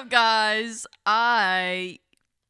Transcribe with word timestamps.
up, 0.00 0.08
guys? 0.08 0.86
I 1.04 1.98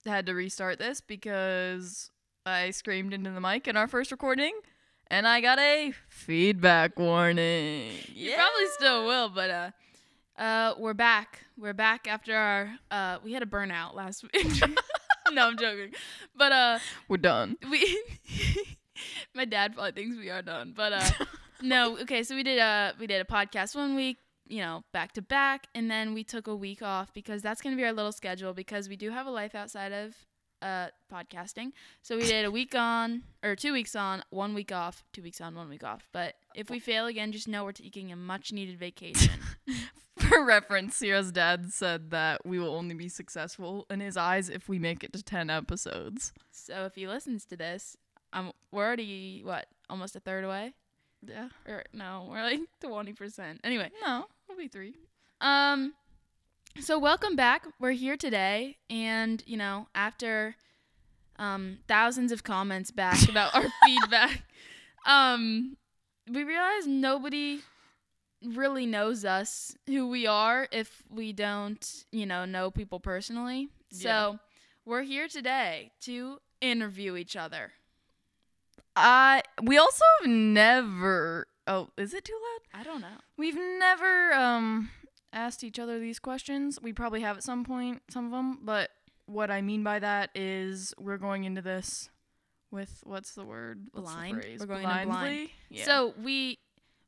had 0.06 0.26
to 0.26 0.34
restart 0.34 0.78
this 0.78 1.00
because 1.00 2.12
I 2.46 2.70
screamed 2.70 3.12
into 3.12 3.30
the 3.30 3.40
mic 3.40 3.66
in 3.66 3.76
our 3.76 3.88
first 3.88 4.12
recording 4.12 4.52
and 5.08 5.26
I 5.26 5.40
got 5.40 5.58
a 5.58 5.92
feedback 6.08 6.96
warning. 6.96 7.90
You 8.14 8.34
probably 8.36 8.66
still 8.78 9.04
will, 9.04 9.30
but 9.30 9.50
uh, 9.50 9.70
uh, 10.40 10.74
we're 10.78 10.94
back. 10.94 11.40
We're 11.58 11.72
back 11.72 12.06
after 12.06 12.36
our 12.36 12.70
uh, 12.88 13.18
we 13.24 13.32
had 13.32 13.42
a 13.42 13.46
burnout 13.46 13.94
last 13.96 14.22
week. 14.22 14.62
no, 15.32 15.48
I'm 15.48 15.58
joking. 15.58 15.90
But 16.36 16.52
uh, 16.52 16.78
We're 17.08 17.16
done. 17.16 17.56
we 17.68 18.00
my 19.34 19.44
dad 19.44 19.74
probably 19.74 19.90
thinks 20.00 20.16
we 20.16 20.30
are 20.30 20.42
done, 20.42 20.72
but 20.76 20.92
uh, 20.92 21.10
no. 21.62 21.98
Okay, 21.98 22.22
so 22.22 22.36
we 22.36 22.44
did 22.44 22.60
a 22.60 22.94
we 23.00 23.08
did 23.08 23.20
a 23.20 23.24
podcast 23.24 23.74
one 23.74 23.96
week, 23.96 24.18
you 24.50 24.60
know, 24.60 24.82
back 24.92 25.12
to 25.12 25.22
back, 25.22 25.66
and 25.74 25.90
then 25.90 26.12
we 26.12 26.24
took 26.24 26.46
a 26.46 26.54
week 26.54 26.82
off 26.82 27.12
because 27.14 27.40
that's 27.40 27.62
gonna 27.62 27.76
be 27.76 27.84
our 27.84 27.92
little 27.92 28.12
schedule 28.12 28.52
because 28.52 28.88
we 28.88 28.96
do 28.96 29.10
have 29.10 29.26
a 29.26 29.30
life 29.30 29.54
outside 29.54 29.92
of 29.92 30.14
uh 30.62 30.88
podcasting. 31.10 31.72
So 32.02 32.16
we 32.16 32.24
did 32.26 32.44
a 32.44 32.50
week 32.50 32.74
on 32.74 33.22
or 33.42 33.56
two 33.56 33.72
weeks 33.72 33.96
on, 33.96 34.22
one 34.30 34.52
week 34.52 34.72
off, 34.72 35.04
two 35.12 35.22
weeks 35.22 35.40
on, 35.40 35.54
one 35.54 35.68
week 35.70 35.84
off. 35.84 36.08
But 36.12 36.34
if 36.54 36.68
we 36.68 36.78
fail 36.80 37.06
again, 37.06 37.32
just 37.32 37.48
know 37.48 37.64
we're 37.64 37.72
taking 37.72 38.12
a 38.12 38.16
much 38.16 38.52
needed 38.52 38.78
vacation. 38.78 39.40
For 40.18 40.44
reference, 40.44 40.96
Sierra's 40.96 41.32
dad 41.32 41.72
said 41.72 42.10
that 42.10 42.44
we 42.44 42.58
will 42.58 42.74
only 42.74 42.94
be 42.94 43.08
successful 43.08 43.86
in 43.88 44.00
his 44.00 44.18
eyes 44.18 44.50
if 44.50 44.68
we 44.68 44.78
make 44.78 45.02
it 45.02 45.12
to 45.14 45.22
10 45.22 45.48
episodes. 45.48 46.32
so 46.50 46.84
if 46.84 46.94
he 46.94 47.08
listens 47.08 47.46
to 47.46 47.56
this, 47.56 47.96
um, 48.34 48.52
we're 48.70 48.84
already 48.86 49.40
what 49.42 49.66
almost 49.88 50.14
a 50.16 50.20
third 50.20 50.44
away. 50.44 50.74
Yeah. 51.26 51.48
Or 51.66 51.84
no, 51.92 52.28
we're 52.30 52.42
like 52.42 52.60
twenty 52.80 53.12
percent. 53.12 53.60
Anyway, 53.64 53.90
No, 54.06 54.26
be 54.56 54.68
three. 54.68 54.94
Um, 55.40 55.94
so 56.78 56.98
welcome 56.98 57.36
back. 57.36 57.66
We're 57.78 57.92
here 57.92 58.16
today, 58.16 58.76
and 58.88 59.42
you 59.46 59.56
know, 59.56 59.88
after 59.94 60.56
um 61.38 61.78
thousands 61.88 62.32
of 62.32 62.44
comments 62.44 62.90
back 62.90 63.28
about 63.28 63.54
our 63.54 63.66
feedback, 63.86 64.42
um, 65.06 65.76
we 66.30 66.44
realized 66.44 66.88
nobody 66.88 67.60
really 68.42 68.86
knows 68.86 69.24
us, 69.24 69.76
who 69.86 70.08
we 70.08 70.26
are, 70.26 70.68
if 70.72 71.02
we 71.10 71.32
don't, 71.32 72.04
you 72.12 72.26
know, 72.26 72.44
know 72.44 72.70
people 72.70 73.00
personally. 73.00 73.68
So 73.92 74.38
we're 74.84 75.02
here 75.02 75.28
today 75.28 75.92
to 76.02 76.38
interview 76.60 77.16
each 77.16 77.36
other. 77.36 77.72
I 78.96 79.42
we 79.62 79.78
also 79.78 80.04
have 80.20 80.30
never 80.30 81.46
Oh, 81.66 81.88
is 81.96 82.14
it 82.14 82.24
too 82.24 82.38
loud? 82.40 82.80
I 82.80 82.84
don't 82.84 83.00
know. 83.00 83.18
We've 83.36 83.56
never 83.56 84.32
um 84.32 84.90
asked 85.32 85.62
each 85.62 85.78
other 85.78 85.98
these 85.98 86.18
questions. 86.18 86.78
We 86.82 86.92
probably 86.92 87.20
have 87.20 87.36
at 87.38 87.42
some 87.44 87.64
point, 87.64 88.02
some 88.10 88.26
of 88.26 88.32
them, 88.32 88.58
but 88.62 88.90
what 89.26 89.50
I 89.50 89.60
mean 89.62 89.84
by 89.84 89.98
that 90.00 90.30
is 90.34 90.92
we're 90.98 91.18
going 91.18 91.44
into 91.44 91.62
this 91.62 92.10
with 92.70 93.00
what's 93.04 93.34
the 93.34 93.44
word? 93.44 93.86
What's 93.92 94.08
the 94.10 94.14
Blind? 94.16 94.42
phrase? 94.42 94.60
We're 94.60 94.66
going 94.66 94.82
in 94.84 94.88
blind. 94.88 95.08
Blindly? 95.10 95.52
Yeah. 95.68 95.84
So 95.84 96.14
we 96.22 96.58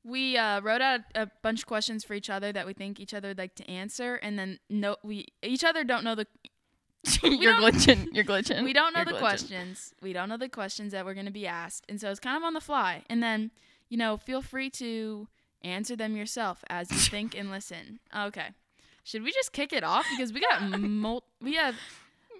we 0.05 0.37
uh, 0.37 0.61
wrote 0.61 0.81
out 0.81 1.01
a 1.15 1.29
bunch 1.43 1.61
of 1.61 1.67
questions 1.67 2.05
for 2.05 2.15
each 2.15 2.29
other 2.31 2.53
that 2.53 2.67
we 2.67 2.73
think 2.73 2.99
each 3.01 3.15
other 3.15 3.29
would 3.29 3.39
like 3.39 3.55
to 3.57 3.71
answer, 3.71 4.17
and 4.17 4.39
then 4.39 4.59
no, 4.69 4.97
we 5.03 5.27
each 5.43 5.65
other 5.65 5.85
don't 5.85 6.05
know 6.05 6.15
the 6.15 6.27
you're 7.25 7.55
glitching. 7.55 8.07
You're 8.13 8.25
glitching. 8.25 8.63
we 8.63 8.73
don't 8.73 8.93
know 8.93 9.01
You're 9.01 9.07
the 9.07 9.13
glitching. 9.13 9.19
questions. 9.19 9.95
We 10.01 10.13
don't 10.13 10.29
know 10.29 10.37
the 10.37 10.49
questions 10.49 10.93
that 10.93 11.05
we're 11.05 11.15
gonna 11.15 11.31
be 11.33 11.47
asked, 11.47 11.85
and 11.89 12.01
so 12.01 12.11
it's 12.11 12.21
kind 12.21 12.37
of 12.37 12.43
on 12.45 12.55
the 12.55 12.61
fly. 12.61 13.03
And 13.11 13.21
then 13.23 13.51
you 13.93 13.99
know, 13.99 14.17
feel 14.17 14.41
free 14.41 14.71
to 14.71 15.29
answer 15.61 15.95
them 15.95 16.17
yourself 16.17 16.65
as 16.71 16.91
you 16.91 16.97
think 16.97 17.37
and 17.37 17.51
listen. 17.51 18.01
Okay. 18.17 18.49
Should 19.05 19.23
we 19.23 19.33
just 19.33 19.53
kick 19.53 19.71
it 19.75 19.85
off 19.85 20.07
because 20.17 20.33
we 20.33 20.41
got 20.41 20.63
mul- 20.81 21.25
we 21.43 21.57
have 21.57 21.75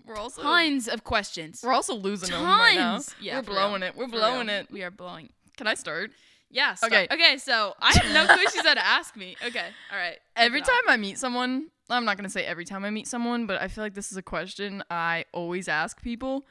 We're 0.07 0.17
also 0.17 0.41
tons 0.41 0.89
of 0.89 1.05
questions. 1.05 1.61
we're 1.63 1.75
also 1.75 1.95
losing 1.95 2.31
them 2.31 2.43
right 2.43 2.75
now. 2.77 3.01
Yeah, 3.21 3.37
we're 3.37 3.43
blowing 3.43 3.83
real. 3.83 3.91
it. 3.91 3.97
We're 3.99 4.07
For 4.07 4.13
blowing 4.13 4.47
real. 4.47 4.57
it. 4.61 4.71
We 4.71 4.83
are 4.83 4.91
blowing. 4.91 5.29
Can 5.59 5.67
I 5.67 5.75
start? 5.75 6.11
Yeah. 6.51 6.73
start. 6.75 6.91
Okay. 6.93 7.07
Okay. 7.13 7.37
So 7.37 7.75
I 7.79 7.93
have 7.99 8.15
no 8.15 8.35
clue 8.35 8.45
she 8.51 8.61
said 8.63 8.75
to 8.75 8.87
ask 8.87 9.15
me. 9.15 9.37
Okay. 9.47 9.67
All 9.93 9.99
right. 9.99 10.17
Every 10.37 10.61
time 10.63 10.71
off. 10.87 10.95
I 10.95 10.97
meet 10.97 11.19
someone, 11.19 11.69
I'm 11.91 12.07
not 12.07 12.17
going 12.17 12.25
to 12.25 12.33
say 12.33 12.47
every 12.47 12.65
time 12.65 12.83
I 12.87 12.91
meet 12.91 13.07
someone, 13.07 13.47
but 13.47 13.61
I 13.61 13.69
feel 13.69 13.85
like 13.85 13.93
this 13.95 14.11
is 14.11 14.17
a 14.17 14.23
question 14.23 14.83
I 14.91 15.27
always 15.35 15.69
ask 15.69 16.01
people 16.03 16.45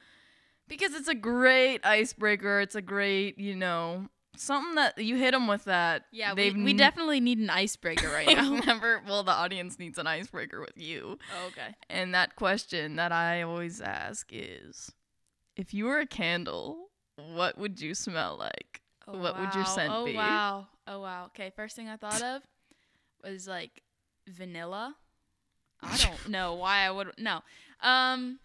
because 0.68 0.94
it's 0.94 1.08
a 1.08 1.16
great 1.16 1.84
icebreaker. 1.86 2.59
It's 2.59 2.75
a 2.75 2.81
great, 2.84 3.40
you 3.40 3.56
know, 3.56 4.08
something 4.36 4.75
that 4.75 4.97
you 4.97 5.16
hit 5.18 5.31
them 5.31 5.47
with 5.47 5.66
that. 5.66 6.06
Yeah, 6.12 6.34
we, 6.34 6.52
we 6.52 6.74
definitely 6.74 7.19
need 7.19 7.38
an 7.40 7.50
icebreaker 7.50 8.09
right 8.09 8.28
now. 8.36 8.56
never, 8.66 9.02
well, 9.08 9.24
the 9.24 9.31
audience 9.31 9.78
needs 9.80 9.97
an 9.97 10.08
icebreaker 10.08 10.59
with 10.59 10.78
you. 10.78 11.18
Oh, 11.38 11.47
okay. 11.47 11.75
And 11.90 12.14
that 12.14 12.36
question 12.36 12.96
that 12.96 13.12
I 13.12 13.42
always 13.42 13.81
ask 13.81 14.30
is 14.31 14.92
if 15.56 15.74
you 15.74 15.86
were 15.86 16.00
a 16.00 16.08
candle, 16.08 16.90
what 17.16 17.58
would 17.58 17.81
you 17.81 17.94
smell 17.94 18.38
like? 18.38 18.81
Oh, 19.08 19.18
What 19.18 19.38
would 19.40 19.53
your 19.53 19.64
wow. 19.64 19.69
scent 19.69 19.94
oh, 19.94 20.06
be? 20.06 20.14
wow. 20.16 20.68
Oh 20.88 21.02
wow. 21.02 21.25
Okay, 21.25 21.52
first 21.56 21.75
thing 21.75 21.90
I 21.90 21.98
thought 21.98 22.22
of 22.22 22.42
was 23.24 23.48
like 23.48 23.84
vanilla. 24.28 24.96
I 25.81 25.98
don't 25.98 26.28
know 26.30 26.53
why 26.56 26.86
I 26.86 26.92
would 26.92 27.12
no. 27.18 27.38
Um 27.81 28.40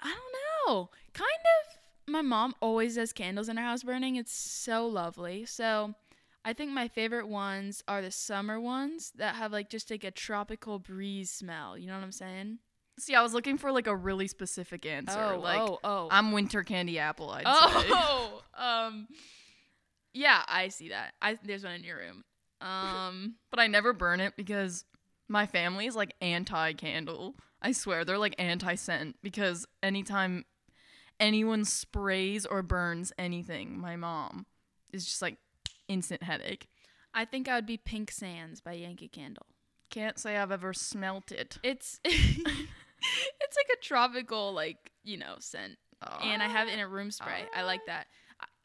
I 0.00 0.12
don't 0.12 0.34
know. 0.76 0.90
Kind 1.12 1.28
of 1.30 1.78
my 2.06 2.22
mom 2.22 2.54
always 2.60 2.96
does 2.96 3.12
candles 3.12 3.48
in 3.48 3.56
her 3.56 3.62
house 3.62 3.82
burning. 3.82 4.16
It's 4.16 4.32
so 4.32 4.86
lovely. 4.86 5.44
So 5.46 5.94
I 6.44 6.52
think 6.52 6.70
my 6.70 6.88
favorite 6.88 7.28
ones 7.28 7.82
are 7.88 8.02
the 8.02 8.10
summer 8.10 8.60
ones 8.60 9.12
that 9.16 9.36
have 9.36 9.52
like 9.52 9.70
just 9.70 9.90
like 9.90 10.04
a 10.04 10.10
tropical 10.10 10.78
breeze 10.78 11.30
smell. 11.30 11.78
You 11.78 11.86
know 11.86 11.94
what 11.94 12.04
I'm 12.04 12.12
saying? 12.12 12.58
See, 12.98 13.14
I 13.14 13.22
was 13.22 13.34
looking 13.34 13.58
for 13.58 13.72
like 13.72 13.86
a 13.86 13.96
really 13.96 14.28
specific 14.28 14.86
answer. 14.86 15.32
oh, 15.34 15.38
like, 15.40 15.60
oh, 15.60 15.78
oh. 15.82 16.08
I'm 16.10 16.32
winter 16.32 16.62
candy 16.62 16.98
apple, 16.98 17.30
I'd 17.30 17.44
say. 17.44 17.88
Oh, 17.92 18.42
um, 18.54 19.08
yeah, 20.12 20.42
I 20.46 20.68
see 20.68 20.90
that. 20.90 21.14
I 21.20 21.38
there's 21.42 21.64
one 21.64 21.74
in 21.74 21.84
your 21.84 21.98
room. 21.98 22.24
Um, 22.60 23.34
but 23.50 23.58
I 23.58 23.66
never 23.66 23.92
burn 23.92 24.20
it 24.20 24.34
because 24.36 24.84
my 25.28 25.46
family 25.46 25.86
is 25.86 25.96
like 25.96 26.14
anti 26.20 26.74
candle. 26.74 27.34
I 27.60 27.72
swear 27.72 28.04
they're 28.04 28.18
like 28.18 28.36
anti 28.38 28.74
scent 28.74 29.16
because 29.22 29.66
anytime 29.82 30.44
anyone 31.20 31.64
sprays 31.64 32.44
or 32.46 32.62
burns 32.62 33.12
anything, 33.18 33.78
my 33.78 33.96
mom 33.96 34.46
is 34.92 35.04
just 35.04 35.22
like 35.22 35.36
instant 35.88 36.22
headache. 36.22 36.68
I 37.12 37.24
think 37.24 37.48
I 37.48 37.54
would 37.54 37.66
be 37.66 37.76
Pink 37.76 38.10
Sands 38.10 38.60
by 38.60 38.72
Yankee 38.72 39.08
Candle. 39.08 39.46
Can't 39.90 40.18
say 40.18 40.36
I've 40.36 40.50
ever 40.50 40.72
smelt 40.72 41.30
it. 41.30 41.58
It's 41.62 42.00
it's 42.04 42.36
like 43.56 43.78
a 43.78 43.80
tropical 43.82 44.52
like 44.52 44.90
you 45.04 45.16
know 45.16 45.36
scent, 45.38 45.76
and 46.22 46.42
I 46.42 46.48
have 46.48 46.68
it 46.68 46.74
in 46.74 46.80
a 46.80 46.88
room 46.88 47.10
spray. 47.10 47.44
I 47.54 47.62
like 47.62 47.86
that. 47.86 48.06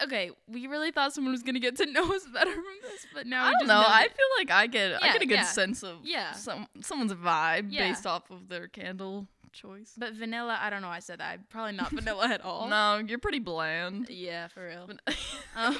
Okay, 0.02 0.30
we 0.48 0.66
really 0.66 0.90
thought 0.90 1.12
someone 1.12 1.32
was 1.32 1.42
gonna 1.42 1.60
get 1.60 1.76
to 1.76 1.86
know 1.86 2.04
us 2.14 2.26
better 2.32 2.50
from 2.52 2.64
this, 2.82 3.06
but 3.14 3.26
now 3.26 3.44
I 3.44 3.50
don't 3.52 3.60
just 3.60 3.68
know. 3.68 3.84
I 3.86 4.08
feel 4.08 4.26
like 4.38 4.50
I 4.50 4.66
get 4.66 5.02
I 5.02 5.12
get 5.12 5.22
a 5.22 5.26
good 5.26 5.34
yeah. 5.34 5.44
sense 5.44 5.82
of 5.84 5.98
Yeah. 6.02 6.32
some 6.32 6.66
someone's 6.80 7.12
vibe 7.14 7.66
Yeah. 7.70 7.88
based 7.88 8.06
off 8.06 8.30
of 8.30 8.48
their 8.48 8.66
candle 8.66 9.28
choice. 9.52 9.92
but 9.96 10.14
vanilla, 10.14 10.58
I 10.60 10.70
don't 10.70 10.82
know. 10.82 10.88
why 10.88 10.96
I 10.96 11.00
said 11.00 11.20
that. 11.20 11.48
Probably 11.48 11.72
not 11.72 11.90
vanilla 11.90 12.28
at 12.28 12.44
all. 12.44 12.68
No, 12.70 13.02
you're 13.06 13.18
pretty 13.18 13.38
bland. 13.40 14.08
Yeah, 14.08 14.48
for 14.48 14.66
real. 14.66 14.90
Um, 15.56 15.76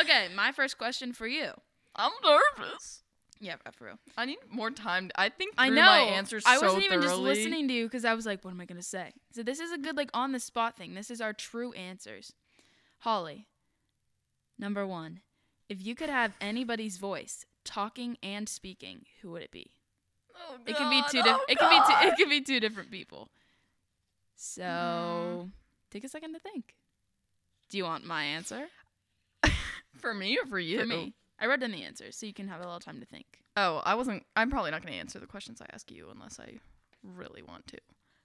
okay, 0.00 0.28
my 0.34 0.52
first 0.52 0.76
question 0.78 1.12
for 1.12 1.26
you. 1.26 1.52
I'm 1.96 2.12
nervous. 2.22 3.02
Yeah, 3.40 3.56
for 3.72 3.86
real. 3.86 3.98
I 4.16 4.26
need 4.26 4.38
more 4.50 4.70
time. 4.70 5.10
I 5.16 5.28
think 5.28 5.54
I 5.58 5.68
know. 5.68 5.82
my 5.82 5.98
answers 6.00 6.44
I 6.46 6.56
so 6.56 6.66
wasn't 6.66 6.84
even 6.84 7.02
just 7.02 7.16
listening 7.16 7.68
to 7.68 7.74
you 7.74 7.84
because 7.86 8.04
I 8.04 8.14
was 8.14 8.26
like, 8.26 8.44
what 8.44 8.52
am 8.52 8.60
I 8.60 8.64
gonna 8.64 8.82
say? 8.82 9.12
So 9.32 9.42
this 9.42 9.60
is 9.60 9.72
a 9.72 9.78
good 9.78 9.96
like 9.96 10.10
on 10.14 10.32
the 10.32 10.40
spot 10.40 10.76
thing. 10.76 10.94
This 10.94 11.10
is 11.10 11.20
our 11.20 11.32
true 11.32 11.72
answers. 11.72 12.32
Holly, 13.00 13.46
number 14.58 14.86
one, 14.86 15.20
if 15.68 15.84
you 15.84 15.94
could 15.94 16.08
have 16.10 16.34
anybody's 16.40 16.96
voice, 16.96 17.44
talking 17.64 18.16
and 18.22 18.48
speaking, 18.48 19.06
who 19.20 19.30
would 19.32 19.42
it 19.42 19.50
be? 19.50 19.72
Oh, 20.36 20.56
It 20.66 20.76
can 20.76 20.90
be 20.90 21.02
two. 21.10 21.22
Di- 21.22 21.30
Oh, 21.32 21.44
it 21.48 21.58
can 21.58 21.70
be 21.70 21.76
two. 21.76 22.08
It 22.08 22.16
can 22.16 22.28
be 22.28 22.40
two 22.40 22.60
different 22.60 22.90
people. 22.90 23.28
So 24.36 24.62
Mm. 24.62 25.50
take 25.90 26.04
a 26.04 26.08
second 26.08 26.32
to 26.34 26.38
think. 26.40 26.74
Do 27.70 27.78
you 27.78 27.84
want 27.84 28.04
my 28.04 28.24
answer 28.24 28.68
For 29.96 30.12
me 30.14 30.38
or 30.38 30.46
for 30.46 30.58
you? 30.58 30.80
for 30.80 30.86
me? 30.86 31.14
I 31.38 31.46
wrote 31.46 31.60
down 31.60 31.72
the 31.72 31.82
answers 31.82 32.16
so 32.16 32.26
you 32.26 32.34
can 32.34 32.48
have 32.48 32.60
a 32.60 32.64
little 32.64 32.80
time 32.80 33.00
to 33.00 33.06
think. 33.06 33.26
Oh, 33.56 33.82
I 33.84 33.94
wasn't. 33.94 34.24
I'm 34.36 34.50
probably 34.50 34.70
not 34.70 34.82
going 34.82 34.92
to 34.92 34.98
answer 34.98 35.18
the 35.18 35.26
questions 35.26 35.60
I 35.60 35.66
ask 35.72 35.90
you 35.90 36.08
unless 36.12 36.38
I 36.40 36.58
really 37.02 37.42
want 37.42 37.66
to. 37.68 37.78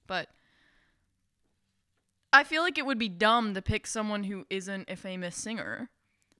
But 0.07 0.29
I 2.31 2.44
feel 2.44 2.61
like 2.61 2.77
it 2.77 2.85
would 2.85 3.00
be 3.00 3.09
dumb 3.09 3.53
to 3.56 3.61
pick 3.61 3.88
someone 3.88 4.23
who 4.25 4.45
isn't 4.50 4.89
a 4.89 4.95
famous 4.95 5.35
singer. 5.35 5.89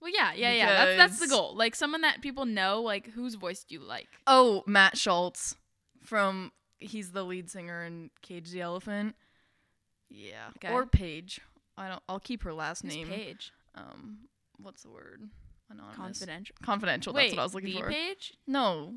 Well, 0.02 0.12
yeah, 0.14 0.34
yeah, 0.34 0.54
yeah. 0.54 0.86
That's 0.96 0.98
that's 0.98 1.20
the 1.20 1.28
goal. 1.28 1.56
Like 1.56 1.76
someone 1.76 2.02
that 2.02 2.22
people 2.22 2.46
know. 2.46 2.82
Like 2.82 3.10
whose 3.12 3.36
voice 3.36 3.64
do 3.64 3.76
you 3.76 3.82
like? 3.82 4.08
Oh, 4.28 4.64
Matt 4.66 4.98
Shultz 4.98 5.56
from 6.10 6.52
he's 6.80 7.12
the 7.12 7.24
lead 7.24 7.50
singer 7.50 7.86
in 7.86 8.10
Cage 8.22 8.50
the 8.52 8.62
Elephant. 8.62 9.16
Yeah. 10.10 10.50
Okay. 10.58 10.74
Or 10.74 10.86
Paige. 10.86 11.40
I 11.78 11.88
don't 11.88 12.02
I'll 12.10 12.20
keep 12.20 12.44
her 12.44 12.54
last 12.54 12.82
Who's 12.82 12.96
name. 12.96 13.08
Paige? 13.08 13.52
Um 13.76 14.20
what's 14.62 14.84
the 14.84 14.90
word? 14.90 15.22
Anonymous. 15.70 15.96
Confidential. 15.96 16.56
Confidential. 16.64 17.14
Wait, 17.14 17.26
that's 17.28 17.36
what 17.36 17.42
I 17.42 17.44
was 17.46 17.54
looking 17.54 17.76
the 17.76 17.82
for. 17.82 17.90
Page? 17.92 18.34
No. 18.48 18.96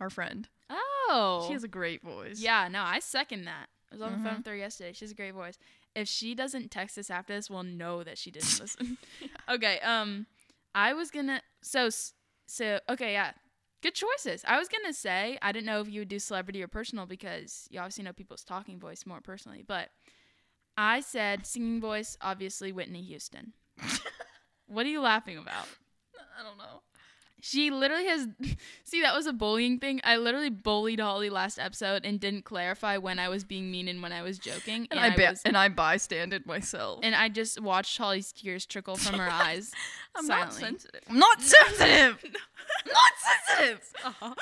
Our 0.00 0.08
friend. 0.10 0.48
Oh. 0.70 1.44
She 1.46 1.52
has 1.52 1.64
a 1.64 1.68
great 1.68 2.02
voice. 2.02 2.40
Yeah, 2.40 2.68
no, 2.68 2.82
I 2.82 3.00
second 3.00 3.44
that. 3.44 3.66
I 3.90 3.94
was 3.96 4.02
on 4.02 4.12
the 4.12 4.18
phone 4.18 4.34
Mhm. 4.34 4.36
with 4.38 4.46
her 4.46 4.56
yesterday. 4.56 4.92
She 4.92 5.04
has 5.04 5.12
a 5.12 5.14
great 5.14 5.34
voice. 5.34 5.58
If 5.94 6.08
she 6.08 6.34
doesn't 6.34 6.70
text 6.70 6.96
us 6.98 7.10
after 7.10 7.34
this, 7.34 7.50
we'll 7.50 7.62
know 7.64 8.02
that 8.04 8.16
she 8.18 8.30
didn't 8.30 8.58
listen. 8.60 8.96
Okay, 9.50 9.78
um 9.80 10.26
I 10.74 10.92
was 10.94 11.10
going 11.10 11.26
to 11.26 11.42
so 11.62 11.90
so 12.46 12.80
okay, 12.88 13.12
yeah. 13.12 13.32
Good 13.84 13.94
choices. 13.94 14.42
I 14.48 14.58
was 14.58 14.68
going 14.68 14.86
to 14.86 14.94
say 14.94 15.36
I 15.42 15.52
didn't 15.52 15.66
know 15.66 15.82
if 15.82 15.90
you 15.90 16.00
would 16.00 16.08
do 16.08 16.18
celebrity 16.18 16.62
or 16.62 16.68
personal 16.68 17.04
because 17.04 17.68
you 17.70 17.78
obviously 17.78 18.02
know 18.02 18.14
people's 18.14 18.42
talking 18.42 18.80
voice 18.80 19.04
more 19.04 19.20
personally, 19.20 19.62
but 19.62 19.90
I 20.74 21.00
said 21.00 21.44
singing 21.44 21.82
voice, 21.82 22.16
obviously 22.22 22.72
Whitney 22.72 23.02
Houston. 23.02 23.52
what 24.68 24.86
are 24.86 24.88
you 24.88 25.02
laughing 25.02 25.36
about? 25.36 25.66
I 26.16 26.42
don't 26.42 26.56
know. 26.56 26.80
She 27.46 27.70
literally 27.70 28.06
has. 28.06 28.26
See, 28.84 29.02
that 29.02 29.14
was 29.14 29.26
a 29.26 29.32
bullying 29.34 29.78
thing. 29.78 30.00
I 30.02 30.16
literally 30.16 30.48
bullied 30.48 30.98
Holly 30.98 31.28
last 31.28 31.58
episode 31.58 32.06
and 32.06 32.18
didn't 32.18 32.46
clarify 32.46 32.96
when 32.96 33.18
I 33.18 33.28
was 33.28 33.44
being 33.44 33.70
mean 33.70 33.86
and 33.86 34.00
when 34.02 34.12
I 34.12 34.22
was 34.22 34.38
joking. 34.38 34.88
And, 34.90 34.98
I, 34.98 35.10
ba- 35.14 35.26
was, 35.30 35.42
and 35.44 35.54
I 35.54 35.68
bystanded 35.68 36.46
myself. 36.46 37.00
and 37.02 37.14
I 37.14 37.28
just 37.28 37.60
watched 37.60 37.98
Holly's 37.98 38.32
tears 38.32 38.64
trickle 38.64 38.96
from 38.96 39.18
her 39.18 39.28
eyes. 39.30 39.72
I'm 40.16 40.24
silently. 40.24 40.62
not 40.62 40.70
sensitive. 40.70 41.00
I'm 41.10 41.18
not 41.18 41.42
sensitive. 41.42 42.24
not 42.86 43.12
sensitive. 43.58 43.94
Um, 44.22 44.34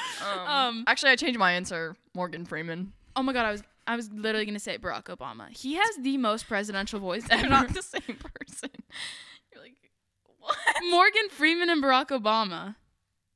Um, 0.47 0.85
actually, 0.87 1.11
I 1.11 1.17
changed 1.17 1.41
my 1.41 1.51
answer. 1.51 1.97
Morgan 2.15 2.45
Freeman. 2.45 2.93
Oh 3.17 3.23
my 3.25 3.33
god, 3.33 3.47
I 3.47 3.51
was 3.51 3.63
I 3.85 3.97
was 3.97 4.13
literally 4.13 4.47
gonna 4.47 4.61
say 4.61 4.79
Barack 4.79 5.05
Obama. 5.07 5.49
He 5.51 5.75
has 5.75 5.97
the 6.01 6.19
most 6.19 6.47
presidential 6.47 7.01
voice 7.01 7.25
They're 7.27 7.39
ever. 7.41 7.49
not 7.49 7.75
the 7.75 7.83
same 7.83 8.01
person. 8.39 8.71
You're 9.53 9.61
like, 9.63 9.75
what? 10.39 10.57
Morgan 10.89 11.29
Freeman 11.31 11.69
and 11.69 11.83
Barack 11.83 12.11
Obama. 12.11 12.77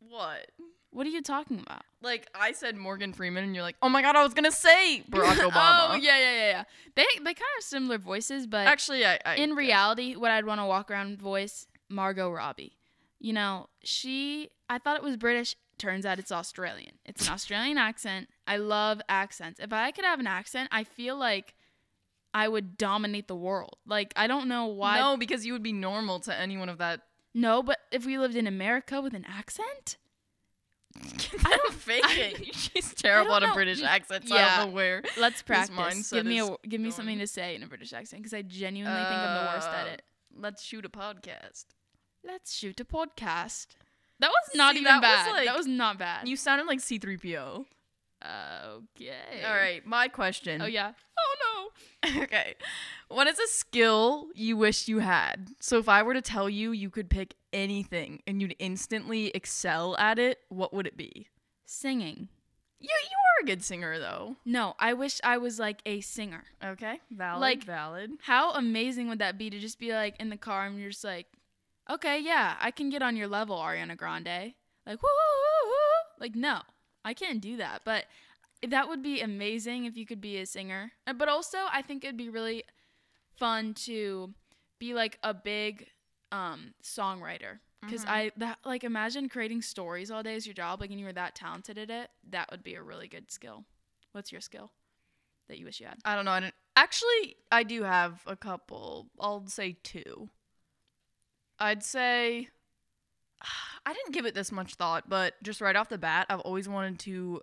What? 0.09 0.51
What 0.91 1.07
are 1.07 1.11
you 1.11 1.23
talking 1.23 1.61
about? 1.61 1.83
Like 2.01 2.29
I 2.35 2.53
said 2.53 2.77
Morgan 2.77 3.13
Freeman, 3.13 3.45
and 3.45 3.55
you're 3.55 3.63
like, 3.63 3.77
oh 3.83 3.89
my 3.89 4.01
god, 4.03 4.17
I 4.17 4.23
was 4.23 4.33
gonna 4.33 4.53
say 4.53 5.03
Barack 5.11 5.39
oh, 5.43 5.51
Obama. 5.51 5.91
oh 5.91 5.95
yeah, 5.95 6.19
yeah, 6.19 6.33
yeah, 6.33 6.49
yeah. 6.51 6.65
They 6.95 7.05
they 7.19 7.35
kind 7.35 7.57
of 7.59 7.65
similar 7.65 7.99
voices, 7.99 8.47
but 8.47 8.67
Actually, 8.67 9.05
I, 9.05 9.19
I 9.25 9.35
in 9.37 9.55
reality, 9.55 10.17
what 10.17 10.31
I'd 10.31 10.47
want 10.47 10.61
to 10.61 10.65
walk 10.65 10.91
around 10.91 11.19
voice 11.21 11.67
Margot 11.89 12.31
Robbie. 12.31 12.77
You 13.19 13.33
know, 13.33 13.69
she 13.83 14.51
I 14.71 14.79
thought 14.79 14.97
it 14.97 15.03
was 15.03 15.17
British. 15.17 15.57
Turns 15.79 16.07
out 16.07 16.19
it's 16.19 16.33
Australian. 16.33 16.95
It's 17.05 17.27
an 17.27 17.35
Australian 17.35 17.77
accent. 17.77 18.29
I 18.47 18.57
love 18.57 19.03
accents. 19.09 19.61
If 19.61 19.75
I 19.75 19.91
could 19.91 20.07
have 20.07 20.21
an 20.21 20.27
accent, 20.27 20.71
I 20.73 20.85
feel 20.85 21.19
like 21.19 21.55
I 22.33 22.49
would 22.49 22.79
dominate 22.79 23.29
the 23.29 23.37
world. 23.37 23.77
Like 23.87 24.13
I 24.17 24.27
don't 24.27 24.49
know 24.49 24.67
why. 24.67 25.01
No, 25.01 25.17
because 25.17 25.45
you 25.45 25.53
would 25.53 25.63
be 25.63 25.73
normal 25.73 26.21
to 26.21 26.35
anyone 26.35 26.69
of 26.69 26.79
that. 26.79 27.03
No, 27.39 27.63
but 27.63 27.79
if 27.93 28.07
we 28.07 28.17
lived 28.19 28.35
in 28.35 28.47
America 28.47 29.01
with 29.03 29.13
an 29.13 29.27
accent, 29.29 29.99
I 31.45 31.57
don't 31.57 31.73
fake 31.89 32.03
it. 32.09 32.55
She's 32.55 32.95
terrible 32.95 33.35
at 33.35 33.43
a. 33.43 33.53
British 33.53 33.83
accent, 33.83 34.27
so 34.29 34.35
I 34.35 34.39
Yeah. 34.39 34.57
don't 34.59 34.69
know 34.69 34.75
where. 34.75 35.03
let's 35.19 35.43
practice. 35.43 36.11
Give 36.11 36.25
me 36.25 36.41
a 36.41 36.47
give 36.67 36.81
me 36.81 36.85
going. 36.89 36.93
something 36.93 37.19
to 37.19 37.27
say 37.27 37.55
in 37.55 37.63
a 37.63 37.67
British 37.67 37.93
accent 37.93 38.23
because 38.23 38.33
I 38.33 38.41
genuinely 38.43 38.99
think 39.05 39.19
I'm 39.21 39.45
the 39.45 39.51
worst 39.53 39.69
at 39.69 39.87
Uh, 39.87 39.91
it. 39.91 40.03
Let's 40.35 40.63
shoot 40.63 40.85
a 40.87 40.89
podcast. 40.89 41.67
Let's 42.25 42.55
shoot 42.55 42.81
a 42.81 42.85
podcast. 42.87 43.67
That 44.19 44.29
was 44.31 44.55
not 44.57 44.73
See, 44.75 44.81
even 44.81 44.85
that 44.91 45.03
was 45.03 45.03
bad. 45.03 45.31
like- 45.33 45.47
that 45.47 45.57
was 45.59 45.67
not 45.67 45.99
bad. 45.99 46.27
You 46.27 46.37
sounded 46.37 46.67
like 46.67 46.79
C3PO. 46.81 47.67
Okay. 48.67 49.43
All 49.47 49.55
right, 49.55 49.85
my 49.87 50.09
question. 50.09 50.61
Oh 50.63 50.67
yeah. 50.67 50.93
Oh 51.19 51.71
no. 52.05 52.23
okay. 52.23 52.55
What 53.09 53.27
is 53.27 53.39
a 53.39 53.47
skill 53.47 54.29
you 54.35 54.57
wish 54.57 54.89
you 54.89 54.99
had? 55.01 55.49
So 55.61 55.79
if 55.79 55.89
I 55.89 56.03
were 56.03 56.15
to 56.15 56.23
tell 56.23 56.49
you 56.49 56.73
you 56.73 56.91
could 56.91 57.09
pick 57.11 57.35
anything 57.53 58.23
and 58.27 58.41
you'd 58.41 58.57
instantly 58.59 59.29
excel 59.29 59.97
at 59.99 60.19
it, 60.19 60.39
what 60.49 60.73
would 60.75 60.87
it 60.87 60.97
be? 60.97 61.29
Singing. 61.65 62.29
You 62.79 62.89
you 62.89 63.17
are 63.17 63.43
a 63.43 63.47
good 63.47 63.65
singer 63.65 63.99
though. 63.99 64.37
No, 64.45 64.75
I 64.79 64.93
wish 64.93 65.21
I 65.25 65.39
was 65.39 65.59
like 65.59 65.81
a 65.87 66.01
singer. 66.01 66.45
Okay. 66.65 67.01
Valid. 67.11 67.41
Like- 67.41 67.65
valid. 67.65 68.11
How 68.23 68.53
amazing 68.53 69.09
would 69.09 69.19
that 69.21 69.39
be 69.39 69.51
to 69.51 69.59
just 69.59 69.79
be 69.79 69.93
like 69.93 70.17
in 70.21 70.29
the 70.31 70.37
car 70.37 70.67
and 70.67 70.79
you're 70.79 70.91
just 70.91 71.05
like, 71.05 71.27
okay, 71.91 72.21
yeah, 72.21 72.57
I 72.61 72.71
can 72.71 72.91
get 72.91 73.03
on 73.03 73.17
your 73.17 73.29
level, 73.29 73.57
Ariana 73.57 73.97
Grande. 73.97 74.55
Like, 74.87 75.03
woo, 75.03 75.09
woo, 75.09 75.65
woo, 75.65 75.69
woo. 75.71 76.21
Like, 76.21 76.35
no, 76.35 76.61
I 77.07 77.15
can't 77.15 77.41
do 77.41 77.57
that. 77.57 77.83
But 77.85 78.05
that 78.67 78.89
would 78.89 79.03
be 79.03 79.21
amazing 79.23 79.85
if 79.87 79.97
you 79.97 80.05
could 80.05 80.21
be 80.21 80.39
a 80.39 80.45
singer. 80.47 80.93
Uh, 81.07 81.13
But 81.15 81.29
also, 81.29 81.59
I 81.73 81.81
think 81.81 82.05
it'd 82.05 82.17
be 82.17 82.29
really 82.29 82.65
fun 83.37 83.73
to 83.75 84.35
be 84.79 84.93
like 84.93 85.19
a 85.23 85.33
big 85.33 85.87
um, 86.33 86.75
songwriter. 86.83 87.61
Because 87.81 88.05
Mhm. 88.05 88.09
I 88.09 88.33
that 88.37 88.59
like 88.65 88.83
imagine 88.83 89.29
creating 89.29 89.63
stories 89.63 90.11
all 90.11 90.23
day 90.23 90.35
as 90.35 90.45
your 90.47 90.55
job, 90.55 90.81
like, 90.81 90.91
and 90.91 90.99
you 90.99 91.07
were 91.07 91.13
that 91.13 91.37
talented 91.37 91.79
at 91.79 91.89
it. 91.89 92.11
That 92.29 92.51
would 92.51 92.65
be 92.65 92.75
a 92.75 92.83
really 92.83 93.07
good 93.07 93.31
skill. 93.31 93.65
What's 94.13 94.33
your 94.33 94.41
skill 94.41 94.73
that 95.47 95.59
you 95.59 95.65
wish 95.67 95.79
you 95.81 95.87
had? 95.87 95.99
I 96.05 96.17
don't 96.17 96.25
know. 96.25 96.33
I 96.33 96.41
don't, 96.41 96.55
actually, 96.75 97.37
I 97.53 97.63
do 97.63 97.85
have 97.85 98.23
a 98.27 98.35
couple. 98.35 99.11
I'll 99.21 99.47
say 99.47 99.77
two. 99.85 100.31
I'd 101.61 101.85
say 101.85 102.49
I 103.85 103.93
didn't 103.93 104.13
give 104.13 104.27
it 104.27 104.35
this 104.35 104.51
much 104.51 104.75
thought, 104.75 105.09
but 105.09 105.35
just 105.43 105.61
right 105.61 105.77
off 105.77 105.89
the 105.89 105.99
bat, 105.99 106.27
I've 106.29 106.41
always 106.41 106.69
wanted 106.69 106.99
to 107.01 107.41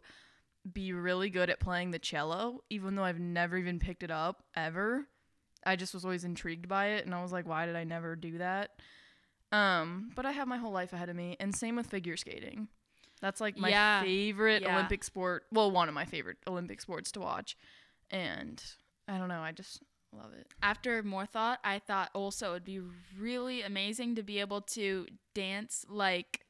be 0.72 0.94
really 0.94 1.30
good 1.30 1.50
at 1.50 1.60
playing 1.60 1.92
the 1.92 2.00
cello, 2.00 2.64
even 2.70 2.96
though 2.96 3.04
I've 3.04 3.20
never 3.20 3.58
even 3.58 3.80
picked 3.80 4.04
it 4.04 4.12
up 4.12 4.44
ever. 4.56 5.08
I 5.66 5.76
just 5.76 5.94
was 5.94 6.04
always 6.04 6.24
intrigued 6.26 6.68
by 6.68 6.88
it, 6.88 7.06
and 7.06 7.16
I 7.16 7.22
was 7.22 7.32
like, 7.32 7.48
why 7.48 7.66
did 7.66 7.76
I 7.76 7.84
never 7.86 8.16
do 8.16 8.38
that? 8.40 8.72
Um, 9.52 10.12
but 10.16 10.26
I 10.26 10.32
have 10.32 10.48
my 10.48 10.58
whole 10.58 10.72
life 10.72 10.94
ahead 10.94 11.10
of 11.10 11.16
me, 11.16 11.38
and 11.40 11.56
same 11.56 11.76
with 11.76 11.88
figure 11.88 12.18
skating. 12.18 12.68
That's 13.22 13.40
like 13.40 13.58
my 13.58 13.70
Yeah. 13.70 14.02
favorite 14.02 14.64
Yeah. 14.64 14.74
Olympic 14.74 15.04
sport. 15.04 15.46
Well, 15.52 15.72
one 15.72 15.88
of 15.88 15.94
my 15.96 16.06
favorite 16.06 16.38
Olympic 16.48 16.82
sports 16.82 17.12
to 17.14 17.20
watch, 17.22 17.56
and 18.12 18.62
I 19.08 19.18
don't 19.18 19.30
know, 19.30 19.42
I 19.42 19.52
just 19.54 19.82
love 20.16 20.34
it. 20.34 20.48
after 20.62 21.02
more 21.04 21.26
thought, 21.26 21.60
I 21.64 21.80
thought 21.80 22.10
also 22.14 22.50
it 22.50 22.54
would 22.54 22.66
be 22.66 22.82
really 23.18 23.62
amazing 23.62 24.16
to 24.16 24.24
be 24.24 24.40
able 24.40 24.62
to 24.62 25.08
dance 25.34 25.86
like 25.90 26.42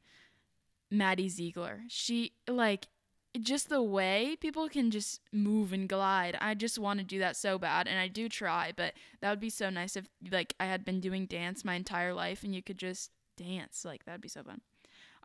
Maddie 0.92 1.30
Ziegler. 1.30 1.82
She 1.88 2.34
like 2.48 2.88
just 3.42 3.70
the 3.70 3.82
way 3.82 4.38
people 4.40 4.70
can 4.70 4.92
just 4.92 5.22
move 5.32 5.74
and 5.74 5.90
glide. 5.90 6.38
I 6.40 6.54
just 6.54 6.78
want 6.78 7.00
to 7.00 7.06
do 7.06 7.20
that 7.20 7.36
so 7.36 7.58
bad 7.58 7.88
and 7.88 7.98
I 7.98 8.08
do 8.08 8.30
try, 8.30 8.72
but 8.76 8.94
that 9.22 9.30
would 9.30 9.40
be 9.40 9.50
so 9.50 9.70
nice 9.70 9.96
if 9.96 10.08
like 10.32 10.54
I 10.60 10.66
had 10.66 10.86
been 10.86 11.00
doing 11.00 11.26
dance 11.26 11.66
my 11.66 11.74
entire 11.74 12.14
life 12.14 12.44
and 12.44 12.54
you 12.54 12.62
could 12.62 12.78
just 12.78 13.12
dance. 13.36 13.84
Like 13.84 14.06
that'd 14.06 14.22
be 14.22 14.30
so 14.30 14.44
fun. 14.44 14.62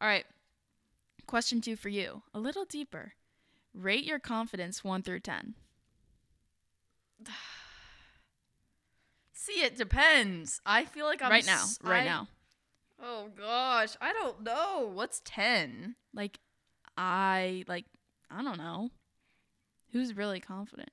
All 0.01 0.09
right. 0.09 0.25
Question 1.27 1.61
2 1.61 1.77
for 1.77 1.91
you. 1.91 2.23
A 2.33 2.41
little 2.41 2.65
deeper. 2.65 3.13
Rate 3.75 4.05
your 4.05 4.19
confidence 4.19 4.83
1 4.83 5.03
through 5.03 5.21
10. 5.21 5.55
See, 9.41 9.63
it 9.63 9.77
depends. 9.77 10.61
I 10.67 10.85
feel 10.85 11.07
like 11.07 11.23
I'm 11.23 11.31
right 11.31 11.47
now. 11.47 11.63
s- 11.63 11.79
Right 11.81 12.03
I- 12.03 12.05
now. 12.05 12.27
Oh 13.01 13.29
gosh, 13.39 13.97
I 14.01 14.13
don't 14.13 14.43
know. 14.43 14.91
What's 14.93 15.23
ten? 15.25 15.95
like 16.13 16.41
I 16.97 17.65
like 17.69 17.85
I 18.31 18.43
don't 18.43 18.59
know. 18.59 18.91
Who's 19.93 20.17
really 20.17 20.41
confident? 20.41 20.91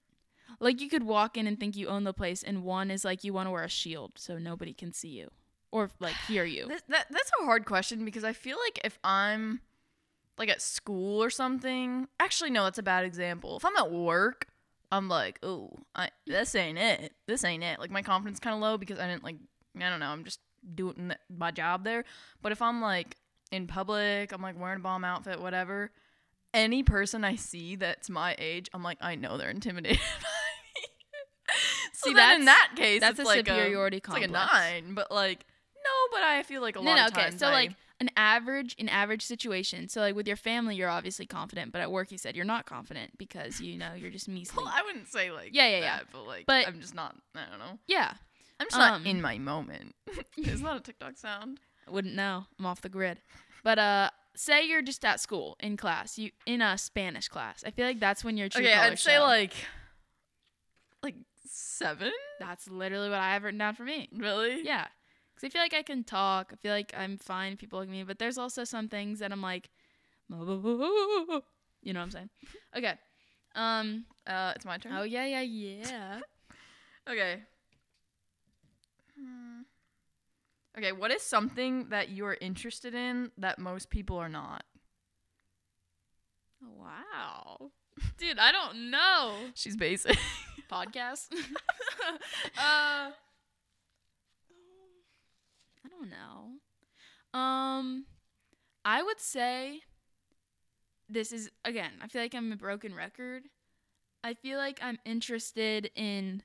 Like 0.60 0.80
you 0.80 0.90
could 0.90 1.02
walk 1.04 1.38
in 1.38 1.48
and 1.48 1.60
think 1.60 1.76
you 1.76 1.88
own 1.88 2.04
the 2.04 2.14
place 2.14 2.44
and 2.44 2.64
one 2.64 2.92
is 2.92 3.04
like 3.04 3.24
you 3.24 3.34
want 3.34 3.48
to 3.48 3.52
wear 3.52 3.64
a 3.64 3.70
shield 3.70 4.12
so 4.16 4.38
nobody 4.38 4.74
can 4.74 4.94
see 4.94 5.10
you 5.10 5.32
or 5.72 5.90
like 6.00 6.14
hear 6.28 6.46
you. 6.46 6.68
That, 6.70 6.84
that 6.90 7.08
that's 7.10 7.32
a 7.42 7.46
hard 7.46 7.66
question 7.66 8.06
because 8.06 8.24
I 8.24 8.34
feel 8.34 8.58
like 8.64 8.80
if 8.84 9.00
I'm 9.04 9.62
like 10.38 10.50
at 10.50 10.62
school 10.62 11.24
or 11.24 11.32
something, 11.32 12.08
actually 12.20 12.52
no, 12.52 12.66
that's 12.66 12.78
a 12.78 12.84
bad 12.84 13.06
example. 13.06 13.58
If 13.58 13.66
I'm 13.66 13.76
at 13.78 13.92
work, 13.92 14.46
I'm 14.92 15.08
like, 15.10 15.40
oh, 15.44 15.72
I 15.96 16.10
this 16.26 16.56
ain't 16.56 16.78
it. 16.78 17.14
This 17.28 17.44
ain't 17.44 17.64
it. 17.64 17.80
Like 17.80 17.92
my 17.92 18.02
confidence 18.02 18.40
kind 18.40 18.56
of 18.56 18.62
low 18.62 18.78
because 18.78 19.00
I 19.00 19.08
didn't 19.08 19.24
like 19.24 19.38
I 19.78 19.90
don't 19.90 20.00
know. 20.00 20.08
I'm 20.08 20.24
just 20.24 20.40
doing 20.74 21.14
my 21.30 21.52
job 21.52 21.84
there. 21.84 22.06
But 22.42 22.52
if 22.52 22.62
I'm 22.62 22.82
like 22.82 23.18
in 23.52 23.68
public, 23.68 24.32
I'm 24.32 24.42
like 24.42 24.60
wearing 24.60 24.80
a 24.80 24.84
bomb 24.84 25.04
outfit, 25.04 25.42
whatever. 25.42 25.92
Any 26.54 26.84
person 26.84 27.24
I 27.26 27.36
see 27.36 27.76
that's 27.76 28.10
my 28.10 28.36
age, 28.40 28.70
I'm 28.74 28.82
like, 28.84 28.98
I 29.02 29.16
know 29.16 29.38
they're 29.38 29.50
intimidated. 29.50 30.00
by 30.22 31.54
so 31.94 32.10
See, 32.10 32.14
then 32.14 32.40
in 32.42 32.46
that 32.46 32.72
case, 32.76 33.02
that's 33.02 33.20
it's 33.20 33.28
a 33.28 33.32
like 33.32 33.46
superiority 33.46 33.98
It's 33.98 34.10
like 34.10 34.24
a 34.24 34.28
nine, 34.28 34.94
but 34.94 35.12
like 35.12 35.46
no, 35.76 35.92
but 36.12 36.24
I 36.24 36.44
feel 36.44 36.62
like 36.62 36.76
a 36.76 36.80
no, 36.80 36.92
lot 36.92 36.96
no, 36.96 37.06
of 37.06 37.12
okay. 37.12 37.22
times. 37.24 37.40
So 37.40 37.48
I- 37.48 37.52
like 37.52 37.72
an 38.08 38.12
average 38.18 38.76
an 38.80 38.90
average 38.90 39.24
situation. 39.24 39.88
So 39.90 40.02
like 40.02 40.16
with 40.16 40.28
your 40.28 40.38
family 40.38 40.76
you're 40.76 40.90
obviously 40.90 41.26
confident, 41.26 41.72
but 41.72 41.82
at 41.82 41.92
work 41.92 42.12
you 42.12 42.18
said 42.18 42.36
you're 42.36 42.46
not 42.46 42.66
confident 42.66 43.18
because 43.18 43.60
you 43.62 43.78
know 43.78 43.94
you're 43.96 44.12
just 44.12 44.28
measly. 44.28 44.64
well, 44.64 44.72
I 44.74 44.82
wouldn't 44.84 45.08
say 45.08 45.32
like 45.32 45.50
Yeah, 45.54 45.68
yeah, 45.68 45.78
yeah. 45.80 45.98
that, 45.98 46.06
but 46.12 46.26
like 46.28 46.46
But- 46.46 46.68
I'm 46.68 46.80
just 46.82 46.96
not. 46.96 47.16
I 47.36 47.42
don't 47.50 47.60
know. 47.60 47.80
yeah. 47.88 48.14
I'm 48.60 48.68
just 48.68 48.78
not 48.78 48.94
Um, 48.94 49.06
in 49.06 49.22
my 49.22 49.38
moment. 49.38 49.96
Is 50.38 50.62
that 50.62 50.78
a 50.78 50.80
TikTok 50.80 51.18
sound? 51.18 51.60
I 51.88 51.92
wouldn't 51.92 52.16
know. 52.16 52.46
I'm 52.58 52.66
off 52.66 52.80
the 52.82 52.90
grid. 52.90 53.20
But 53.64 53.80
uh 53.80 54.10
say 54.36 54.66
you're 54.68 54.82
just 54.82 55.04
at 55.06 55.20
school 55.20 55.56
in 55.60 55.76
class, 55.78 56.18
you 56.18 56.32
in 56.46 56.62
a 56.62 56.78
Spanish 56.78 57.28
class. 57.28 57.64
I 57.66 57.72
feel 57.72 57.86
like 57.86 58.00
that's 58.00 58.24
when 58.24 58.38
your 58.38 58.50
true 58.50 58.64
Okay, 58.64 58.74
I'd 58.74 58.84
colors 58.84 59.02
say 59.02 59.16
show. 59.16 59.22
like 59.24 59.54
like 61.04 61.16
seven. 61.46 62.12
That's 62.40 62.68
literally 62.70 63.10
what 63.10 63.20
I 63.20 63.34
have 63.34 63.44
written 63.44 63.60
down 63.60 63.76
for 63.76 63.84
me. 63.84 64.10
Really? 64.16 64.64
Yeah. 64.66 64.88
Because 65.36 65.48
I 65.48 65.50
feel 65.50 65.62
like 65.62 65.74
I 65.74 65.82
can 65.82 66.04
talk. 66.04 66.52
I 66.54 66.56
feel 66.56 66.72
like 66.72 66.94
I'm 66.98 67.18
fine. 67.18 67.58
People 67.58 67.82
at 67.82 67.90
me. 67.90 68.04
But 68.04 68.20
there's 68.20 68.38
also 68.38 68.64
some 68.64 68.88
things 68.88 69.20
that 69.20 69.32
I'm 69.32 69.42
like, 69.42 69.70
You 70.30 71.94
know 71.94 72.00
what 72.00 72.06
I'm 72.06 72.12
saying? 72.12 72.30
Okay. 72.76 72.94
Um. 73.54 74.06
Uh, 74.26 74.54
it's 74.56 74.66
my 74.66 74.78
turn. 74.78 74.94
Oh 74.96 75.04
yeah, 75.04 75.26
yeah, 75.26 75.42
yeah. 75.42 76.20
Okay. 77.08 77.44
Hmm. 79.16 79.62
Okay, 80.76 80.92
what 80.92 81.12
is 81.12 81.22
something 81.22 81.90
that 81.90 82.10
you 82.10 82.26
are 82.26 82.36
interested 82.42 82.96
in 82.96 83.30
that 83.38 83.60
most 83.60 83.92
people 83.92 84.18
are 84.18 84.28
not? 84.28 84.64
wow, 86.62 87.72
dude, 88.18 88.40
I 88.40 88.52
don't 88.52 88.90
know. 88.90 89.36
She's 89.54 89.78
basic. 89.78 90.18
Podcast. 90.72 91.28
uh. 92.58 93.12
I 95.86 95.90
don't 95.90 96.10
know. 96.10 97.40
Um, 97.40 98.06
I 98.84 99.04
would 99.04 99.20
say 99.20 99.82
this 101.10 101.32
is 101.32 101.50
again. 101.64 101.92
I 102.02 102.08
feel 102.08 102.22
like 102.22 102.34
I'm 102.34 102.52
a 102.52 102.56
broken 102.56 102.96
record. 102.96 103.44
I 104.24 104.34
feel 104.34 104.58
like 104.58 104.80
I'm 104.82 104.98
interested 105.06 105.92
in 105.96 106.42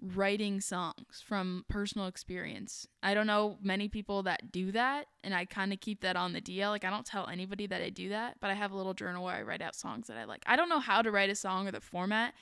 writing 0.00 0.60
songs 0.60 1.22
from 1.26 1.64
personal 1.68 2.06
experience. 2.06 2.86
I 3.02 3.14
don't 3.14 3.26
know 3.26 3.58
many 3.60 3.88
people 3.88 4.22
that 4.22 4.52
do 4.52 4.72
that, 4.72 5.06
and 5.24 5.34
I 5.34 5.44
kind 5.44 5.72
of 5.72 5.80
keep 5.80 6.00
that 6.02 6.16
on 6.16 6.32
the 6.32 6.40
DL. 6.40 6.70
Like 6.70 6.84
I 6.84 6.90
don't 6.90 7.04
tell 7.04 7.28
anybody 7.28 7.66
that 7.66 7.82
I 7.82 7.90
do 7.90 8.10
that, 8.10 8.36
but 8.40 8.50
I 8.50 8.54
have 8.54 8.72
a 8.72 8.76
little 8.76 8.94
journal 8.94 9.24
where 9.24 9.34
I 9.34 9.42
write 9.42 9.62
out 9.62 9.74
songs 9.74 10.06
that 10.06 10.16
I 10.16 10.24
like. 10.24 10.42
I 10.46 10.56
don't 10.56 10.68
know 10.68 10.80
how 10.80 11.02
to 11.02 11.10
write 11.10 11.30
a 11.30 11.34
song 11.34 11.66
or 11.66 11.72
the 11.72 11.80
format, 11.80 12.34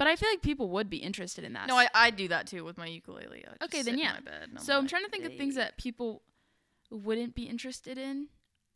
but 0.00 0.08
I 0.08 0.16
feel 0.16 0.30
like 0.30 0.40
people 0.40 0.70
would 0.70 0.88
be 0.88 0.96
interested 0.96 1.44
in 1.44 1.52
that. 1.52 1.68
no, 1.68 1.76
I, 1.76 1.86
I 1.94 2.10
do 2.10 2.26
that 2.28 2.46
too 2.46 2.64
with 2.64 2.78
my 2.78 2.86
ukulele. 2.86 3.44
I 3.46 3.64
Okay, 3.66 3.82
then 3.82 3.98
yeah. 3.98 4.14
my 4.14 4.20
bed 4.20 4.48
and 4.48 4.58
so 4.62 4.74
I'm 4.74 4.84
like, 4.84 4.88
trying 4.90 5.04
to 5.04 5.10
think 5.10 5.26
of 5.26 5.36
things 5.36 5.56
that 5.56 5.76
people 5.76 6.22
wouldn't 6.90 7.34
be 7.34 7.42
interested 7.42 7.98
in. 7.98 8.28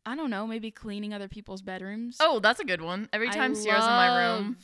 I 0.04 0.16
don't 0.16 0.28
know, 0.28 0.46
maybe 0.46 0.70
cleaning 0.70 1.14
other 1.14 1.28
people's 1.28 1.62
bedrooms. 1.62 2.18
Oh, 2.20 2.40
that's 2.40 2.60
a 2.60 2.64
good 2.64 2.82
one. 2.82 3.08
Every 3.10 3.28
I 3.28 3.32
time 3.32 3.54
Sierra's 3.54 3.84
in 3.84 3.90
my 3.90 4.18
room, 4.18 4.58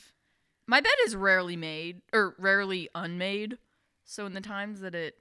my 0.67 0.81
bed 0.81 0.91
is 1.07 1.15
rarely 1.15 1.55
made 1.57 2.01
or 2.13 2.35
rarely 2.37 2.89
unmade. 2.93 3.57
So 4.05 4.27
in 4.27 4.33
the 4.35 4.41
times 4.41 4.81
that 4.81 4.93
it 4.93 5.15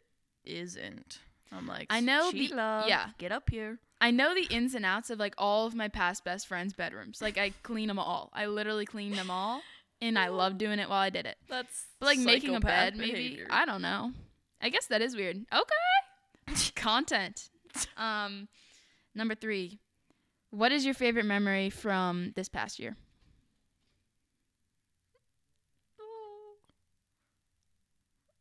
isn't, 0.45 1.21
I'm 1.51 1.67
like, 1.67 1.87
I 1.89 2.01
know 2.01 2.31
the- 2.31 2.37
Sheila, 2.49 2.85
yeah. 2.87 3.09
get 3.17 3.33
up 3.33 3.49
here. 3.49 3.79
I 4.03 4.11
know 4.11 4.35
the 4.35 4.45
ins 4.55 4.75
and 4.75 4.85
outs 4.85 5.09
of 5.09 5.19
like 5.19 5.35
all 5.39 5.67
of 5.67 5.75
my 5.75 5.89
past 5.89 6.23
best 6.23 6.47
friends' 6.47 6.75
bedrooms. 6.75 7.23
Like 7.23 7.39
I 7.39 7.53
clean 7.63 7.89
them 7.89 7.99
all. 7.99 8.31
I 8.35 8.45
literally 8.47 8.85
clean 8.87 9.13
them 9.13 9.31
all, 9.31 9.63
and 10.01 10.19
I 10.19 10.29
love 10.29 10.59
doing 10.59 10.79
it 10.79 10.89
while 10.89 11.01
I 11.01 11.11
did 11.11 11.27
it. 11.27 11.37
That's 11.49 11.87
But 11.99 12.07
like 12.07 12.19
making 12.19 12.55
a 12.55 12.61
bed, 12.61 12.97
maybe. 12.97 13.41
I 13.49 13.65
don't 13.65 13.83
know. 13.83 14.13
I 14.61 14.69
guess 14.69 14.87
that 14.87 15.03
is 15.03 15.17
weird. 15.17 15.45
Okay, 15.53 16.55
content. 16.77 17.49
Um, 17.97 18.49
number 19.15 19.35
three. 19.35 19.79
What 20.53 20.73
is 20.73 20.85
your 20.85 20.95
favorite 20.95 21.27
memory 21.27 21.71
from 21.71 22.33
this 22.35 22.49
past 22.49 22.81
year? 22.81 22.97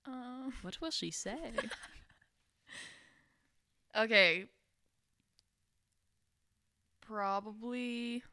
Uh, 0.06 0.50
What 0.64 0.82
will 0.82 0.92
she 0.92 1.12
say? 1.12 1.38
okay. 3.98 4.46
Probably. 7.02 8.24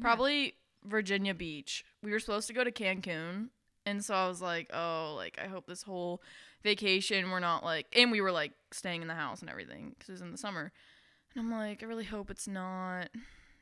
Probably 0.00 0.54
Virginia 0.84 1.34
Beach. 1.34 1.84
We 2.02 2.10
were 2.10 2.18
supposed 2.20 2.46
to 2.48 2.52
go 2.54 2.64
to 2.64 2.70
Cancun, 2.72 3.48
and 3.86 4.04
so 4.04 4.14
I 4.14 4.28
was 4.28 4.40
like, 4.42 4.70
"Oh, 4.72 5.14
like 5.16 5.38
I 5.42 5.46
hope 5.48 5.66
this 5.66 5.82
whole 5.82 6.22
vacation 6.62 7.30
we're 7.30 7.40
not 7.40 7.64
like." 7.64 7.86
And 7.96 8.10
we 8.10 8.20
were 8.20 8.32
like 8.32 8.52
staying 8.72 9.02
in 9.02 9.08
the 9.08 9.14
house 9.14 9.40
and 9.40 9.50
everything 9.50 9.90
because 9.90 10.08
it 10.08 10.12
was 10.12 10.20
in 10.22 10.32
the 10.32 10.38
summer. 10.38 10.72
And 11.34 11.44
I'm 11.44 11.50
like, 11.50 11.82
I 11.82 11.86
really 11.86 12.04
hope 12.04 12.30
it's 12.30 12.48
not, 12.48 13.08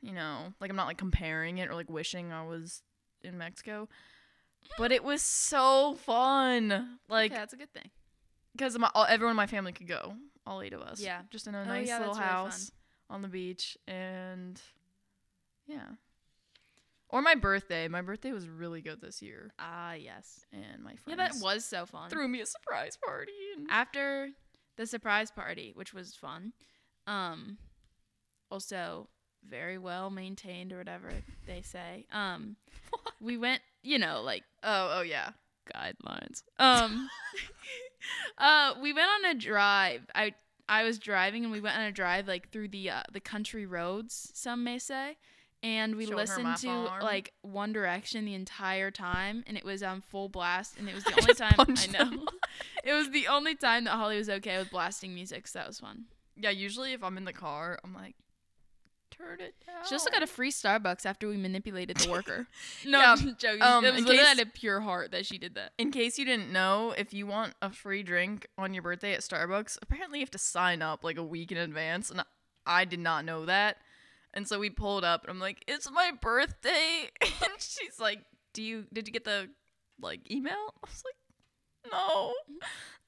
you 0.01 0.13
know, 0.13 0.55
like 0.61 0.71
I'm 0.71 0.77
not 0.77 0.87
like 0.87 0.97
comparing 0.99 1.59
it 1.59 1.69
or 1.69 1.75
like 1.75 1.91
wishing 1.91 2.33
I 2.33 2.47
was 2.47 2.83
in 3.23 3.37
Mexico. 3.37 3.89
But 4.79 4.91
it 4.93 5.03
was 5.05 5.23
so 5.23 5.95
fun, 6.05 6.99
like 7.09 7.31
okay, 7.33 7.39
that's 7.41 7.53
a 7.53 7.57
good 7.57 7.73
thing. 7.73 7.91
because 8.57 8.79
my 8.79 8.91
all, 8.95 9.07
everyone 9.09 9.33
in 9.33 9.37
my 9.37 9.47
family 9.47 9.73
could 9.73 9.87
go, 9.89 10.15
all 10.47 10.63
eight 10.63 10.73
of 10.73 10.81
us. 10.83 11.01
Yeah. 11.01 11.23
just 11.31 11.47
in 11.47 11.55
a 11.55 11.61
Oh, 11.61 11.65
nice 11.65 11.89
yeah, 11.89 11.99
little 11.99 12.15
that's 12.15 12.21
really 12.25 12.33
fun. 12.35 12.45
house 12.51 12.71
on 13.11 13.23
the 13.23 13.29
beach, 13.29 13.77
and 13.87 14.61
yeah. 15.67 15.87
Or 17.11 17.23
my 17.23 17.35
birthday. 17.35 17.89
My 17.89 18.03
birthday 18.03 18.33
was 18.33 18.47
really 18.49 18.83
good 18.83 19.01
this 19.01 19.23
year, 19.23 19.51
Ah, 19.59 19.95
yes. 19.95 20.45
and 20.53 20.83
my 20.85 20.95
friends. 20.97 21.03
Yeah, 21.07 21.17
that 21.17 21.35
was 21.41 21.65
so 21.65 21.87
fun. 21.87 22.11
threw 22.11 22.29
me 22.29 22.41
a 22.43 22.47
surprise 22.47 22.99
party. 23.03 23.33
And 23.57 23.67
After 23.71 24.29
the 24.77 24.87
surprise 24.87 25.31
party, 25.31 25.73
which 25.75 25.95
was 25.95 26.15
fun, 26.15 26.53
um, 27.07 27.57
also 28.51 29.09
very 29.49 29.79
well 29.79 30.11
maintained 30.11 30.73
or 30.73 30.79
whatever 30.79 31.11
they 31.47 31.63
say. 31.63 32.05
Um, 32.13 32.57
we 33.21 33.39
went, 33.39 33.63
you 33.83 33.99
know, 33.99 34.21
like 34.23 34.43
oh, 34.63 34.99
oh 34.99 35.03
yeah. 35.03 35.31
guidelines. 35.75 36.43
Um, 36.59 37.09
uh, 38.39 38.75
we 38.81 38.93
went 38.93 39.09
on 39.25 39.31
a 39.31 39.35
drive. 39.35 40.03
I 40.15 40.35
I 40.69 40.85
was 40.85 40.99
driving 40.99 41.45
and 41.45 41.53
we 41.53 41.61
went 41.61 41.77
on 41.77 41.85
a 41.85 41.93
drive 41.93 42.29
like 42.29 42.51
through 42.51 42.69
the 42.69 42.91
uh, 42.91 43.03
the 43.13 43.21
country 43.21 43.65
roads, 43.67 44.31
some 44.35 44.63
may 44.65 44.79
say. 44.79 45.17
And 45.63 45.97
we 45.97 46.07
listened 46.07 46.57
to 46.59 46.71
like 47.03 47.33
One 47.43 47.73
Direction 47.73 48.25
the 48.25 48.35
entire 48.35 48.91
time, 48.93 49.43
and 49.47 49.57
it 49.57 49.65
was 49.65 49.83
on 49.83 50.01
full 50.03 50.29
blast. 50.29 50.77
And 50.79 50.89
it 50.89 50.95
was 50.95 51.03
the 51.05 51.13
I 51.17 51.21
only 51.21 51.35
time 51.35 51.55
I 51.59 51.87
know. 52.17 52.27
it 52.85 52.93
was 52.93 53.11
the 53.11 53.27
only 53.29 53.57
time 53.57 53.85
that 53.85 53.91
Holly 53.91 54.19
was 54.19 54.29
okay 54.31 54.59
with 54.59 54.71
blasting 54.71 55.15
music, 55.15 55.49
so 55.49 55.59
that 55.59 55.67
was 55.67 55.81
fun. 55.81 56.05
Yeah, 56.37 56.51
usually 56.51 56.93
if 56.93 57.03
I'm 57.03 57.17
in 57.17 57.25
the 57.25 57.33
car, 57.33 57.79
I'm 57.83 57.93
like, 57.93 58.15
turn 59.11 59.41
it 59.41 59.55
down. 59.67 59.85
She 59.89 59.95
also 59.97 60.11
got 60.11 60.23
a 60.23 60.27
free 60.29 60.53
Starbucks 60.53 61.05
after 61.05 61.27
we 61.29 61.37
manipulated 61.37 61.97
the 61.97 62.09
worker. 62.11 62.47
no, 62.87 63.01
Yeah, 63.01 63.13
I'm 63.19 63.37
joking. 63.37 63.63
um, 63.63 63.85
it 63.85 63.91
was 63.91 63.99
in 64.03 64.05
literally 64.07 64.19
case- 64.19 64.39
out 64.41 64.47
of 64.47 64.55
pure 64.55 64.81
heart 64.81 65.11
that 65.11 65.27
she 65.27 65.39
did 65.39 65.57
that. 65.57 65.73
In 65.79 65.91
case 65.91 66.19
you 66.19 66.25
didn't 66.25 66.53
know, 66.53 66.95
if 66.97 67.13
you 67.13 67.27
want 67.27 67.55
a 67.61 67.71
free 67.71 68.05
drink 68.05 68.47
on 68.57 68.75
your 68.75 68.83
birthday 68.85 69.15
at 69.15 69.21
Starbucks, 69.21 69.79
apparently 69.83 70.21
you 70.21 70.23
have 70.23 70.31
to 70.31 70.39
sign 70.39 70.83
up 70.83 71.03
like 71.03 71.17
a 71.19 71.25
week 71.25 71.51
in 71.51 71.59
advance, 71.59 72.11
and 72.11 72.23
I 72.65 72.85
did 72.85 73.01
not 73.01 73.25
know 73.25 73.45
that. 73.47 73.79
And 74.35 74.47
so 74.47 74.59
we 74.59 74.71
pulled 74.71 75.05
up, 75.05 75.23
and 75.23 75.31
I'm 75.31 75.41
like, 75.41 75.65
"It's 75.67 75.91
my 75.91 76.13
birthday," 76.21 77.11
and 77.23 77.53
she's 77.59 77.99
like, 77.99 78.21
"Do 78.55 78.63
you 78.63 78.87
did 78.93 79.07
you 79.09 79.13
get 79.13 79.25
the 79.25 79.49
like 80.01 80.31
email?" 80.31 80.53
I 80.53 80.87
was 80.89 81.03
like, 81.05 81.93
"No." 81.93 82.33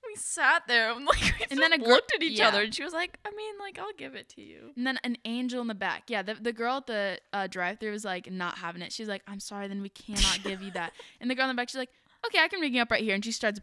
We 0.08 0.16
sat 0.16 0.62
there, 0.66 0.90
I'm 0.90 1.04
like, 1.04 1.20
we 1.40 1.46
And 1.50 1.60
then 1.60 1.78
gr- 1.78 1.86
looked 1.88 2.10
at 2.14 2.22
each 2.22 2.38
yeah. 2.38 2.48
other, 2.48 2.62
and 2.62 2.74
she 2.74 2.82
was 2.82 2.94
like, 2.94 3.18
"I 3.26 3.30
mean, 3.32 3.54
like, 3.58 3.78
I'll 3.78 3.92
give 3.98 4.14
it 4.14 4.30
to 4.30 4.40
you." 4.40 4.72
And 4.74 4.86
then 4.86 4.98
an 5.04 5.18
angel 5.26 5.60
in 5.60 5.66
the 5.68 5.74
back. 5.74 6.04
Yeah, 6.08 6.22
the, 6.22 6.34
the 6.34 6.54
girl 6.54 6.78
at 6.78 6.86
the 6.86 7.18
uh, 7.34 7.46
drive-through 7.48 7.90
was 7.92 8.04
like 8.04 8.30
not 8.30 8.56
having 8.56 8.80
it. 8.80 8.92
She's 8.92 9.08
like, 9.08 9.22
"I'm 9.28 9.40
sorry, 9.40 9.68
then 9.68 9.82
we 9.82 9.90
cannot 9.90 10.40
give 10.42 10.62
you 10.62 10.70
that." 10.72 10.92
And 11.20 11.30
the 11.30 11.34
girl 11.34 11.44
in 11.50 11.54
the 11.54 11.60
back, 11.60 11.68
she's 11.68 11.78
like, 11.78 11.90
"Okay, 12.26 12.38
I 12.42 12.48
can 12.48 12.60
ring 12.60 12.74
you 12.74 12.80
up 12.80 12.90
right 12.90 13.02
here." 13.02 13.14
And 13.14 13.22
she 13.22 13.30
starts 13.30 13.60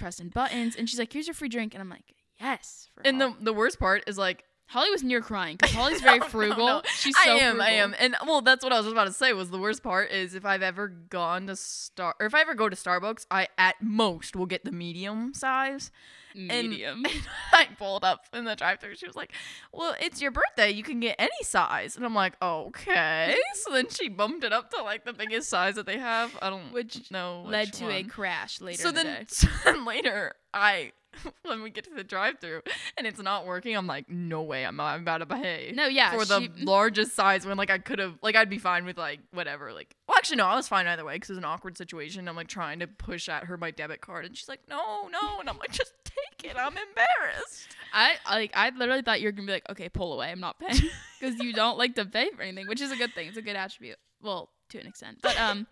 pressing 0.00 0.30
buttons, 0.30 0.74
and 0.74 0.90
she's 0.90 0.98
like, 0.98 1.12
"Here's 1.12 1.28
your 1.28 1.34
free 1.34 1.48
drink." 1.48 1.72
And 1.74 1.80
I'm 1.80 1.88
like, 1.88 2.14
"Yes." 2.40 2.88
And 3.04 3.20
the 3.20 3.32
the 3.40 3.52
worst 3.52 3.78
part 3.78 4.02
is 4.08 4.18
like 4.18 4.42
Holly 4.70 4.90
was 4.90 5.02
near 5.02 5.20
crying 5.20 5.56
because 5.56 5.74
Holly's 5.76 6.00
very 6.00 6.18
No, 6.20 6.24
no, 6.24 6.30
frugal. 6.30 6.66
no. 6.66 6.82
She's 6.96 7.16
so 7.24 7.30
I 7.32 7.34
am, 7.38 7.60
I 7.60 7.70
am, 7.70 7.94
and 7.98 8.14
well, 8.26 8.40
that's 8.40 8.62
what 8.62 8.72
I 8.72 8.76
was 8.76 8.86
just 8.86 8.92
about 8.94 9.06
to 9.06 9.12
say. 9.12 9.32
Was 9.32 9.50
the 9.50 9.58
worst 9.58 9.82
part 9.82 10.10
is 10.12 10.34
if 10.34 10.44
I've 10.46 10.62
ever 10.62 10.86
gone 10.88 11.46
to 11.48 11.56
Star, 11.56 12.14
or 12.20 12.26
if 12.26 12.34
I 12.34 12.40
ever 12.40 12.54
go 12.54 12.68
to 12.68 12.76
Starbucks, 12.76 13.26
I 13.30 13.48
at 13.58 13.76
most 13.82 14.36
will 14.36 14.46
get 14.46 14.64
the 14.64 14.72
medium 14.72 15.34
size. 15.34 15.90
And- 16.36 16.70
Medium. 16.70 17.04
I 17.52 17.66
pulled 17.76 18.04
up 18.04 18.26
in 18.32 18.44
the 18.44 18.54
drive-thru. 18.54 18.94
She 18.94 19.04
was 19.08 19.16
like, 19.16 19.32
"Well, 19.72 19.96
it's 20.00 20.22
your 20.22 20.30
birthday. 20.30 20.70
You 20.70 20.84
can 20.84 21.00
get 21.00 21.16
any 21.18 21.30
size." 21.42 21.96
And 21.96 22.04
I'm 22.06 22.14
like, 22.14 22.34
"Okay." 22.40 23.36
so 23.54 23.72
then 23.72 23.88
she 23.88 24.08
bumped 24.08 24.44
it 24.44 24.52
up 24.52 24.70
to 24.70 24.82
like 24.84 25.04
the 25.04 25.12
biggest 25.12 25.48
size 25.50 25.74
that 25.74 25.86
they 25.86 25.98
have. 25.98 26.38
I 26.40 26.48
don't 26.48 26.72
Which 26.72 27.10
know. 27.10 27.42
led 27.48 27.68
which 27.70 27.78
to 27.78 27.90
a 27.90 28.04
crash 28.04 28.60
later 28.60 28.80
So 28.80 28.92
then, 28.92 29.06
day. 29.06 29.24
so 29.26 29.48
then 29.64 29.84
later, 29.84 30.34
I 30.54 30.92
when 31.42 31.62
we 31.62 31.70
get 31.70 31.84
to 31.84 31.90
the 31.94 32.04
drive-through 32.04 32.62
and 32.96 33.06
it's 33.06 33.20
not 33.20 33.46
working, 33.46 33.76
I'm 33.76 33.86
like, 33.86 34.08
"No 34.08 34.42
way! 34.42 34.64
I'm, 34.64 34.78
I'm 34.80 35.00
about 35.02 35.18
to 35.18 35.26
pay." 35.26 35.72
No, 35.74 35.86
yeah, 35.86 36.12
for 36.16 36.24
the 36.24 36.40
she- 36.42 36.64
largest 36.64 37.14
size 37.14 37.46
when 37.46 37.56
like 37.56 37.70
I 37.70 37.78
could 37.78 37.98
have 37.98 38.14
like 38.22 38.36
I'd 38.36 38.48
be 38.50 38.58
fine 38.58 38.84
with 38.84 38.96
like 38.98 39.20
whatever 39.32 39.72
like 39.72 39.94
well 40.08 40.16
actually 40.16 40.36
no 40.36 40.46
I 40.46 40.54
was 40.56 40.68
fine 40.68 40.86
either 40.86 41.04
way 41.04 41.14
because 41.16 41.30
it 41.30 41.32
was 41.34 41.38
an 41.38 41.44
awkward 41.44 41.76
situation 41.76 42.28
I'm 42.28 42.36
like 42.36 42.48
trying 42.48 42.78
to 42.80 42.86
push 42.86 43.28
at 43.28 43.44
her 43.44 43.56
my 43.56 43.70
debit 43.70 44.00
card 44.00 44.24
and 44.24 44.36
she's 44.36 44.48
like 44.48 44.60
no 44.68 45.08
no 45.08 45.40
and 45.40 45.48
I'm 45.48 45.58
like 45.58 45.72
just 45.72 45.92
take 46.04 46.50
it 46.50 46.56
I'm 46.56 46.76
embarrassed 46.76 47.68
I 47.92 48.12
like 48.28 48.52
I 48.54 48.70
literally 48.70 49.02
thought 49.02 49.20
you 49.20 49.28
were 49.28 49.32
gonna 49.32 49.46
be 49.46 49.52
like, 49.52 49.68
okay, 49.70 49.88
pull 49.88 50.12
away, 50.12 50.30
I'm 50.30 50.40
not 50.40 50.58
paying 50.60 50.80
because 51.20 51.38
you 51.40 51.52
don't 51.52 51.76
like 51.78 51.94
to 51.96 52.04
pay 52.04 52.30
for 52.30 52.42
anything, 52.42 52.66
which 52.68 52.80
is 52.80 52.92
a 52.92 52.96
good 52.96 53.12
thing. 53.14 53.28
It's 53.28 53.36
a 53.36 53.42
good 53.42 53.56
attribute. 53.56 53.98
Well, 54.22 54.48
to 54.70 54.78
an 54.78 54.86
extent. 54.86 55.18
But 55.22 55.38
um, 55.40 55.66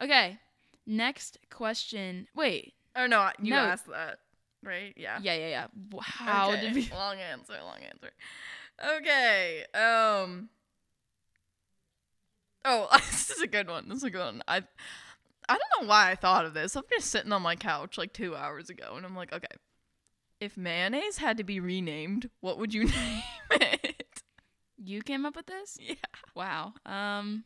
okay. 0.00 0.38
Next 0.86 1.38
question. 1.50 2.28
Wait. 2.36 2.74
oh 2.94 3.06
no 3.06 3.30
you 3.42 3.50
No. 3.50 3.56
asked 3.58 3.86
that 3.88 4.18
right 4.62 4.94
yeah 4.96 5.18
Yeah, 5.22 5.34
yeah, 5.34 5.48
yeah. 5.48 5.66
W- 5.90 6.02
How 6.02 6.50
Okay, 6.52 6.60
did 6.62 6.74
we? 6.74 6.90
long 6.94 7.16
answer 7.18 7.54
long 7.64 7.78
answer 7.82 8.10
okay 8.98 9.64
um 9.74 10.48
oh 12.64 12.88
this 12.96 13.30
is 13.30 13.40
a 13.42 13.46
good 13.46 13.68
one 13.68 13.88
this 13.88 13.98
is 13.98 14.04
a 14.04 14.10
good 14.10 14.24
one 14.24 14.42
I 14.48 14.62
I 15.48 15.58
don't 15.58 15.82
know 15.82 15.88
why 15.88 16.10
I 16.10 16.14
thought 16.16 16.44
of 16.44 16.54
this 16.54 16.74
I'm 16.76 16.82
just 16.92 17.10
sitting 17.10 17.32
on 17.32 17.42
my 17.42 17.56
couch 17.56 17.96
like 17.98 18.12
two 18.12 18.34
hours 18.36 18.68
ago 18.70 18.94
and 18.96 19.06
I'm 19.06 19.16
like 19.16 19.32
okay 19.32 19.46
if 20.40 20.56
mayonnaise 20.56 21.18
had 21.18 21.36
to 21.38 21.44
be 21.44 21.60
renamed 21.60 22.28
what 22.40 22.58
would 22.58 22.74
you 22.74 22.84
name 22.88 23.22
it 23.52 24.22
You 24.78 25.02
came 25.02 25.24
up 25.26 25.34
with 25.36 25.46
this? 25.46 25.78
Yeah. 25.80 25.94
Wow. 26.34 26.74
Um. 26.84 27.44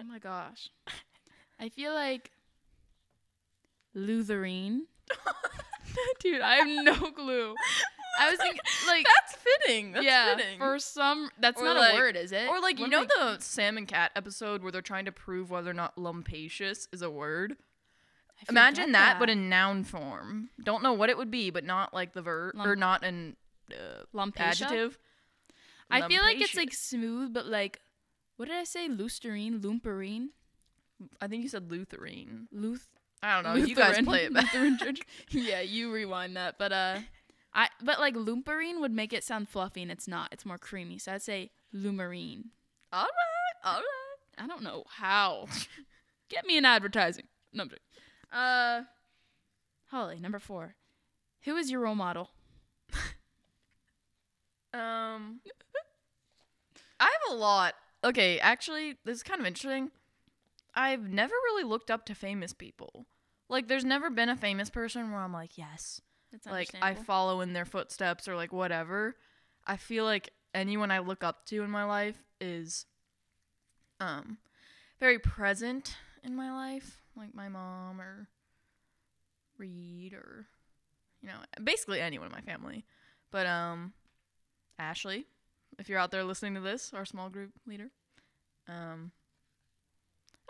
Oh 0.00 0.04
my 0.04 0.18
gosh. 0.20 0.70
I 1.60 1.68
feel 1.68 1.92
like 1.92 2.30
Lutherine. 3.94 4.86
Dude, 6.20 6.40
I 6.40 6.56
have 6.56 6.66
no 6.68 6.94
clue. 6.94 7.54
I 8.18 8.30
was 8.30 8.38
thinking, 8.38 8.60
like, 8.86 9.04
That's 9.04 9.42
fitting. 9.42 9.92
That's 9.92 10.04
yeah, 10.04 10.36
fitting. 10.36 10.58
for 10.58 10.78
some, 10.78 11.30
that's 11.38 11.60
Or 11.60 11.64
not 11.64 11.76
like- 11.76 11.94
a 11.94 11.96
word, 11.96 12.16
is 12.16 12.32
it? 12.32 12.48
or 12.48 12.60
like 12.60 12.78
you 12.78 12.88
know 12.88 13.04
the 13.04 13.38
salmon 13.40 13.86
cat 13.86 14.12
episode 14.16 14.62
where 14.62 14.72
they're 14.72 14.82
trying 14.82 15.04
to 15.06 15.12
prove 15.12 15.50
whether 15.50 15.70
or 15.70 15.74
not 15.74 15.96
lumpacious 15.96 16.88
is 16.92 17.02
a 17.02 17.10
word. 17.10 17.56
Imagine 18.48 18.86
forget 18.86 18.92
that, 18.92 19.18
but 19.20 19.30
in 19.30 19.48
noun 19.48 19.84
form. 19.84 20.50
Don't 20.62 20.82
know 20.82 20.92
what 20.92 21.10
it 21.10 21.16
would 21.16 21.30
be, 21.30 21.50
but 21.50 21.64
not 21.64 21.94
like 21.94 22.12
the 22.12 22.22
verb 22.22 22.54
or 22.58 22.74
not 22.74 23.04
an 23.04 23.36
uh, 23.70 24.26
adjective. 24.36 24.98
I 25.90 26.08
feel 26.08 26.22
like 26.22 26.40
it's 26.40 26.56
like 26.56 26.72
smooth, 26.72 27.32
but 27.32 27.46
like, 27.46 27.80
what 28.36 28.48
did 28.48 28.56
I 28.56 28.64
say? 28.64 28.88
Lusterine, 28.88 29.60
lumperine, 29.60 30.28
I 31.20 31.28
think 31.28 31.42
you 31.42 31.48
said 31.48 31.70
Lutherine. 31.70 32.48
Luth. 32.50 32.88
I 33.22 33.40
don't 33.40 33.44
know. 33.44 33.64
You 33.66 33.74
guys 33.74 34.02
play 34.02 34.24
it 34.24 34.34
back. 34.34 34.52
Lutheran 34.52 34.78
church. 34.82 35.00
yeah, 35.30 35.60
you 35.60 35.92
rewind 35.92 36.36
that. 36.36 36.56
But 36.58 36.72
uh, 36.72 36.98
I 37.54 37.68
but 37.82 38.00
like 38.00 38.14
lumperine 38.14 38.80
would 38.80 38.92
make 38.92 39.12
it 39.12 39.22
sound 39.24 39.48
fluffy, 39.48 39.82
and 39.82 39.90
it's 39.90 40.08
not. 40.08 40.28
It's 40.32 40.44
more 40.44 40.58
creamy. 40.58 40.98
So 40.98 41.12
I'd 41.12 41.22
say 41.22 41.50
lumarine. 41.74 42.46
all 42.92 43.04
right, 43.04 43.64
all 43.64 43.74
right. 43.76 43.84
I 44.38 44.46
don't 44.46 44.62
know 44.62 44.84
how. 44.88 45.46
Get 46.28 46.46
me 46.46 46.56
an 46.58 46.64
advertising. 46.64 47.26
No, 47.52 47.64
I'm 47.64 47.68
joking. 47.68 47.82
Uh, 48.32 48.82
Holly, 49.90 50.18
number 50.18 50.38
four. 50.38 50.74
Who 51.44 51.56
is 51.56 51.70
your 51.70 51.80
role 51.82 51.94
model? 51.94 52.30
Um, 54.74 55.40
I 56.98 57.04
have 57.04 57.32
a 57.32 57.34
lot. 57.34 57.74
Okay, 58.02 58.38
actually, 58.40 58.96
this 59.04 59.18
is 59.18 59.22
kind 59.22 59.38
of 59.40 59.46
interesting. 59.46 59.90
I've 60.74 61.08
never 61.08 61.34
really 61.34 61.64
looked 61.64 61.90
up 61.90 62.06
to 62.06 62.14
famous 62.14 62.52
people. 62.52 63.06
Like, 63.48 63.68
there's 63.68 63.84
never 63.84 64.10
been 64.10 64.28
a 64.28 64.36
famous 64.36 64.70
person 64.70 65.10
where 65.10 65.20
I'm 65.20 65.32
like, 65.32 65.58
yes, 65.58 66.00
That's 66.30 66.46
like 66.46 66.70
I 66.80 66.94
follow 66.94 67.40
in 67.42 67.52
their 67.52 67.64
footsteps 67.66 68.26
or 68.28 68.36
like 68.36 68.52
whatever. 68.52 69.16
I 69.66 69.76
feel 69.76 70.04
like 70.04 70.30
anyone 70.54 70.90
I 70.90 71.00
look 71.00 71.22
up 71.22 71.44
to 71.46 71.62
in 71.62 71.70
my 71.70 71.84
life 71.84 72.16
is, 72.40 72.86
um, 74.00 74.38
very 74.98 75.18
present 75.18 75.96
in 76.24 76.34
my 76.34 76.52
life, 76.52 77.02
like 77.16 77.34
my 77.34 77.48
mom 77.48 78.00
or 78.00 78.28
Reed 79.58 80.14
or, 80.14 80.46
you 81.20 81.28
know, 81.28 81.34
basically 81.62 82.00
anyone 82.00 82.26
in 82.28 82.32
my 82.32 82.40
family. 82.40 82.84
But 83.30 83.46
um, 83.46 83.92
Ashley, 84.78 85.26
if 85.78 85.88
you're 85.88 85.98
out 85.98 86.10
there 86.10 86.24
listening 86.24 86.54
to 86.54 86.60
this, 86.60 86.92
our 86.94 87.04
small 87.04 87.28
group 87.28 87.50
leader. 87.66 87.90
Um, 88.68 89.12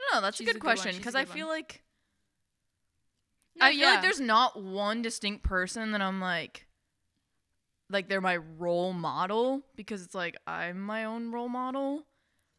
I 0.03 0.15
don't 0.15 0.21
know. 0.23 0.27
That's 0.27 0.37
She's 0.37 0.47
a 0.49 0.51
a 0.51 0.55
good 0.55 0.61
good 0.61 0.67
question 0.67 0.97
because 0.97 1.15
I 1.15 1.25
feel 1.25 1.47
one. 1.47 1.57
like 1.57 1.83
No, 3.57 3.67
I 3.67 3.71
feel 3.71 3.81
yeah. 3.81 3.91
like 3.93 4.03
there's 4.03 4.21
not 4.21 4.61
one 4.63 5.03
distinct 5.03 5.45
person 5.45 5.93
that 5.93 6.01
I'm 6.03 6.21
like, 6.21 6.67
like 7.91 8.09
they're 8.09 8.21
my 8.21 8.37
role 8.37 8.93
model 8.93 9.63
because 9.77 10.03
it's 10.03 10.15
like 10.15 10.37
I'm 10.47 10.81
my 10.81 11.05
own 11.05 11.31
role 11.31 11.49
model. 11.49 12.07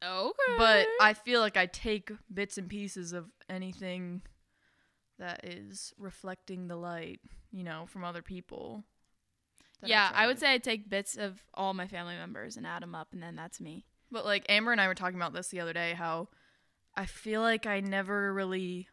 okay, 0.04 0.56
But 0.58 0.88
I 1.02 1.14
feel 1.14 1.42
like 1.42 1.58
I 1.58 1.66
take 1.66 2.12
bits 2.34 2.58
and 2.58 2.70
pieces 2.70 3.14
of 3.14 3.26
anything 3.50 4.22
that 5.20 5.46
is 5.46 5.94
reflecting 5.98 6.68
the 6.68 6.76
light, 6.76 7.20
you 7.52 7.64
know, 7.64 7.86
from 7.88 8.04
other 8.04 8.22
people. 8.22 8.84
yeah, 9.84 10.10
try 10.10 10.24
I 10.24 10.28
would 10.28 10.40
say 10.40 10.54
I 10.54 10.58
take 10.60 10.90
bits 10.90 11.18
of 11.18 11.44
all 11.54 11.74
my 11.74 11.88
family 11.88 12.16
members 12.16 12.58
and 12.58 12.66
add 12.68 12.82
them 12.84 12.96
up, 12.96 13.10
and 13.14 13.22
then 13.22 13.36
that's 13.36 13.60
me. 13.62 13.86
But 14.12 14.26
like 14.26 14.46
Amber 14.50 14.72
and 14.72 14.80
I 14.82 14.88
were 14.88 14.96
talking 14.96 15.18
about 15.18 15.34
this 15.34 15.48
the 15.50 15.60
other 15.60 15.74
day, 15.74 15.94
how 15.94 16.30
I 16.96 17.06
feel 17.06 17.42
like 17.42 17.66
I 17.66 17.80
never 17.80 18.34
really 18.34 18.88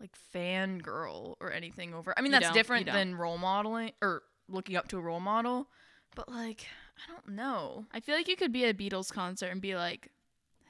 like 0.00 0.16
fangirl 0.34 1.36
or 1.40 1.52
anything 1.52 1.94
over. 1.94 2.14
I 2.16 2.20
mean, 2.22 2.32
You 2.32 2.40
that's 2.40 2.52
different 2.54 2.86
than 2.86 3.14
role 3.14 3.38
modeling 3.38 3.92
or 4.02 4.22
looking 4.48 4.76
up 4.76 4.88
to 4.88 4.98
a 4.98 5.00
role 5.00 5.20
model. 5.20 5.68
But 6.14 6.28
like, 6.28 6.66
I 6.98 7.12
don't 7.12 7.34
know. 7.36 7.86
I 7.92 8.00
feel 8.00 8.14
like 8.14 8.28
you 8.28 8.36
could 8.36 8.52
be 8.52 8.64
at 8.64 8.74
a 8.74 8.78
Beatles 8.78 9.12
concert 9.12 9.46
and 9.48 9.60
be 9.60 9.76
like, 9.76 10.10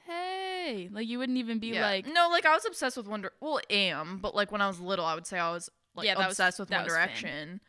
"Hey," 0.05 0.89
like 0.91 1.07
you 1.07 1.17
wouldn't 1.17 1.37
even 1.37 1.59
be 1.59 1.67
Yeah. 1.69 1.85
like, 1.85 2.05
no, 2.05 2.29
like 2.29 2.45
I 2.45 2.53
was 2.53 2.65
obsessed 2.65 2.97
with 2.97 3.07
Wonder. 3.07 3.31
Well, 3.41 3.59
am, 3.69 4.17
but 4.19 4.35
like 4.35 4.51
when 4.51 4.61
I 4.61 4.67
was 4.67 4.79
little, 4.79 5.05
I 5.05 5.15
would 5.15 5.25
say 5.27 5.39
I 5.39 5.51
was 5.51 5.69
like 5.95 6.05
Yeah, 6.05 6.15
that 6.15 6.27
was- 6.27 6.33
obsessed 6.39 6.59
with 6.59 6.69
One. 6.69 6.85
Direction, 6.85 7.61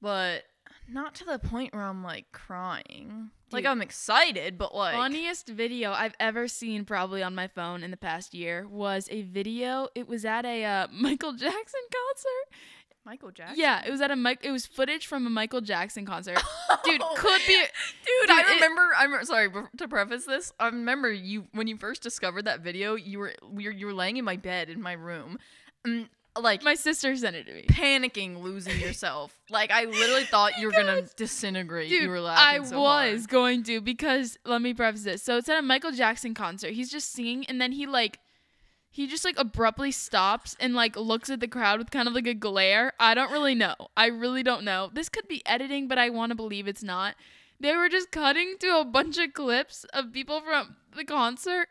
but 0.00 0.44
not 0.88 1.14
to 1.16 1.24
the 1.24 1.38
point 1.38 1.74
where 1.74 1.82
I'm 1.82 2.02
like 2.02 2.26
crying. 2.32 3.30
Like 3.52 3.64
I'm 3.64 3.80
excited, 3.80 4.58
but 4.58 4.74
like 4.74 4.94
funniest 4.94 5.48
video 5.48 5.92
I've 5.92 6.14
ever 6.18 6.48
seen 6.48 6.84
probably 6.84 7.22
on 7.22 7.34
my 7.34 7.46
phone 7.48 7.82
in 7.84 7.90
the 7.90 7.96
past 7.96 8.34
year 8.34 8.66
was 8.68 9.08
a 9.10 9.22
video. 9.22 9.88
It 9.94 10.08
was 10.08 10.24
at 10.24 10.44
a 10.44 10.64
uh, 10.64 10.86
Michael 10.92 11.32
Jackson 11.32 11.80
concert. 11.92 12.56
Michael 13.04 13.30
Jackson. 13.30 13.56
Yeah, 13.56 13.84
it 13.86 13.90
was 13.92 14.00
at 14.00 14.10
a 14.10 14.16
Mike. 14.16 14.40
It 14.42 14.50
was 14.50 14.66
footage 14.66 15.06
from 15.06 15.28
a 15.28 15.30
Michael 15.30 15.60
Jackson 15.60 16.04
concert. 16.04 16.42
Dude, 16.84 17.00
could 17.16 17.40
be. 17.46 17.54
Dude, 17.54 17.68
Dude, 18.26 18.30
I 18.30 18.40
it- 18.40 18.54
remember. 18.56 18.82
I'm 18.98 19.24
sorry 19.24 19.48
to 19.78 19.86
preface 19.88 20.24
this. 20.26 20.52
I 20.58 20.66
remember 20.66 21.12
you 21.12 21.46
when 21.52 21.68
you 21.68 21.76
first 21.76 22.02
discovered 22.02 22.46
that 22.46 22.60
video. 22.62 22.96
You 22.96 23.20
were 23.20 23.34
you 23.56 23.66
were, 23.66 23.70
you 23.70 23.86
were 23.86 23.94
laying 23.94 24.16
in 24.16 24.24
my 24.24 24.36
bed 24.36 24.68
in 24.70 24.82
my 24.82 24.94
room, 24.94 25.38
and, 25.84 26.08
like 26.40 26.62
My 26.62 26.74
sister 26.74 27.14
sent 27.16 27.36
it 27.36 27.46
to 27.46 27.54
me. 27.54 27.64
panicking, 27.68 28.42
losing 28.42 28.78
yourself. 28.80 29.34
like 29.50 29.70
I 29.70 29.84
literally 29.84 30.24
thought 30.24 30.58
you 30.58 30.66
were 30.66 30.72
gonna 30.72 31.02
disintegrate. 31.16 31.88
Dude, 31.88 32.02
you 32.02 32.08
were 32.08 32.16
I 32.18 32.20
laughing 32.58 32.64
so 32.66 32.80
hard. 32.80 33.12
was 33.12 33.26
going 33.26 33.62
to 33.64 33.80
because 33.80 34.38
let 34.44 34.60
me 34.62 34.74
preface 34.74 35.04
this. 35.04 35.22
So 35.22 35.36
it's 35.36 35.48
at 35.48 35.58
a 35.58 35.62
Michael 35.62 35.92
Jackson 35.92 36.34
concert. 36.34 36.72
He's 36.72 36.90
just 36.90 37.12
singing 37.12 37.44
and 37.46 37.60
then 37.60 37.72
he 37.72 37.86
like 37.86 38.18
he 38.90 39.06
just 39.06 39.24
like 39.26 39.38
abruptly 39.38 39.90
stops 39.90 40.56
and 40.58 40.74
like 40.74 40.96
looks 40.96 41.28
at 41.28 41.40
the 41.40 41.48
crowd 41.48 41.78
with 41.78 41.90
kind 41.90 42.08
of 42.08 42.14
like 42.14 42.26
a 42.26 42.32
glare. 42.34 42.92
I 42.98 43.14
don't 43.14 43.30
really 43.30 43.54
know. 43.54 43.74
I 43.96 44.06
really 44.06 44.42
don't 44.42 44.64
know. 44.64 44.90
This 44.92 45.08
could 45.10 45.28
be 45.28 45.42
editing, 45.46 45.86
but 45.86 45.98
I 45.98 46.08
want 46.10 46.30
to 46.30 46.34
believe 46.36 46.66
it's 46.66 46.82
not. 46.82 47.14
They 47.60 47.74
were 47.76 47.88
just 47.90 48.10
cutting 48.10 48.56
to 48.60 48.78
a 48.80 48.84
bunch 48.84 49.18
of 49.18 49.32
clips 49.34 49.84
of 49.92 50.12
people 50.12 50.40
from 50.40 50.76
the 50.94 51.04
concert 51.04 51.68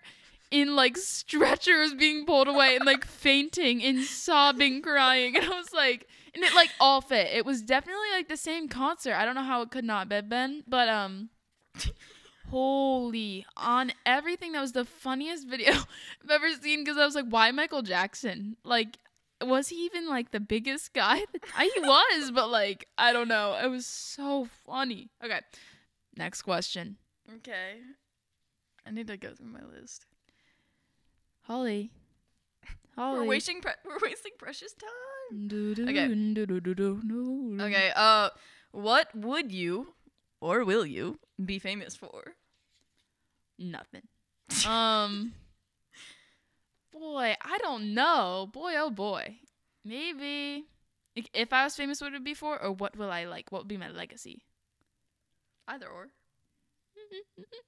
in 0.51 0.75
like 0.75 0.97
stretchers 0.97 1.93
being 1.93 2.25
pulled 2.25 2.47
away 2.47 2.75
and 2.75 2.85
like 2.85 3.05
fainting 3.05 3.83
and 3.83 4.03
sobbing, 4.03 4.81
crying. 4.81 5.35
And 5.41 5.45
I 5.45 5.49
was 5.57 5.73
like, 5.73 6.07
and 6.33 6.43
it 6.43 6.53
like 6.53 6.69
all 6.79 7.01
fit. 7.01 7.27
It 7.33 7.45
was 7.45 7.61
definitely 7.61 8.09
like 8.13 8.27
the 8.27 8.37
same 8.37 8.67
concert. 8.67 9.13
I 9.15 9.25
don't 9.25 9.35
know 9.35 9.43
how 9.43 9.61
it 9.61 9.71
could 9.71 9.85
not 9.85 10.11
have 10.11 10.29
been, 10.29 10.63
but 10.67 10.89
um, 10.89 11.29
holy 12.49 13.45
on 13.57 13.91
everything. 14.05 14.51
That 14.53 14.61
was 14.61 14.73
the 14.73 14.85
funniest 14.85 15.47
video 15.49 15.73
I've 15.73 16.29
ever 16.31 16.51
seen 16.53 16.83
because 16.83 16.97
I 16.97 17.05
was 17.05 17.15
like, 17.15 17.25
why 17.29 17.51
Michael 17.51 17.81
Jackson? 17.81 18.57
Like, 18.63 18.97
was 19.41 19.69
he 19.69 19.85
even 19.85 20.07
like 20.07 20.31
the 20.31 20.39
biggest 20.39 20.93
guy? 20.93 21.17
He 21.59 21.79
was, 21.79 22.31
but 22.31 22.49
like, 22.49 22.87
I 22.97 23.13
don't 23.13 23.27
know. 23.27 23.57
It 23.61 23.67
was 23.67 23.85
so 23.85 24.47
funny. 24.65 25.09
Okay, 25.23 25.41
next 26.15 26.41
question, 26.43 26.97
Okay. 27.37 27.75
I 28.87 28.91
need 28.91 29.07
to 29.07 29.17
go 29.17 29.33
through 29.33 29.47
my 29.47 29.63
list. 29.63 30.05
Holly. 31.47 31.91
Holly. 32.95 33.19
We're 33.19 33.25
wasting 33.25 33.61
pre- 33.61 33.71
we're 33.85 33.99
wasting 34.01 34.31
precious 34.37 34.73
time. 34.73 35.47
Okay. 35.89 36.07
Okay. 37.61 37.65
Okay. 37.65 37.91
Uh, 37.95 38.29
what 38.71 39.13
would 39.15 39.51
you 39.51 39.93
or 40.41 40.63
will 40.63 40.85
you 40.85 41.19
be 41.43 41.59
famous 41.59 41.95
for? 41.95 42.35
Nothing. 43.59 44.03
Um. 44.67 45.33
boy, 46.93 47.35
I 47.41 47.57
don't 47.59 47.93
know. 47.93 48.47
Boy, 48.51 48.73
oh 48.77 48.89
boy. 48.91 49.37
Maybe. 49.83 50.65
If 51.33 51.51
I 51.53 51.63
was 51.63 51.75
famous, 51.75 51.99
what 52.01 52.11
would 52.11 52.21
it 52.21 52.25
be 52.25 52.33
for? 52.33 52.61
Or 52.61 52.71
what 52.71 52.95
will 52.97 53.11
I 53.11 53.25
like? 53.25 53.51
What 53.51 53.61
would 53.61 53.67
be 53.67 53.77
my 53.77 53.89
legacy? 53.89 54.43
Either 55.67 55.87
or. 55.87 56.09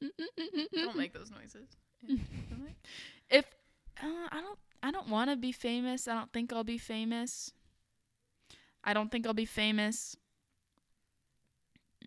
Don't 0.76 0.98
make 0.98 1.14
those 1.14 1.32
noises. 1.32 1.68
Yeah, 2.06 2.18
don't 2.50 2.66
they? 2.66 2.76
if 3.38 3.46
uh, 4.04 4.28
I 4.32 4.42
don't, 4.42 4.60
I 4.84 4.92
don't 4.92 5.10
want 5.10 5.30
to 5.30 5.36
be 5.36 5.52
famous. 5.52 6.08
I 6.08 6.14
don't 6.14 6.32
think 6.32 6.54
I'll 6.54 6.64
be 6.64 6.78
famous. 6.78 7.52
I 8.84 8.94
don't 8.94 9.12
think 9.12 9.28
I'll 9.28 9.34
be 9.34 9.46
famous. 9.46 10.16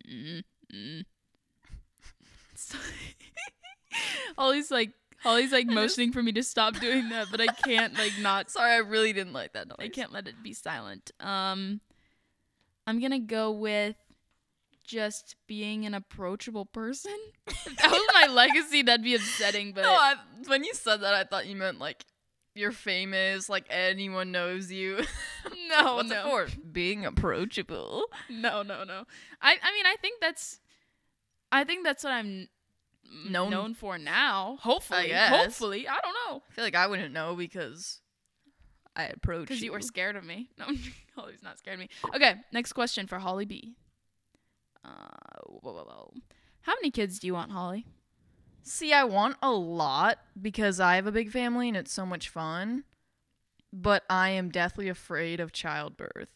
Mm, 0.09 0.43
mm. 0.73 1.05
So- 2.55 2.77
Holly's 4.37 4.71
like, 4.71 4.91
Holly's 5.21 5.51
like 5.51 5.67
motioning 5.67 6.11
for 6.11 6.23
me 6.23 6.31
to 6.33 6.43
stop 6.43 6.79
doing 6.79 7.09
that, 7.09 7.27
but 7.29 7.41
I 7.41 7.47
can't 7.47 7.93
like 7.97 8.13
not. 8.19 8.49
Sorry, 8.51 8.71
I 8.71 8.77
really 8.77 9.13
didn't 9.13 9.33
like 9.33 9.53
that 9.53 9.67
noise. 9.67 9.77
I 9.79 9.89
can't 9.89 10.11
let 10.11 10.27
it 10.27 10.41
be 10.41 10.53
silent. 10.53 11.11
Um, 11.19 11.81
I'm 12.87 12.99
gonna 12.99 13.19
go 13.19 13.51
with 13.51 13.95
just 14.91 15.35
being 15.47 15.85
an 15.85 15.93
approachable 15.93 16.65
person. 16.65 17.15
if 17.47 17.63
that 17.77 17.89
was 17.91 18.01
my 18.13 18.27
legacy, 18.33 18.81
that'd 18.81 19.03
be 19.03 19.15
upsetting. 19.15 19.71
But 19.73 19.83
No, 19.83 19.91
I, 19.93 20.15
when 20.47 20.63
you 20.63 20.73
said 20.73 20.97
that, 21.01 21.13
I 21.13 21.23
thought 21.23 21.47
you 21.47 21.55
meant 21.55 21.79
like 21.79 22.05
you're 22.53 22.73
famous, 22.73 23.47
like 23.47 23.65
anyone 23.69 24.31
knows 24.31 24.69
you. 24.71 24.97
no, 25.69 25.95
What's 25.95 26.09
no. 26.09 26.19
it 26.19 26.49
for? 26.51 26.59
Being 26.71 27.05
approachable. 27.05 28.03
No, 28.29 28.61
no, 28.63 28.83
no. 28.83 29.05
I 29.41 29.55
I 29.63 29.71
mean 29.73 29.85
I 29.85 29.95
think 30.01 30.19
that's 30.21 30.59
I 31.51 31.63
think 31.63 31.85
that's 31.85 32.03
what 32.03 32.11
I'm 32.13 32.47
Known- 33.29 33.49
known 33.51 33.73
for 33.73 33.97
now. 33.97 34.57
Hopefully, 34.61 35.07
guess. 35.07 35.29
hopefully, 35.29 35.85
I 35.87 35.97
don't 36.01 36.15
know. 36.29 36.41
I 36.49 36.53
feel 36.53 36.63
like 36.63 36.75
I 36.75 36.87
wouldn't 36.87 37.13
know 37.13 37.35
because 37.35 37.99
I 38.95 39.05
approached 39.05 39.47
Because 39.49 39.61
you 39.61 39.71
were 39.73 39.81
scared 39.81 40.15
of 40.15 40.23
me. 40.23 40.49
No, 40.57 40.65
Holly's 41.15 41.43
not 41.43 41.59
scared 41.59 41.73
of 41.75 41.79
me. 41.81 41.89
Okay, 42.15 42.35
next 42.53 42.71
question 42.73 43.07
for 43.07 43.19
Holly 43.19 43.43
B. 43.45 43.75
Uh, 44.83 45.41
whoa, 45.47 45.73
whoa, 45.73 45.83
whoa. 45.83 46.13
How 46.61 46.73
many 46.73 46.91
kids 46.91 47.19
do 47.19 47.27
you 47.27 47.33
want, 47.33 47.51
Holly? 47.51 47.85
See, 48.63 48.93
I 48.93 49.03
want 49.03 49.37
a 49.41 49.51
lot 49.51 50.19
because 50.39 50.79
I 50.79 50.95
have 50.95 51.07
a 51.07 51.11
big 51.11 51.31
family 51.31 51.67
and 51.67 51.77
it's 51.77 51.91
so 51.91 52.05
much 52.05 52.29
fun. 52.29 52.83
But 53.73 54.03
I 54.09 54.29
am 54.29 54.49
deathly 54.49 54.89
afraid 54.89 55.39
of 55.39 55.53
childbirth. 55.53 56.29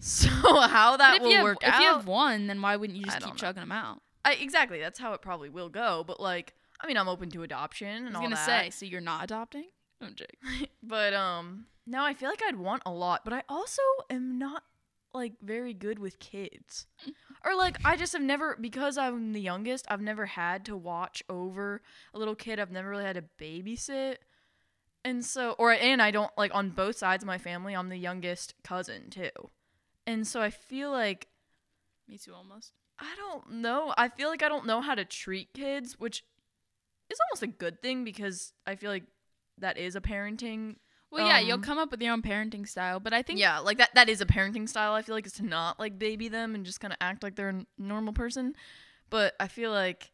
So 0.00 0.28
how 0.68 0.96
that 0.98 1.22
will 1.22 1.32
have, 1.32 1.42
work 1.42 1.58
if 1.62 1.68
out? 1.68 1.74
If 1.74 1.80
you 1.80 1.86
have 1.86 2.06
one, 2.06 2.46
then 2.46 2.60
why 2.60 2.76
wouldn't 2.76 2.98
you 2.98 3.04
just 3.04 3.18
keep 3.20 3.28
know. 3.28 3.34
chugging 3.34 3.62
them 3.62 3.72
out? 3.72 4.02
I, 4.24 4.34
exactly, 4.34 4.78
that's 4.78 4.98
how 4.98 5.14
it 5.14 5.22
probably 5.22 5.48
will 5.48 5.70
go. 5.70 6.04
But 6.06 6.20
like, 6.20 6.54
I 6.80 6.86
mean, 6.86 6.96
I'm 6.96 7.08
open 7.08 7.30
to 7.30 7.42
adoption 7.42 8.06
and 8.06 8.08
I 8.08 8.10
was 8.10 8.16
all 8.16 8.22
gonna 8.22 8.34
that. 8.36 8.64
say, 8.64 8.70
so 8.70 8.86
you're 8.86 9.00
not 9.00 9.24
adopting? 9.24 9.64
I'm 10.00 10.14
joking. 10.14 10.68
but 10.82 11.14
um, 11.14 11.66
no, 11.86 12.04
I 12.04 12.14
feel 12.14 12.28
like 12.28 12.42
I'd 12.46 12.56
want 12.56 12.82
a 12.86 12.92
lot. 12.92 13.24
But 13.24 13.32
I 13.32 13.42
also 13.48 13.82
am 14.10 14.38
not 14.38 14.62
like 15.14 15.34
very 15.42 15.74
good 15.74 15.98
with 15.98 16.18
kids, 16.18 16.86
or 17.44 17.54
like 17.56 17.78
I 17.84 17.96
just 17.96 18.12
have 18.12 18.22
never 18.22 18.56
because 18.60 18.98
I'm 18.98 19.32
the 19.32 19.40
youngest. 19.40 19.86
I've 19.88 20.00
never 20.00 20.26
had 20.26 20.64
to 20.66 20.76
watch 20.76 21.22
over 21.28 21.82
a 22.14 22.18
little 22.18 22.34
kid. 22.34 22.58
I've 22.58 22.70
never 22.70 22.88
really 22.90 23.04
had 23.04 23.16
to 23.16 23.24
babysit. 23.40 24.16
And 25.04 25.24
so, 25.24 25.52
or, 25.52 25.72
and 25.72 26.02
I 26.02 26.10
don't 26.10 26.30
like 26.36 26.54
on 26.54 26.70
both 26.70 26.96
sides 26.96 27.22
of 27.22 27.26
my 27.26 27.38
family, 27.38 27.74
I'm 27.74 27.88
the 27.88 27.96
youngest 27.96 28.54
cousin 28.64 29.10
too. 29.10 29.30
And 30.06 30.26
so 30.26 30.40
I 30.42 30.50
feel 30.50 30.90
like 30.90 31.28
Me 32.06 32.18
too, 32.18 32.34
almost. 32.34 32.72
I 32.98 33.14
don't 33.16 33.50
know. 33.62 33.94
I 33.96 34.08
feel 34.08 34.28
like 34.28 34.42
I 34.42 34.48
don't 34.48 34.66
know 34.66 34.80
how 34.80 34.94
to 34.94 35.04
treat 35.04 35.52
kids, 35.54 35.98
which 35.98 36.24
is 37.10 37.18
almost 37.30 37.42
a 37.42 37.46
good 37.46 37.80
thing 37.82 38.04
because 38.04 38.52
I 38.66 38.74
feel 38.76 38.90
like 38.90 39.04
that 39.58 39.78
is 39.78 39.96
a 39.96 40.00
parenting. 40.00 40.76
Well, 41.10 41.26
yeah, 41.26 41.38
you'll 41.38 41.54
Um, 41.54 41.62
come 41.62 41.78
up 41.78 41.90
with 41.90 42.02
your 42.02 42.12
own 42.12 42.22
parenting 42.22 42.68
style, 42.68 43.00
but 43.00 43.12
I 43.14 43.22
think 43.22 43.38
yeah, 43.38 43.58
like 43.60 43.78
that 43.78 43.94
that 43.94 44.08
is 44.08 44.20
a 44.20 44.26
parenting 44.26 44.68
style. 44.68 44.92
I 44.92 45.02
feel 45.02 45.14
like 45.14 45.26
is 45.26 45.32
to 45.34 45.44
not 45.44 45.78
like 45.80 45.98
baby 45.98 46.28
them 46.28 46.54
and 46.54 46.66
just 46.66 46.80
kind 46.80 46.92
of 46.92 46.98
act 47.00 47.22
like 47.22 47.34
they're 47.34 47.48
a 47.48 47.64
normal 47.78 48.12
person. 48.12 48.54
But 49.10 49.34
I 49.40 49.48
feel 49.48 49.70
like 49.70 50.10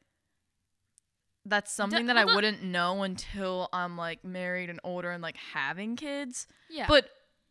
that's 1.46 1.72
something 1.72 2.06
that 2.06 2.16
I 2.16 2.24
wouldn't 2.24 2.62
know 2.62 3.02
until 3.02 3.68
I'm 3.72 3.96
like 3.96 4.24
married 4.24 4.70
and 4.70 4.80
older 4.82 5.10
and 5.10 5.22
like 5.22 5.36
having 5.36 5.96
kids. 5.96 6.46
yeah. 6.70 6.86
But 6.88 7.08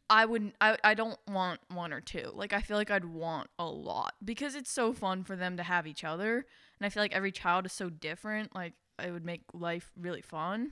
I 0.10 0.26
wouldn't 0.26 0.56
I, 0.60 0.78
I 0.84 0.94
don't 0.96 1.18
want 1.28 1.60
one 1.70 1.94
or 1.94 2.02
two. 2.02 2.32
Like 2.34 2.54
I 2.54 2.62
feel 2.62 2.78
like 2.78 2.92
I'd 2.92 3.06
want 3.06 3.50
a 3.60 3.66
lot 3.66 4.14
because 4.24 4.56
it's 4.56 4.72
so 4.72 4.94
fun 4.94 5.24
for 5.24 5.36
them 5.36 5.58
to 5.58 5.64
have 5.64 5.86
each 5.86 6.04
other. 6.04 6.38
And 6.80 6.86
I 6.86 6.90
feel 6.90 7.04
like 7.04 7.14
every 7.14 7.32
child 7.32 7.66
is 7.66 7.74
so 7.74 7.90
different. 7.90 8.54
Like 8.56 8.74
it 9.04 9.12
would 9.12 9.26
make 9.26 9.42
life 9.54 9.92
really 10.00 10.22
fun. 10.22 10.72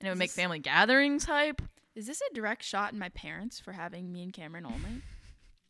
And 0.00 0.06
it 0.06 0.10
would 0.10 0.18
make 0.18 0.30
family 0.30 0.58
gatherings 0.60 1.24
hype. 1.24 1.60
Is 2.00 2.06
this 2.06 2.22
a 2.22 2.34
direct 2.34 2.62
shot 2.62 2.94
in 2.94 2.98
my 2.98 3.10
parents 3.10 3.60
for 3.60 3.72
having 3.72 4.10
me 4.10 4.22
and 4.22 4.32
Cameron 4.32 4.64
only? 4.64 5.02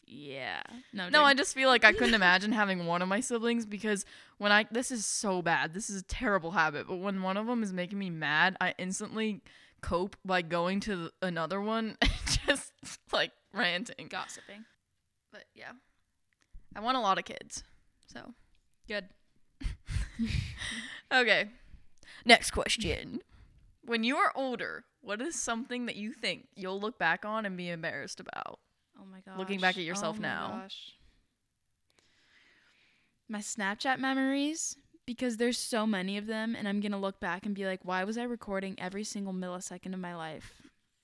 yeah. 0.06 0.62
No. 0.92 1.08
No, 1.08 1.24
I 1.24 1.34
just 1.34 1.54
feel 1.54 1.68
like 1.68 1.84
I 1.84 1.92
couldn't 1.92 2.14
imagine 2.22 2.52
having 2.52 2.86
one 2.86 3.02
of 3.02 3.08
my 3.08 3.18
siblings 3.18 3.66
because 3.66 4.04
when 4.38 4.52
I 4.52 4.64
this 4.70 4.92
is 4.92 5.04
so 5.04 5.42
bad. 5.42 5.74
This 5.74 5.90
is 5.90 6.02
a 6.02 6.04
terrible 6.04 6.52
habit, 6.52 6.86
but 6.86 6.96
when 6.98 7.22
one 7.22 7.36
of 7.36 7.46
them 7.48 7.64
is 7.64 7.72
making 7.72 7.98
me 7.98 8.10
mad, 8.10 8.56
I 8.60 8.74
instantly 8.78 9.42
cope 9.82 10.16
by 10.24 10.42
going 10.42 10.78
to 10.80 11.10
another 11.20 11.60
one 11.60 11.96
and 12.00 12.12
just 12.46 12.72
like 13.12 13.32
ranting. 13.52 14.06
gossiping. 14.08 14.64
But 15.32 15.46
yeah. 15.54 15.72
I 16.76 16.80
want 16.80 16.96
a 16.96 17.00
lot 17.00 17.18
of 17.18 17.24
kids. 17.24 17.64
So, 18.06 18.34
Good. 18.86 19.08
okay. 21.12 21.48
Next 22.24 22.52
question. 22.52 23.20
When 23.84 24.04
you 24.04 24.16
are 24.16 24.32
older, 24.36 24.84
what 25.00 25.20
is 25.20 25.34
something 25.34 25.86
that 25.86 25.96
you 25.96 26.12
think 26.12 26.48
you'll 26.54 26.80
look 26.80 26.98
back 26.98 27.24
on 27.24 27.46
and 27.46 27.56
be 27.56 27.68
embarrassed 27.70 28.20
about? 28.20 28.58
Oh 29.00 29.04
my 29.10 29.20
gosh. 29.20 29.38
Looking 29.38 29.60
back 29.60 29.76
at 29.76 29.84
yourself 29.84 30.16
Oh 30.18 30.22
my 30.22 30.28
now. 30.28 30.60
gosh. 30.62 30.92
My 33.28 33.38
Snapchat 33.38 33.98
memories 33.98 34.76
because 35.06 35.36
there's 35.36 35.58
so 35.58 35.86
many 35.86 36.18
of 36.18 36.26
them 36.26 36.54
and 36.54 36.68
I'm 36.68 36.80
going 36.80 36.92
to 36.92 36.98
look 36.98 37.20
back 37.20 37.46
and 37.46 37.54
be 37.54 37.64
like, 37.64 37.84
"Why 37.84 38.04
was 38.04 38.18
I 38.18 38.24
recording 38.24 38.74
every 38.78 39.04
single 39.04 39.32
millisecond 39.32 39.94
of 39.94 40.00
my 40.00 40.14
life?" 40.14 40.52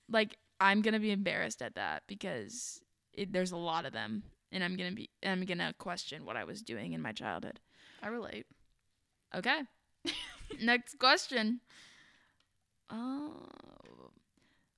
Like 0.09 0.37
I'm 0.59 0.81
going 0.81 0.93
to 0.93 0.99
be 0.99 1.11
embarrassed 1.11 1.61
at 1.61 1.75
that 1.75 2.03
because 2.07 2.81
it, 3.13 3.31
there's 3.33 3.51
a 3.51 3.57
lot 3.57 3.85
of 3.85 3.93
them 3.93 4.23
and 4.51 4.63
I'm 4.63 4.75
going 4.75 4.89
to 4.89 4.95
be 4.95 5.09
I'm 5.25 5.45
going 5.45 5.57
to 5.59 5.73
question 5.77 6.25
what 6.25 6.37
I 6.37 6.43
was 6.43 6.61
doing 6.61 6.93
in 6.93 7.01
my 7.01 7.11
childhood. 7.11 7.59
I 8.01 8.07
relate. 8.07 8.45
Okay. 9.35 9.61
Next 10.61 10.99
question. 10.99 11.61
Oh, 12.89 13.33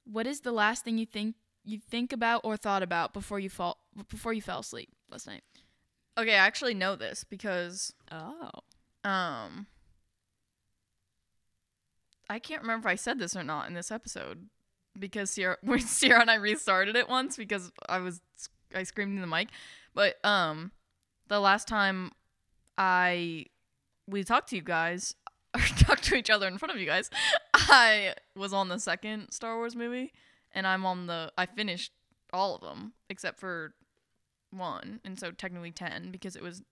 what 0.06 0.26
is 0.28 0.42
the 0.42 0.52
last 0.52 0.84
thing 0.84 0.98
you 0.98 1.06
think 1.06 1.36
you 1.64 1.78
think 1.80 2.12
about 2.12 2.42
or 2.44 2.58
thought 2.58 2.82
about 2.84 3.14
before 3.14 3.40
you 3.40 3.50
fall 3.50 3.78
before 4.10 4.34
you 4.34 4.42
fell 4.42 4.60
asleep 4.60 4.90
last 5.12 5.28
night? 5.28 5.44
Okay, 6.18 6.34
I 6.34 6.46
actually 6.48 6.74
know 6.74 6.96
this 6.96 7.24
because 7.24 7.94
Oh. 8.12 8.50
um 9.04 9.68
I 12.30 12.40
can't 12.40 12.62
remember 12.62 12.88
if 12.88 12.92
I 12.94 12.96
said 12.96 13.20
this 13.20 13.36
or 13.36 13.44
not 13.44 13.68
in 13.68 13.74
this 13.74 13.92
episode 13.92 14.48
because 14.98 15.32
Sierra, 15.32 15.58
when 15.62 15.80
Sierra 15.80 16.22
and 16.22 16.32
I 16.32 16.36
restarted 16.36 16.96
it 16.96 17.10
once 17.10 17.38
because 17.38 17.72
I 17.88 18.00
was 18.00 18.22
I 18.74 18.84
screamed 18.84 19.16
in 19.16 19.22
the 19.22 19.28
mic, 19.28 19.50
but 19.94 20.24
um 20.26 20.72
the 21.28 21.40
last 21.40 21.68
time 21.68 22.12
I 22.78 23.46
we 24.08 24.24
talked 24.24 24.50
to 24.50 24.56
you 24.56 24.62
guys 24.64 25.16
or 25.56 25.62
talked 25.62 26.04
to 26.06 26.16
each 26.16 26.30
other 26.30 26.48
in 26.48 26.58
front 26.58 26.74
of 26.74 26.80
you 26.80 26.86
guys, 26.86 27.10
I 27.70 28.16
was 28.36 28.54
on 28.54 28.70
the 28.70 28.80
second 28.80 29.32
Star 29.32 29.56
Wars 29.58 29.76
movie 29.76 30.12
and 30.54 30.66
I'm 30.68 30.86
on 30.86 31.08
the 31.08 31.32
I 31.38 31.46
finished 31.46 31.92
all 32.34 32.56
of 32.56 32.62
them 32.62 32.94
except 33.10 33.40
for 33.40 33.74
one 34.52 35.00
and 35.06 35.20
so 35.20 35.32
technically 35.32 35.72
10 35.72 36.12
because 36.12 36.36
it 36.36 36.42
was 36.42 36.64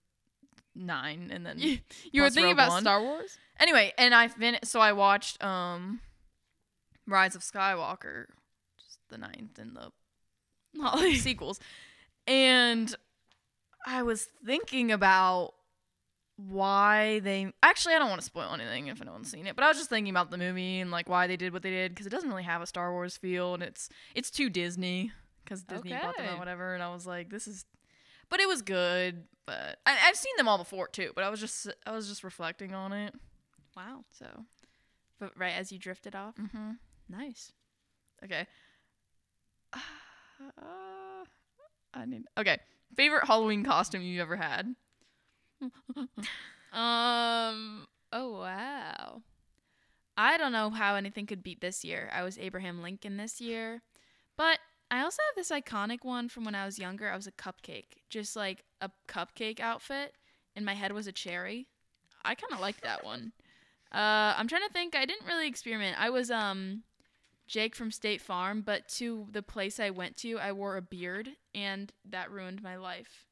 9 0.75 1.29
and 1.31 1.45
then 1.45 1.57
You, 1.60 1.77
you 2.12 2.21
were 2.21 2.29
thinking 2.29 2.45
Rogue 2.51 2.53
about 2.55 2.69
One. 2.69 2.81
Star 2.83 3.01
Wars? 3.01 3.38
Anyway, 3.60 3.93
and 3.97 4.13
I 4.13 4.27
fin- 4.27 4.60
so 4.63 4.79
I 4.79 4.93
watched 4.93 5.43
um 5.43 5.99
Rise 7.07 7.36
of 7.36 7.41
Skywalker, 7.41 8.25
just 8.77 8.99
the 9.10 9.17
ninth 9.17 9.57
and 9.57 9.75
the 9.77 11.13
sequels. 11.15 11.60
And 12.27 12.93
I 13.86 14.03
was 14.03 14.27
thinking 14.45 14.91
about 14.91 15.53
why 16.38 17.19
they 17.19 17.52
actually 17.63 17.95
I 17.95 18.00
don't 18.00 18.10
want 18.10 18.21
to 18.21 18.26
spoil 18.26 18.54
anything 18.54 18.88
if 18.88 19.04
no 19.04 19.12
one's 19.12 19.30
seen 19.32 19.47
it, 19.47 19.56
but 19.56 19.65
I 19.65 19.67
was 19.67 19.78
just 19.78 19.89
thinking 19.89 20.12
about 20.12 20.30
the 20.32 20.38
movie 20.38 20.80
and 20.80 20.91
like 20.91 21.10
why 21.10 21.26
they 21.28 21.36
did 21.36 21.52
what 21.52 21.63
they 21.63 21.71
did 21.71 21.91
because 21.91 22.06
it 22.06 22.12
doesn't 22.12 22.30
really 22.30 22.43
have 22.43 22.62
a 22.62 22.67
Star 22.67 22.91
Wars 22.91 23.17
feel 23.17 23.56
and 23.56 23.63
it's 23.63 23.89
it's 24.13 24.30
too 24.30 24.50
Disney 24.50 25.12
because 25.43 25.63
Disney 25.63 25.91
bought 25.91 26.15
them 26.15 26.26
Okay. 26.26 26.34
out 26.34 26.38
whatever 26.39 26.73
and 26.76 26.84
I 26.84 26.93
was 26.93 27.08
like 27.08 27.30
this 27.32 27.47
is 27.47 27.65
but 28.30 28.39
it 28.39 28.47
was 28.47 28.62
good 28.62 29.23
but 29.47 29.80
I, 29.86 29.97
I've 30.06 30.15
seen 30.15 30.34
them 30.38 30.47
all 30.47 30.58
before 30.60 30.88
too 30.89 31.12
but 31.15 31.23
I 31.23 31.30
was 31.30 31.39
just 31.39 31.69
I 31.88 31.91
was 31.91 32.08
just 32.08 32.23
reflecting 32.23 32.73
on 32.76 32.93
it 32.93 33.15
Wow. 33.76 34.06
so 34.12 34.28
But 35.19 35.32
right 35.38 35.54
as 35.58 35.71
you 35.71 35.80
drifted 35.80 36.15
off. 36.15 36.36
mm-hmm. 36.36 36.71
Nice. 37.10 37.52
Okay. 38.23 38.45
Uh, 39.73 39.80
I 41.93 42.06
need. 42.06 42.23
Okay. 42.38 42.60
Favorite 42.95 43.26
Halloween 43.26 43.63
costume 43.63 44.02
you 44.02 44.21
ever 44.21 44.36
had? 44.36 44.76
Um. 46.74 47.88
Oh 48.12 48.39
wow. 48.41 49.22
I 50.17 50.38
don't 50.38 50.52
know 50.52 50.70
how 50.70 50.96
anything 50.96 51.26
could 51.26 51.43
beat 51.43 51.62
this 51.62 51.84
year. 51.86 52.10
I 52.13 52.24
was 52.24 52.38
Abraham 52.38 52.82
Lincoln 52.82 53.17
this 53.17 53.39
year, 53.39 53.82
but 54.38 54.60
I 54.91 55.02
also 55.02 55.22
have 55.30 55.36
this 55.36 55.52
iconic 55.52 56.00
one 56.04 56.30
from 56.30 56.46
when 56.46 56.56
I 56.56 56.65
was 56.65 56.80
younger. 56.80 57.10
I 57.10 57.15
was 57.15 57.28
a 57.28 57.32
cupcake, 57.32 58.02
just 58.10 58.36
like 58.36 58.63
a 58.82 58.91
cupcake 59.08 59.60
outfit, 59.60 60.13
and 60.56 60.65
my 60.65 60.74
head 60.74 60.91
was 60.91 61.08
a 61.08 61.12
cherry. 61.12 61.67
I 62.26 62.36
kind 62.36 62.54
of 62.54 62.60
like 62.60 62.82
that 62.82 63.04
one. 63.06 63.34
Uh, 63.93 64.36
I'm 64.38 64.48
trying 64.48 64.67
to 64.67 64.74
think. 64.74 64.96
I 64.96 65.06
didn't 65.06 65.28
really 65.28 65.48
experiment. 65.48 65.98
I 66.00 66.10
was 66.10 66.32
um 66.32 66.84
Jake 67.48 67.76
from 67.76 67.91
State 67.91 68.22
Farm, 68.22 68.62
but 68.62 68.88
to 68.98 69.28
the 69.32 69.43
place 69.43 69.80
I 69.80 69.91
went 69.91 70.17
to, 70.17 70.39
I 70.39 70.52
wore 70.54 70.78
a 70.78 70.82
beard, 70.82 71.32
and 71.56 71.91
that 72.06 72.32
ruined 72.32 72.63
my 72.63 72.78
life. 72.78 73.26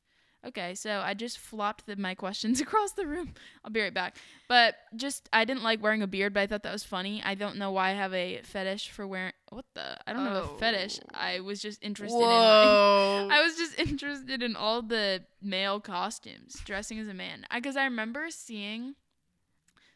Okay, 0.46 0.76
so 0.76 1.02
I 1.04 1.16
just 1.16 1.40
flopped 1.40 1.88
the, 1.88 1.96
my 1.96 2.14
questions 2.14 2.62
across 2.62 2.92
the 2.92 3.08
room. 3.08 3.34
I'll 3.64 3.72
be 3.72 3.82
right 3.82 3.94
back. 3.94 4.18
But 4.48 4.76
just 4.96 5.28
I 5.34 5.44
didn't 5.44 5.64
like 5.64 5.82
wearing 5.82 6.04
a 6.04 6.08
beard, 6.08 6.34
but 6.34 6.42
I 6.42 6.48
thought 6.48 6.64
that 6.64 6.72
was 6.72 6.84
funny. 6.84 7.22
I 7.26 7.34
don't 7.34 7.58
know 7.58 7.72
why 7.72 7.90
I 7.90 7.94
have 7.94 8.14
a 8.14 8.42
fetish 8.44 8.92
for 8.92 9.08
wearing 9.08 9.34
what 9.50 9.66
the 9.74 9.98
I 10.08 10.14
don't 10.14 10.26
have 10.26 10.44
a 10.44 10.58
fetish. 10.60 11.00
Oh. 11.04 11.10
I 11.14 11.40
was 11.40 11.62
just 11.62 11.84
interested 11.84 12.18
in 12.18 12.22
Whoa. 12.30 13.28
I 13.32 13.42
was 13.42 13.56
just 13.56 13.80
interested 13.80 14.44
in 14.44 14.56
all 14.56 14.84
the 14.84 15.24
male 15.42 15.80
costumes, 15.80 16.62
dressing 16.64 17.00
as 17.00 17.08
a 17.08 17.14
man. 17.14 17.46
Because 17.54 17.76
I, 17.76 17.86
remember 17.86 18.30
seeing 18.30 18.96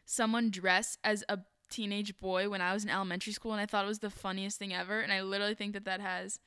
someone 0.04 0.50
dress 0.50 0.98
as 1.04 1.22
a 1.28 1.38
teenage 1.70 2.18
boy 2.18 2.48
when 2.48 2.60
I 2.60 2.72
was 2.72 2.82
in 2.82 2.90
elementary 2.90 3.32
school, 3.32 3.52
and 3.52 3.60
I 3.60 3.66
thought 3.66 3.84
it 3.84 3.88
was 3.88 4.00
the 4.00 4.10
funniest 4.10 4.58
thing 4.58 4.74
ever. 4.74 5.00
And 5.00 5.12
I 5.12 5.22
literally 5.22 5.54
think 5.54 5.74
that 5.74 5.84
that 5.84 6.00
has 6.00 6.40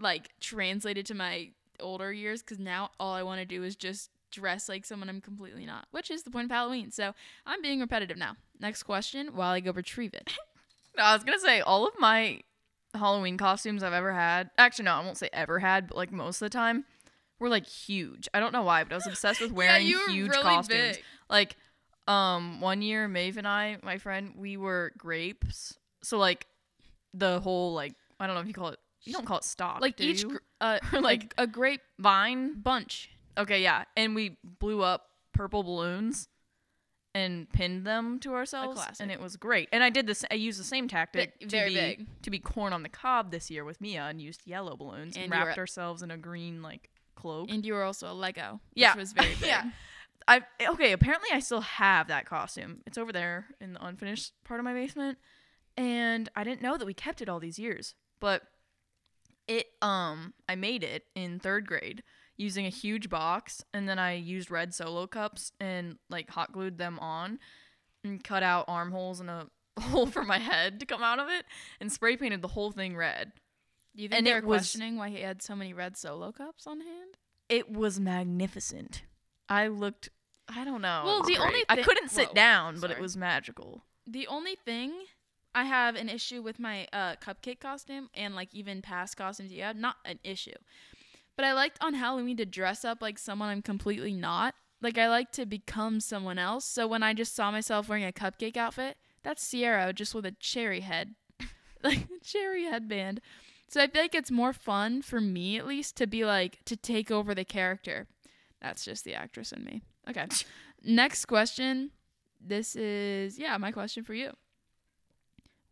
like 0.00 0.30
translated 0.40 1.06
to 1.06 1.14
my 1.14 1.50
older 1.80 2.12
years 2.12 2.42
because 2.42 2.58
now 2.58 2.90
all 2.98 3.12
I 3.12 3.22
want 3.22 3.40
to 3.40 3.46
do 3.46 3.62
is 3.62 3.76
just 3.76 4.10
dress 4.30 4.68
like 4.68 4.84
someone 4.84 5.08
I'm 5.08 5.20
completely 5.20 5.66
not, 5.66 5.86
which 5.90 6.10
is 6.10 6.22
the 6.22 6.30
point 6.30 6.46
of 6.46 6.50
Halloween. 6.50 6.90
So 6.90 7.14
I'm 7.46 7.62
being 7.62 7.80
repetitive 7.80 8.16
now. 8.16 8.36
Next 8.60 8.82
question 8.82 9.28
while 9.34 9.52
I 9.52 9.60
go 9.60 9.72
retrieve 9.72 10.14
it. 10.14 10.32
No, 10.96 11.02
I 11.02 11.14
was 11.14 11.24
gonna 11.24 11.40
say 11.40 11.60
all 11.60 11.88
of 11.88 11.94
my 11.98 12.38
Halloween 12.94 13.36
costumes 13.36 13.82
I've 13.82 13.92
ever 13.92 14.12
had. 14.12 14.50
Actually, 14.56 14.84
no, 14.84 14.92
I 14.92 15.04
won't 15.04 15.18
say 15.18 15.28
ever 15.32 15.58
had, 15.58 15.88
but 15.88 15.96
like 15.96 16.12
most 16.12 16.40
of 16.40 16.46
the 16.46 16.50
time, 16.50 16.84
were 17.40 17.48
like 17.48 17.66
huge. 17.66 18.28
I 18.32 18.40
don't 18.40 18.52
know 18.52 18.62
why, 18.62 18.84
but 18.84 18.92
I 18.92 18.96
was 18.96 19.06
obsessed 19.06 19.40
with 19.40 19.52
wearing 19.56 19.86
were 19.92 20.10
huge 20.10 20.30
really 20.30 20.42
costumes. 20.42 20.96
big. 20.96 21.04
Like, 21.28 21.56
um, 22.06 22.60
one 22.60 22.80
year, 22.80 23.08
Maeve 23.08 23.38
and 23.38 23.48
I, 23.48 23.78
my 23.82 23.98
friend, 23.98 24.34
we 24.36 24.56
were 24.56 24.92
grapes. 24.96 25.76
So 26.02 26.18
like, 26.18 26.46
the 27.12 27.40
whole 27.40 27.74
like 27.74 27.94
I 28.20 28.26
don't 28.26 28.34
know 28.36 28.42
if 28.42 28.46
you 28.48 28.54
call 28.54 28.68
it. 28.68 28.78
You 29.04 29.12
don't 29.12 29.26
call 29.26 29.38
it 29.38 29.44
stock, 29.44 29.80
Like 29.80 29.96
do 29.96 30.04
each, 30.04 30.22
you? 30.22 30.38
uh, 30.60 30.78
like 30.92 31.02
like- 31.02 31.34
a 31.38 31.46
grape 31.46 31.82
vine. 31.98 32.54
bunch. 32.60 33.10
Okay, 33.36 33.62
yeah, 33.62 33.84
and 33.96 34.14
we 34.14 34.36
blew 34.42 34.82
up 34.82 35.08
purple 35.32 35.62
balloons 35.62 36.28
and 37.16 37.48
pinned 37.50 37.86
them 37.86 38.18
to 38.20 38.32
ourselves, 38.34 38.80
and 39.00 39.10
it 39.10 39.20
was 39.20 39.36
great. 39.36 39.68
And 39.72 39.84
I 39.84 39.90
did 39.90 40.06
this. 40.06 40.24
I 40.30 40.34
used 40.34 40.58
the 40.58 40.64
same 40.64 40.88
tactic 40.88 41.38
Big- 41.38 41.48
to 41.50 41.64
be 41.66 41.74
big. 41.74 42.06
to 42.22 42.30
be 42.30 42.38
corn 42.38 42.72
on 42.72 42.82
the 42.82 42.88
cob 42.88 43.30
this 43.30 43.50
year 43.50 43.64
with 43.64 43.80
Mia, 43.80 44.02
and 44.02 44.20
used 44.20 44.42
yellow 44.46 44.76
balloons 44.76 45.16
and, 45.16 45.24
And 45.24 45.32
wrapped 45.32 45.58
ourselves 45.58 46.02
in 46.02 46.10
a 46.10 46.16
green 46.16 46.62
like 46.62 46.90
cloak. 47.14 47.50
And 47.50 47.64
you 47.64 47.74
were 47.74 47.84
also 47.84 48.10
a 48.10 48.14
Lego, 48.14 48.60
yeah. 48.74 48.92
which 48.94 49.00
was 49.00 49.12
very 49.12 49.34
big. 49.40 49.46
Yeah. 49.48 49.70
I 50.26 50.42
okay. 50.68 50.92
Apparently, 50.92 51.28
I 51.32 51.40
still 51.40 51.60
have 51.60 52.08
that 52.08 52.24
costume. 52.26 52.80
It's 52.86 52.96
over 52.98 53.12
there 53.12 53.46
in 53.60 53.74
the 53.74 53.84
unfinished 53.84 54.32
part 54.44 54.58
of 54.58 54.64
my 54.64 54.72
basement, 54.72 55.18
and 55.76 56.28
I 56.34 56.42
didn't 56.44 56.62
know 56.62 56.76
that 56.76 56.86
we 56.86 56.94
kept 56.94 57.20
it 57.20 57.28
all 57.28 57.38
these 57.40 57.58
years. 57.58 57.94
But 58.20 58.42
it, 59.48 59.66
um, 59.82 60.34
I 60.48 60.54
made 60.54 60.82
it 60.84 61.04
in 61.14 61.38
third 61.38 61.66
grade 61.66 62.02
using 62.36 62.66
a 62.66 62.70
huge 62.70 63.08
box, 63.08 63.62
and 63.72 63.88
then 63.88 63.98
I 63.98 64.14
used 64.14 64.50
red 64.50 64.74
Solo 64.74 65.06
cups 65.06 65.52
and 65.60 65.98
like 66.10 66.30
hot 66.30 66.52
glued 66.52 66.78
them 66.78 66.98
on, 66.98 67.38
and 68.02 68.22
cut 68.22 68.42
out 68.42 68.64
armholes 68.68 69.20
and 69.20 69.30
a 69.30 69.48
hole 69.80 70.06
for 70.06 70.22
my 70.24 70.38
head 70.38 70.80
to 70.80 70.86
come 70.86 71.02
out 71.02 71.18
of 71.18 71.28
it, 71.28 71.44
and 71.80 71.90
spray 71.92 72.16
painted 72.16 72.42
the 72.42 72.48
whole 72.48 72.70
thing 72.70 72.96
red. 72.96 73.32
Do 73.96 74.02
you 74.02 74.08
think 74.08 74.18
And 74.18 74.26
they 74.26 74.34
were 74.34 74.40
was- 74.46 74.60
questioning 74.62 74.96
why 74.96 75.10
he 75.10 75.20
had 75.20 75.42
so 75.42 75.54
many 75.54 75.72
red 75.72 75.96
solo 75.96 76.32
cups 76.32 76.66
on 76.66 76.80
hand? 76.80 77.16
It 77.48 77.70
was 77.70 78.00
magnificent. 78.00 79.02
I 79.48 79.68
looked. 79.68 80.08
I 80.48 80.64
don't 80.64 80.82
know. 80.82 81.02
Well, 81.04 81.18
was 81.20 81.28
the 81.28 81.36
only 81.38 81.52
great. 81.52 81.64
I 81.68 81.82
couldn't 81.82 82.10
sit 82.10 82.28
Whoa, 82.28 82.34
down, 82.34 82.80
but 82.80 82.90
it 82.90 82.98
was 82.98 83.16
magical. 83.16 83.84
The 84.06 84.26
only 84.26 84.56
thing 84.56 84.92
I 85.54 85.64
have 85.64 85.94
an 85.94 86.08
issue 86.08 86.42
with 86.42 86.58
my 86.58 86.88
uh, 86.92 87.14
cupcake 87.16 87.60
costume 87.60 88.08
and 88.14 88.34
like 88.34 88.48
even 88.52 88.82
past 88.82 89.16
costumes 89.16 89.52
you 89.52 89.62
had, 89.62 89.76
not 89.76 89.96
an 90.04 90.18
issue. 90.24 90.54
But 91.36 91.44
I 91.44 91.52
liked 91.52 91.78
on 91.80 91.94
Halloween 91.94 92.36
to 92.38 92.46
dress 92.46 92.84
up 92.84 93.00
like 93.00 93.18
someone 93.18 93.48
I'm 93.48 93.62
completely 93.62 94.12
not. 94.12 94.54
Like 94.80 94.98
I 94.98 95.08
like 95.08 95.32
to 95.32 95.46
become 95.46 96.00
someone 96.00 96.38
else. 96.38 96.64
So 96.64 96.86
when 96.86 97.02
I 97.02 97.14
just 97.14 97.34
saw 97.34 97.50
myself 97.50 97.88
wearing 97.88 98.04
a 98.04 98.12
cupcake 98.12 98.56
outfit, 98.56 98.96
that's 99.22 99.42
Sierra 99.42 99.92
just 99.92 100.14
with 100.14 100.26
a 100.26 100.32
cherry 100.32 100.80
head. 100.80 101.14
like 101.82 102.08
a 102.10 102.24
cherry 102.24 102.64
headband. 102.64 103.20
So 103.68 103.80
I 103.80 103.86
feel 103.86 104.02
like 104.02 104.14
it's 104.14 104.30
more 104.30 104.52
fun 104.52 105.02
for 105.02 105.20
me 105.20 105.56
at 105.56 105.66
least 105.66 105.96
to 105.96 106.06
be 106.06 106.24
like 106.24 106.64
to 106.66 106.76
take 106.76 107.10
over 107.10 107.34
the 107.34 107.44
character. 107.44 108.06
That's 108.60 108.84
just 108.84 109.04
the 109.04 109.14
actress 109.14 109.52
in 109.52 109.64
me. 109.64 109.82
Okay. 110.08 110.26
Next 110.84 111.26
question. 111.26 111.90
This 112.40 112.76
is 112.76 113.38
yeah, 113.38 113.56
my 113.56 113.72
question 113.72 114.04
for 114.04 114.14
you. 114.14 114.32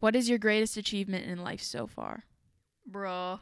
What 0.03 0.17
is 0.17 0.29
your 0.29 0.39
greatest 0.39 0.77
achievement 0.77 1.27
in 1.27 1.45
life 1.45 1.63
so 1.63 1.87
far? 1.87 2.25
Bruh. 2.91 3.39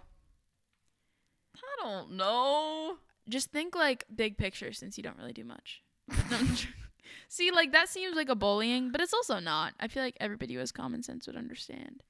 I 1.57 1.83
don't 1.83 2.13
know. 2.19 2.99
Just 3.31 3.51
think 3.51 3.75
like 3.75 4.05
big 4.15 4.37
picture 4.37 4.71
since 4.75 4.99
you 4.99 5.03
don't 5.03 5.17
really 5.17 5.33
do 5.33 5.43
much. 5.43 5.83
No, 6.07 6.17
I'm 6.31 6.49
joking. 6.49 6.75
See, 7.29 7.51
like 7.51 7.73
that 7.73 7.89
seems 7.89 8.15
like 8.15 8.29
a 8.29 8.35
bullying, 8.35 8.91
but 8.91 9.01
it's 9.01 9.15
also 9.15 9.39
not. 9.39 9.73
I 9.81 9.89
feel 9.89 10.03
like 10.03 10.19
everybody 10.21 10.53
who 10.53 10.61
has 10.61 10.71
common 10.71 11.03
sense 11.03 11.27
would 11.27 11.35
understand. 11.35 12.03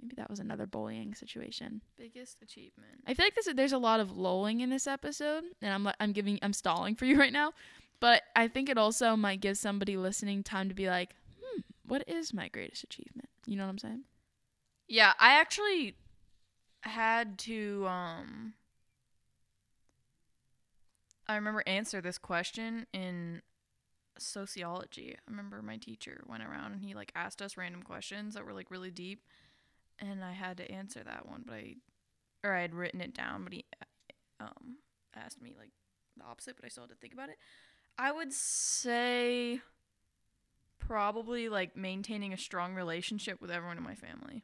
Maybe 0.00 0.14
that 0.16 0.30
was 0.30 0.40
another 0.40 0.66
bullying 0.66 1.14
situation. 1.14 1.82
Biggest 1.98 2.40
achievement. 2.40 3.02
I 3.06 3.12
feel 3.12 3.26
like 3.26 3.34
this, 3.34 3.52
there's 3.54 3.74
a 3.74 3.78
lot 3.78 4.00
of 4.00 4.16
lulling 4.16 4.60
in 4.60 4.70
this 4.70 4.86
episode, 4.86 5.44
and 5.60 5.74
I'm 5.74 5.94
I'm 6.00 6.12
giving 6.12 6.38
I'm 6.40 6.54
stalling 6.54 6.94
for 6.94 7.04
you 7.04 7.18
right 7.18 7.32
now, 7.32 7.52
but 8.00 8.22
I 8.34 8.48
think 8.48 8.70
it 8.70 8.78
also 8.78 9.16
might 9.16 9.42
give 9.42 9.58
somebody 9.58 9.98
listening 9.98 10.44
time 10.44 10.70
to 10.70 10.74
be 10.74 10.88
like, 10.88 11.10
hmm, 11.42 11.60
what 11.86 12.08
is 12.08 12.32
my 12.32 12.48
greatest 12.48 12.84
achievement? 12.84 13.28
You 13.46 13.56
know 13.56 13.64
what 13.64 13.70
I'm 13.70 13.78
saying? 13.78 14.04
Yeah, 14.88 15.12
I 15.18 15.40
actually 15.40 15.96
had 16.82 17.38
to 17.38 17.86
um 17.86 18.54
I 21.26 21.36
remember 21.36 21.62
answer 21.66 22.00
this 22.00 22.18
question 22.18 22.86
in 22.92 23.42
sociology. 24.18 25.14
I 25.16 25.30
remember 25.30 25.62
my 25.62 25.76
teacher 25.76 26.24
went 26.26 26.42
around 26.42 26.72
and 26.72 26.84
he 26.84 26.94
like 26.94 27.12
asked 27.14 27.40
us 27.40 27.56
random 27.56 27.82
questions 27.82 28.34
that 28.34 28.44
were 28.44 28.52
like 28.52 28.70
really 28.70 28.90
deep 28.90 29.22
and 29.98 30.24
I 30.24 30.32
had 30.32 30.56
to 30.58 30.70
answer 30.70 31.02
that 31.04 31.28
one, 31.28 31.44
but 31.46 31.54
I 31.54 31.76
or 32.42 32.54
I 32.54 32.62
had 32.62 32.74
written 32.74 33.00
it 33.00 33.14
down, 33.14 33.44
but 33.44 33.52
he 33.52 33.64
um 34.40 34.78
asked 35.14 35.40
me 35.40 35.54
like 35.58 35.70
the 36.16 36.24
opposite, 36.24 36.56
but 36.56 36.64
I 36.64 36.68
still 36.68 36.84
had 36.84 36.90
to 36.90 36.96
think 36.96 37.12
about 37.12 37.28
it. 37.28 37.36
I 37.98 38.12
would 38.12 38.32
say 38.32 39.60
probably 40.90 41.48
like 41.48 41.76
maintaining 41.76 42.32
a 42.32 42.36
strong 42.36 42.74
relationship 42.74 43.40
with 43.40 43.48
everyone 43.50 43.76
in 43.76 43.84
my 43.84 43.94
family. 43.94 44.42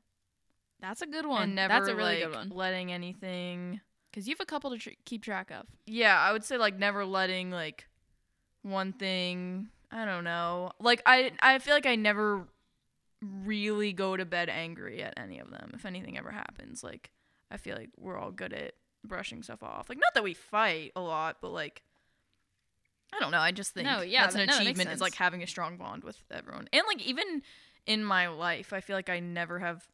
That's 0.81 1.03
a 1.03 1.07
good 1.07 1.27
one. 1.27 1.43
and 1.43 1.55
never 1.57 1.73
That's 1.75 1.89
a 1.89 1.97
really 1.97 2.21
like 2.21 2.25
good 2.25 2.35
one. 2.37 2.49
letting 2.51 2.93
anything 2.93 3.81
because 4.11 4.29
you 4.29 4.35
have 4.35 4.41
a 4.41 4.47
couple 4.47 4.71
to 4.71 4.79
tr- 4.79 4.91
keep 5.05 5.23
track 5.25 5.51
of. 5.51 5.67
yeah 5.87 6.19
i 6.21 6.33
would 6.33 6.45
say 6.45 6.57
like 6.57 6.79
never 6.79 7.05
letting 7.05 7.51
like 7.51 7.89
one 8.63 8.93
thing 8.93 9.69
i 9.91 10.05
don't 10.05 10.23
know. 10.25 10.71
Like 10.81 11.03
i 11.05 11.33
i 11.41 11.59
feel 11.59 11.75
like 11.75 11.87
i 11.87 11.97
never 11.97 12.47
really 13.23 13.93
go 13.93 14.17
to 14.17 14.25
bed 14.25 14.49
angry 14.49 15.03
at 15.03 15.15
any 15.19 15.39
of 15.41 15.51
them 15.51 15.73
if 15.75 15.85
anything 15.85 16.17
ever 16.17 16.31
happens. 16.31 16.85
Like 16.85 17.11
i 17.51 17.57
feel 17.57 17.77
like 17.77 17.91
we're 17.99 18.17
all 18.19 18.31
good 18.31 18.53
at 18.53 18.75
brushing 19.05 19.43
stuff 19.43 19.63
off. 19.65 19.89
Like 19.89 19.99
not 19.99 20.15
that 20.15 20.23
we 20.23 20.35
fight 20.35 20.93
a 20.95 21.01
lot 21.01 21.39
but 21.41 21.51
like 21.51 21.83
i 23.15 23.19
don't 23.21 23.31
know 23.31 23.39
i 23.39 23.51
just 23.53 23.73
think 23.75 23.87
No, 23.87 24.01
yeah, 24.03 24.23
that's 24.23 24.35
an 24.35 24.47
that- 24.47 24.49
no, 24.49 24.57
achievement 24.59 24.91
is 24.91 25.01
like 25.01 25.15
having 25.15 25.43
a 25.43 25.47
strong 25.47 25.77
bond 25.77 26.05
with 26.05 26.19
everyone 26.31 26.69
and 26.73 26.83
like 26.87 27.03
even 27.03 27.43
in 27.87 28.05
my 28.05 28.29
life 28.29 28.73
i 28.73 28.81
feel 28.81 28.97
like 28.97 29.09
i 29.09 29.21
never 29.21 29.59
have 29.59 29.87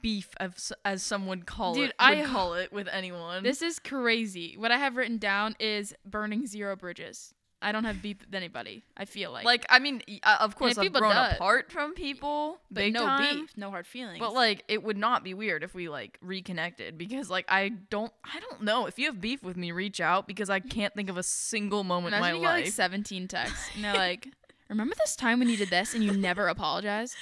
beef 0.00 0.28
as, 0.38 0.72
as 0.84 1.02
some 1.02 1.26
would 1.26 1.44
call 1.44 1.74
Dude, 1.74 1.90
it 1.90 1.94
I- 1.98 2.22
call 2.24 2.54
it 2.54 2.72
with 2.72 2.86
anyone 2.86 3.42
This 3.42 3.62
is 3.62 3.80
crazy. 3.80 4.56
What 4.56 4.70
I 4.70 4.76
have 4.78 4.96
written 4.96 5.18
down 5.18 5.56
is 5.58 5.92
burning 6.04 6.46
zero 6.46 6.76
bridges. 6.76 7.34
I 7.62 7.72
don't 7.72 7.84
have 7.84 8.02
beef 8.02 8.18
with 8.20 8.34
anybody. 8.34 8.82
I 8.96 9.04
feel 9.04 9.30
like 9.32 9.44
like 9.44 9.64
I 9.70 9.78
mean, 9.78 10.02
uh, 10.22 10.38
of 10.40 10.56
course, 10.56 10.76
I've 10.76 10.82
people 10.82 11.00
grown 11.00 11.14
does- 11.14 11.34
apart 11.34 11.70
from 11.70 11.94
people, 11.94 12.58
but 12.70 12.90
no 12.92 13.00
time. 13.06 13.40
beef, 13.40 13.56
no 13.56 13.70
hard 13.70 13.86
feelings. 13.86 14.18
But 14.18 14.34
like, 14.34 14.64
it 14.68 14.82
would 14.82 14.96
not 14.96 15.22
be 15.24 15.32
weird 15.34 15.62
if 15.62 15.74
we 15.74 15.88
like 15.88 16.18
reconnected 16.20 16.98
because 16.98 17.30
like 17.30 17.44
I 17.48 17.70
don't, 17.90 18.12
I 18.24 18.40
don't 18.40 18.62
know 18.62 18.86
if 18.86 18.98
you 18.98 19.06
have 19.06 19.20
beef 19.20 19.42
with 19.42 19.56
me, 19.56 19.72
reach 19.72 20.00
out 20.00 20.26
because 20.26 20.50
I 20.50 20.60
can't 20.60 20.94
think 20.94 21.08
of 21.08 21.16
a 21.16 21.22
single 21.22 21.84
moment 21.84 22.14
Imagine 22.14 22.36
in 22.36 22.42
you 22.42 22.46
my 22.48 22.54
like 22.56 22.64
life. 22.66 22.74
17 22.74 23.28
texts 23.28 23.70
and 23.74 23.84
they're 23.84 23.94
like, 24.08 24.28
"Remember 24.68 24.94
this 24.98 25.14
time 25.16 25.38
when 25.38 25.48
you 25.48 25.56
did 25.56 25.70
this 25.70 25.94
and 25.94 26.02
you 26.04 26.12
never 26.12 26.48
apologized?" 26.48 27.14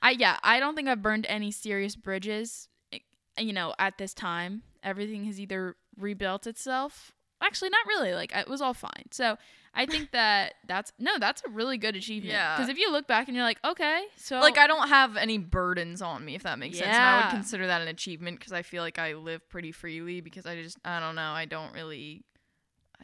I 0.00 0.10
yeah, 0.10 0.36
I 0.42 0.60
don't 0.60 0.74
think 0.74 0.88
I've 0.88 1.00
burned 1.02 1.26
any 1.28 1.50
serious 1.50 1.96
bridges. 1.96 2.68
eh, 2.92 2.98
You 3.38 3.52
know, 3.52 3.74
at 3.78 3.98
this 3.98 4.12
time, 4.14 4.62
everything 4.82 5.24
has 5.24 5.40
either 5.40 5.76
rebuilt 5.96 6.46
itself. 6.46 7.12
Actually, 7.40 7.70
not 7.70 7.86
really. 7.86 8.14
Like 8.14 8.34
it 8.34 8.48
was 8.48 8.60
all 8.60 8.74
fine. 8.74 9.06
So 9.10 9.36
I 9.76 9.86
think 9.86 10.12
that 10.12 10.54
that's 10.66 10.92
no, 10.98 11.18
that's 11.18 11.42
a 11.46 11.50
really 11.50 11.76
good 11.76 11.96
achievement. 11.96 12.32
Yeah. 12.32 12.56
Because 12.56 12.70
if 12.70 12.78
you 12.78 12.90
look 12.90 13.06
back 13.06 13.28
and 13.28 13.36
you're 13.36 13.44
like, 13.44 13.58
okay, 13.64 14.04
so 14.16 14.40
like 14.40 14.56
I 14.56 14.66
don't 14.66 14.88
have 14.88 15.16
any 15.16 15.38
burdens 15.38 16.00
on 16.00 16.24
me, 16.24 16.34
if 16.34 16.44
that 16.44 16.58
makes 16.58 16.78
sense. 16.78 16.88
And 16.88 16.96
I 16.96 17.20
would 17.20 17.30
consider 17.30 17.66
that 17.66 17.82
an 17.82 17.88
achievement 17.88 18.38
because 18.38 18.52
I 18.52 18.62
feel 18.62 18.82
like 18.82 18.98
I 18.98 19.14
live 19.14 19.46
pretty 19.50 19.72
freely 19.72 20.20
because 20.20 20.46
I 20.46 20.60
just, 20.62 20.78
I 20.84 20.98
don't 20.98 21.14
know, 21.14 21.30
I 21.32 21.44
don't 21.44 21.74
really, 21.74 22.24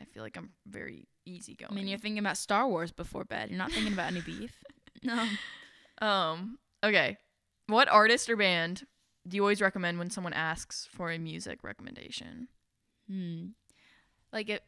I 0.01 0.05
feel 0.07 0.23
like 0.23 0.37
I'm 0.37 0.51
very 0.67 1.07
easygoing. 1.27 1.73
I 1.73 1.75
mean, 1.75 1.89
you're 1.89 1.99
thinking 1.99 2.19
about 2.19 2.39
Star 2.39 2.67
Wars 2.67 2.91
before 2.91 3.25
bed. 3.25 3.51
You're 3.51 3.59
not 3.59 3.71
thinking 3.71 3.93
about 3.93 4.11
any 4.11 4.23
beef. 4.23 4.65
No. 5.05 5.27
Um. 6.01 6.59
Okay. 6.85 7.17
What 7.67 7.89
artist 7.89 8.31
or 8.31 8.37
band 8.37 8.87
do 9.27 9.35
you 9.35 9.43
always 9.43 9.61
recommend 9.61 9.99
when 9.99 10.11
someone 10.11 10.33
asks 10.33 10.89
for 10.93 11.11
a 11.11 11.19
music 11.19 11.65
recommendation? 11.65 12.47
Hmm. 13.11 13.47
Like 14.33 14.49
it, 14.49 14.63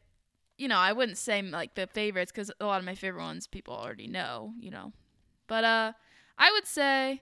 you 0.57 0.67
know, 0.67 0.77
I 0.77 0.93
wouldn't 0.93 1.17
say 1.17 1.41
like 1.41 1.75
the 1.75 1.87
favorites 1.87 2.31
because 2.31 2.51
a 2.59 2.65
lot 2.65 2.79
of 2.79 2.85
my 2.85 2.95
favorite 2.95 3.23
ones 3.23 3.47
people 3.47 3.75
already 3.75 4.07
know, 4.07 4.53
you 4.59 4.71
know. 4.71 4.93
But 5.47 5.63
uh, 5.63 5.91
I 6.37 6.51
would 6.51 6.65
say 6.65 7.21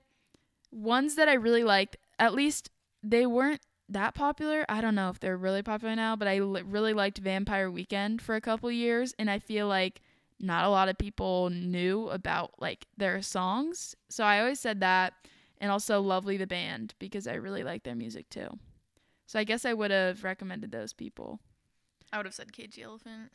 ones 0.72 1.16
that 1.16 1.30
I 1.30 1.34
really 1.34 1.64
liked. 1.64 1.98
At 2.20 2.34
least 2.34 2.70
they 3.02 3.26
weren't 3.26 3.62
that 3.90 4.14
popular. 4.14 4.66
I 4.70 4.82
don't 4.82 4.96
know 4.96 5.10
if 5.10 5.20
they're 5.20 5.38
really 5.38 5.64
popular 5.64 5.96
now, 5.96 6.16
but 6.16 6.28
I 6.28 6.40
li- 6.40 6.64
really 6.64 6.94
liked 6.94 7.18
Vampire 7.20 7.70
Weekend 7.70 8.22
for 8.22 8.36
a 8.36 8.42
couple 8.42 8.72
years, 8.72 9.14
and 9.20 9.30
I 9.30 9.40
feel 9.40 9.68
like 9.68 10.02
not 10.40 10.66
a 10.66 10.70
lot 10.70 10.90
of 10.90 10.98
people 10.98 11.50
knew 11.50 12.10
about 12.10 12.54
like 12.60 12.86
their 12.98 13.22
songs. 13.22 13.96
So 14.10 14.24
I 14.24 14.40
always 14.40 14.60
said 14.60 14.80
that, 14.82 15.14
and 15.60 15.72
also 15.72 16.02
Lovely 16.02 16.38
the 16.38 16.48
band 16.48 16.94
because 17.00 17.28
I 17.28 17.36
really 17.36 17.64
like 17.64 17.84
their 17.84 17.96
music 17.96 18.30
too. 18.30 18.48
So 19.26 19.40
I 19.40 19.44
guess 19.44 19.66
I 19.66 19.74
would 19.74 19.92
have 19.92 20.24
recommended 20.24 20.72
those 20.72 20.94
people. 20.94 21.40
I 22.14 22.18
would 22.18 22.26
have 22.28 22.36
said 22.36 22.54
Cage 22.54 22.76
the 22.76 22.84
Elephant. 22.84 23.32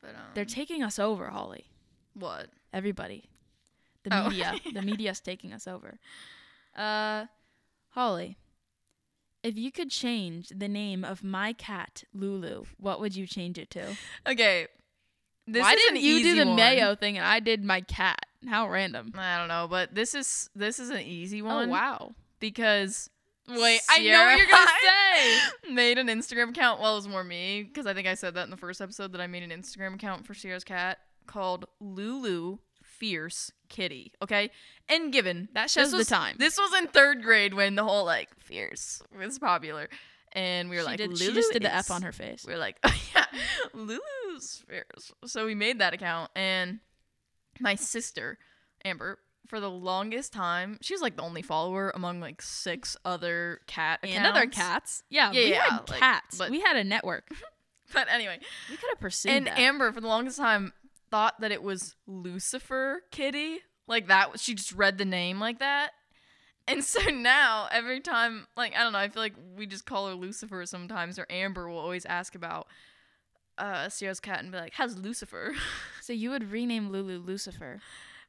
But 0.00 0.10
um, 0.10 0.22
They're 0.34 0.44
taking 0.44 0.82
us 0.82 0.98
over, 0.98 1.28
Holly. 1.28 1.66
what? 2.14 2.46
Everybody. 2.72 3.24
The 4.04 4.10
Oh. 4.16 4.28
media. 4.28 4.54
the 4.72 4.80
media's 4.82 5.20
taking 5.20 5.52
us 5.52 5.66
over. 5.66 5.98
Uh 6.76 7.26
Holly. 7.90 8.38
If 9.42 9.56
you 9.56 9.72
could 9.72 9.90
change 9.90 10.48
the 10.50 10.68
name 10.68 11.04
of 11.04 11.22
my 11.24 11.52
cat, 11.52 12.04
Lulu, 12.14 12.64
what 12.78 13.00
would 13.00 13.14
you 13.16 13.26
change 13.26 13.58
it 13.58 13.70
to? 13.70 13.96
Okay. 14.26 14.66
This 15.46 15.62
Why 15.62 15.74
didn't 15.74 16.00
you 16.00 16.22
do 16.22 16.36
the 16.36 16.46
one. 16.46 16.56
mayo 16.56 16.94
thing 16.94 17.16
and 17.16 17.26
I 17.26 17.40
did 17.40 17.64
my 17.64 17.80
cat? 17.80 18.20
How 18.46 18.68
random. 18.68 19.12
I 19.16 19.38
don't 19.38 19.48
know, 19.48 19.66
but 19.68 19.94
this 19.94 20.14
is 20.14 20.48
this 20.54 20.78
is 20.78 20.90
an 20.90 21.00
easy 21.00 21.42
Oh 21.42 21.46
one 21.46 21.70
wow. 21.70 22.14
because 22.38 23.10
Wait, 23.48 23.80
I 23.88 24.02
know 24.02 24.24
what 24.24 24.38
you're 24.38 24.46
gonna 24.46 24.70
say. 24.82 25.72
made 25.72 25.98
an 25.98 26.08
Instagram 26.08 26.50
account. 26.50 26.80
Well, 26.80 26.92
it 26.92 26.96
was 26.96 27.08
more 27.08 27.24
me 27.24 27.62
because 27.62 27.86
I 27.86 27.94
think 27.94 28.06
I 28.06 28.14
said 28.14 28.34
that 28.34 28.44
in 28.44 28.50
the 28.50 28.56
first 28.56 28.80
episode 28.80 29.12
that 29.12 29.20
I 29.20 29.26
made 29.26 29.42
an 29.42 29.50
Instagram 29.50 29.94
account 29.94 30.26
for 30.26 30.34
Sierra's 30.34 30.64
cat 30.64 30.98
called 31.26 31.66
Lulu 31.80 32.58
Fierce 32.82 33.52
Kitty. 33.68 34.12
Okay, 34.22 34.50
and 34.88 35.12
given 35.12 35.48
That 35.54 35.70
shows 35.70 35.92
this 35.92 36.08
the 36.08 36.14
time. 36.14 36.36
This 36.38 36.58
was 36.58 36.74
in 36.78 36.88
third 36.88 37.22
grade 37.22 37.54
when 37.54 37.74
the 37.74 37.84
whole 37.84 38.04
like 38.04 38.28
fierce 38.38 39.02
was 39.16 39.38
popular, 39.38 39.88
and 40.32 40.68
we 40.68 40.76
were 40.76 40.82
she, 40.82 40.86
like, 40.86 40.98
did, 40.98 41.10
Lulu 41.10 41.18
she 41.18 41.32
just 41.32 41.52
did 41.52 41.62
the 41.62 41.74
F 41.74 41.90
on 41.90 42.02
her 42.02 42.12
face. 42.12 42.44
we 42.46 42.54
are 42.54 42.58
like, 42.58 42.76
oh, 42.84 42.94
yeah, 43.14 43.26
Lulu's 43.72 44.62
fierce. 44.68 45.12
So 45.26 45.46
we 45.46 45.54
made 45.54 45.78
that 45.78 45.94
account, 45.94 46.30
and 46.34 46.80
my 47.60 47.74
sister 47.74 48.38
Amber. 48.84 49.18
For 49.48 49.60
the 49.60 49.70
longest 49.70 50.32
time, 50.32 50.78
she 50.82 50.92
was 50.94 51.00
like 51.00 51.16
the 51.16 51.22
only 51.22 51.42
follower 51.42 51.90
among 51.94 52.20
like 52.20 52.40
six 52.42 52.96
other 53.04 53.60
cat 53.66 54.00
And 54.02 54.26
other 54.26 54.46
cats. 54.46 55.02
Yeah, 55.10 55.32
Yeah, 55.32 55.40
we 55.40 55.50
yeah, 55.50 55.62
had 55.62 55.88
like, 55.90 55.98
cats. 56.00 56.38
but- 56.38 56.50
we 56.50 56.60
had 56.60 56.76
a 56.76 56.84
network. 56.84 57.28
But 57.94 58.08
anyway, 58.10 58.38
We 58.70 58.76
could 58.76 58.90
have 58.90 59.00
pursued 59.00 59.32
and 59.32 59.46
that. 59.46 59.58
Amber 59.58 59.90
for 59.92 60.02
the 60.02 60.06
longest 60.08 60.36
time 60.36 60.74
thought 61.10 61.40
that 61.40 61.50
it 61.52 61.62
was 61.62 61.96
Lucifer 62.06 63.00
Kitty. 63.10 63.60
Like 63.86 64.08
that 64.08 64.38
she 64.38 64.54
just 64.54 64.72
read 64.72 64.98
the 64.98 65.06
name 65.06 65.40
like 65.40 65.60
that. 65.60 65.92
And 66.66 66.84
so 66.84 67.00
now 67.10 67.66
every 67.72 68.00
time 68.00 68.46
like 68.58 68.76
I 68.76 68.82
don't 68.82 68.92
know, 68.92 68.98
I 68.98 69.08
feel 69.08 69.22
like 69.22 69.32
we 69.56 69.64
just 69.66 69.86
call 69.86 70.06
her 70.08 70.14
Lucifer 70.14 70.66
sometimes 70.66 71.18
or 71.18 71.26
Amber 71.30 71.66
will 71.70 71.78
always 71.78 72.04
ask 72.04 72.34
about 72.34 72.66
uh 73.56 73.88
Sierra's 73.88 74.20
cat 74.20 74.40
and 74.42 74.52
be 74.52 74.58
like, 74.58 74.74
"How's 74.74 74.98
Lucifer?" 74.98 75.54
so 76.02 76.12
you 76.12 76.28
would 76.28 76.50
rename 76.52 76.90
Lulu 76.90 77.18
Lucifer. 77.18 77.80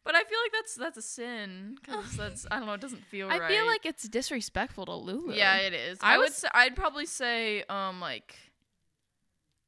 But 0.04 0.16
I 0.16 0.24
feel 0.24 0.40
like 0.44 0.52
that's 0.54 0.76
that's 0.76 0.98
a 0.98 1.02
sin 1.02 1.78
cuz 1.84 2.18
that's 2.18 2.46
I 2.52 2.58
don't 2.58 2.66
know, 2.68 2.74
it 2.74 2.82
doesn't 2.82 3.04
feel 3.06 3.28
right. 3.28 3.38
I 3.38 3.44
right. 3.44 3.52
feel 3.52 3.66
like 3.66 3.86
it's 3.86 4.08
disrespectful 4.08 4.86
to 4.86 4.94
Lulu. 4.94 5.34
Yeah, 5.34 5.58
it 5.58 5.74
is. 5.74 6.00
I 6.02 6.16
I, 6.16 6.18
would 6.18 6.34
say, 6.34 6.48
I'd 6.54 6.76
probably 6.76 7.06
say 7.06 7.64
um 7.70 8.00
like 8.00 8.36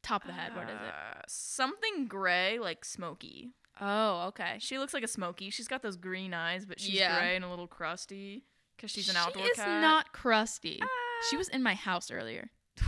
top 0.04 0.24
of 0.24 0.28
the 0.28 0.34
head. 0.34 0.56
What 0.56 0.66
is 0.70 0.76
it? 0.76 0.94
uh, 0.94 1.22
Something 1.28 2.08
gray 2.08 2.60
like 2.60 2.84
smoky. 2.86 3.52
Oh, 3.80 4.28
okay. 4.28 4.58
She 4.60 4.78
looks 4.78 4.94
like 4.94 5.04
a 5.04 5.08
Smoky. 5.08 5.50
She's 5.50 5.68
got 5.68 5.82
those 5.82 5.96
green 5.96 6.34
eyes, 6.34 6.66
but 6.66 6.80
she's 6.80 6.94
Yeah. 6.96 7.18
gray 7.20 7.36
and 7.36 7.44
a 7.46 7.50
little 7.50 7.68
crusty 7.68 8.44
because 8.76 8.92
she's 8.92 9.10
an 9.10 9.16
outdoor 9.16 9.44
She 9.44 9.50
is 9.50 9.56
cat. 9.58 9.82
not 9.82 10.12
crusty. 10.14 10.80
Ah. 10.84 10.88
She 11.30 11.38
was 11.38 11.48
in 11.50 11.64
my 11.64 11.74
house 11.76 12.12
earlier. 12.12 12.50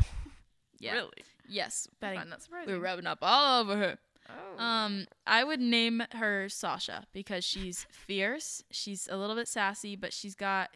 Yeah. 0.80 0.94
really. 0.94 1.24
Yes. 1.48 1.88
I 1.90 1.96
Betting 2.02 2.20
find 2.20 2.32
that 2.34 2.40
we 2.40 2.44
surprising. 2.44 2.74
were 2.74 2.80
rubbing 2.82 3.08
up 3.08 3.20
all 3.22 3.62
over 3.62 3.78
her. 3.78 4.00
Oh. 4.30 4.64
Um, 4.64 5.06
I 5.26 5.44
would 5.44 5.60
name 5.60 6.04
her 6.14 6.50
Sasha 6.50 7.06
because 7.14 7.44
she's 7.44 7.86
fierce. 7.92 8.64
She's 8.72 9.08
a 9.12 9.18
little 9.18 9.36
bit 9.36 9.48
sassy, 9.48 9.96
but 9.96 10.14
she's 10.14 10.36
got 10.36 10.72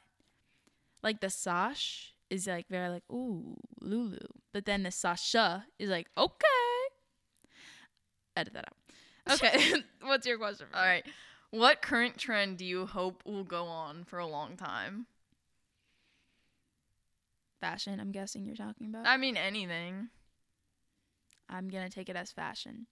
like 1.04 1.22
the 1.22 1.30
Sash 1.30 2.14
is 2.30 2.48
like 2.48 2.68
very 2.70 2.90
like 2.90 3.04
ooh 3.12 3.56
Lulu, 3.82 4.20
but 4.54 4.66
then 4.66 4.84
the 4.84 4.92
Sasha 4.92 5.66
is 5.80 5.90
like 5.90 6.08
okay. 6.18 6.46
Edit 8.36 8.54
that 8.54 8.66
out. 8.68 9.34
Okay, 9.34 9.74
what's 10.02 10.28
your 10.28 10.38
question? 10.38 10.68
all 10.74 10.86
right. 10.86 11.06
What 11.52 11.82
current 11.82 12.18
trend 12.18 12.58
do 12.58 12.66
you 12.66 12.86
hope 12.86 13.24
will 13.26 13.46
go 13.46 13.66
on 13.66 14.04
for 14.04 14.20
a 14.20 14.28
long 14.28 14.58
time? 14.58 15.08
fashion. 17.60 18.00
I'm 18.00 18.12
guessing 18.12 18.46
you're 18.46 18.56
talking 18.56 18.88
about. 18.88 19.06
I 19.06 19.18
mean, 19.18 19.38
anything. 19.38 20.10
I'm 21.50 21.70
gonna 21.70 21.90
take 21.90 22.10
it 22.10 22.16
as 22.16 22.32
fashion. 22.32 22.88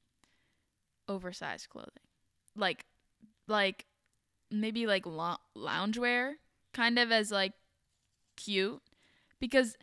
Oversized 1.07 1.69
clothing, 1.69 1.91
like, 2.55 2.85
like, 3.47 3.85
maybe 4.51 4.87
like 4.87 5.05
lo- 5.05 5.37
loungewear, 5.57 6.33
kind 6.73 6.97
of 6.99 7.11
as 7.11 7.31
like 7.31 7.53
cute, 8.35 8.81
because 9.39 9.75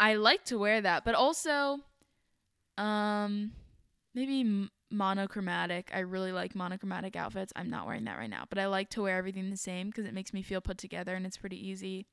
I 0.00 0.14
like 0.14 0.44
to 0.46 0.58
wear 0.58 0.80
that, 0.80 1.04
but 1.04 1.14
also, 1.14 1.80
um, 2.76 3.52
maybe 4.14 4.40
m- 4.40 4.70
monochromatic. 4.90 5.90
I 5.92 6.00
really 6.00 6.32
like 6.32 6.54
monochromatic 6.54 7.16
outfits. 7.16 7.52
I'm 7.56 7.70
not 7.70 7.86
wearing 7.86 8.04
that 8.04 8.18
right 8.18 8.30
now, 8.30 8.44
but 8.48 8.58
I 8.58 8.66
like 8.66 8.90
to 8.90 9.02
wear 9.02 9.18
everything 9.18 9.50
the 9.50 9.56
same 9.56 9.88
because 9.88 10.06
it 10.06 10.14
makes 10.14 10.32
me 10.32 10.42
feel 10.42 10.60
put 10.60 10.78
together 10.78 11.14
and 11.14 11.26
it's 11.26 11.36
pretty 11.36 11.68
easy. 11.68 12.06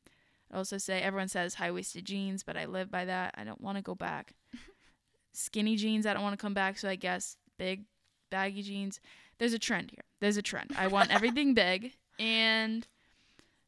I 0.51 0.57
also 0.57 0.77
say 0.77 1.01
everyone 1.01 1.27
says 1.27 1.55
high 1.55 1.71
waisted 1.71 2.05
jeans, 2.05 2.43
but 2.43 2.57
I 2.57 2.65
live 2.65 2.91
by 2.91 3.05
that. 3.05 3.35
I 3.37 3.43
don't 3.43 3.61
want 3.61 3.77
to 3.77 3.81
go 3.81 3.95
back. 3.95 4.33
Skinny 5.33 5.75
jeans, 5.75 6.05
I 6.05 6.13
don't 6.13 6.23
want 6.23 6.33
to 6.33 6.43
come 6.43 6.53
back. 6.53 6.77
So 6.77 6.89
I 6.89 6.95
guess 6.95 7.37
big, 7.57 7.85
baggy 8.35 8.61
jeans. 8.61 8.99
There's 9.37 9.53
a 9.53 9.59
trend 9.59 9.91
here. 9.91 10.03
There's 10.19 10.35
a 10.37 10.41
trend. 10.41 10.71
I 10.77 10.87
want 10.87 11.09
everything 11.17 11.53
big 11.53 11.93
and 12.19 12.85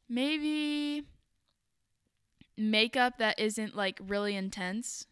maybe 0.10 1.04
makeup 2.58 3.18
that 3.20 3.40
isn't 3.40 3.76
like 3.76 4.00
really 4.06 4.36
intense, 4.36 5.06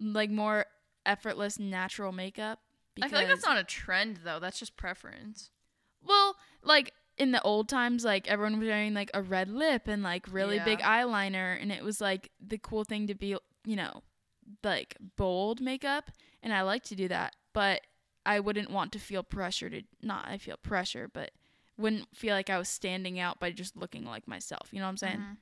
like 0.00 0.30
more 0.30 0.66
effortless, 1.06 1.58
natural 1.58 2.12
makeup. 2.12 2.60
I 3.02 3.08
feel 3.08 3.18
like 3.18 3.28
that's 3.28 3.46
not 3.46 3.56
a 3.58 3.64
trend 3.64 4.20
though. 4.24 4.38
That's 4.38 4.58
just 4.58 4.76
preference. 4.76 5.50
well, 6.06 6.36
like 6.62 6.92
in 7.16 7.32
the 7.32 7.42
old 7.42 7.68
times, 7.68 8.04
like 8.04 8.28
everyone 8.28 8.58
was 8.58 8.68
wearing 8.68 8.94
like 8.94 9.10
a 9.14 9.22
red 9.22 9.48
lip 9.48 9.82
and 9.86 10.02
like 10.02 10.26
really 10.32 10.56
Yeah. 10.56 10.64
big 10.64 10.80
eyeliner, 10.80 11.60
and 11.60 11.72
it 11.72 11.82
was 11.82 12.00
like 12.00 12.30
the 12.40 12.58
cool 12.58 12.84
thing 12.84 13.06
to 13.06 13.14
be, 13.14 13.36
you 13.64 13.76
know, 13.76 14.02
like 14.62 14.96
bold 15.16 15.60
makeup. 15.60 16.10
And 16.42 16.52
I 16.52 16.62
like 16.62 16.82
to 16.84 16.94
do 16.94 17.08
that, 17.08 17.36
but 17.52 17.82
I 18.26 18.40
wouldn't 18.40 18.70
want 18.70 18.92
to 18.92 18.98
feel 18.98 19.22
pressure 19.22 19.70
to 19.70 19.82
not. 20.02 20.26
I 20.28 20.38
feel 20.38 20.56
pressure, 20.56 21.08
but 21.12 21.30
wouldn't 21.78 22.14
feel 22.14 22.34
like 22.34 22.50
I 22.50 22.58
was 22.58 22.68
standing 22.68 23.18
out 23.18 23.40
by 23.40 23.50
just 23.50 23.76
looking 23.76 24.04
like 24.04 24.28
myself. 24.28 24.68
You 24.72 24.78
know 24.80 24.84
what 24.86 24.90
I'm 24.90 24.96
saying? 24.98 25.18
Mhm. 25.18 25.36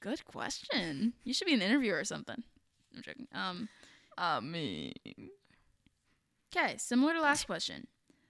Good 0.00 0.24
question. 0.24 1.14
You 1.24 1.32
should 1.32 1.46
be 1.46 1.54
an 1.54 1.62
interviewer 1.62 1.98
or 1.98 2.04
something. 2.04 2.42
I'm 2.94 3.02
joking. 3.02 3.28
Um. 3.32 3.68
I 4.18 4.40
mean, 4.40 4.92
Okay. 6.54 6.76
Similar 6.78 7.14
to 7.14 7.20
last 7.20 7.46
question. 7.46 7.86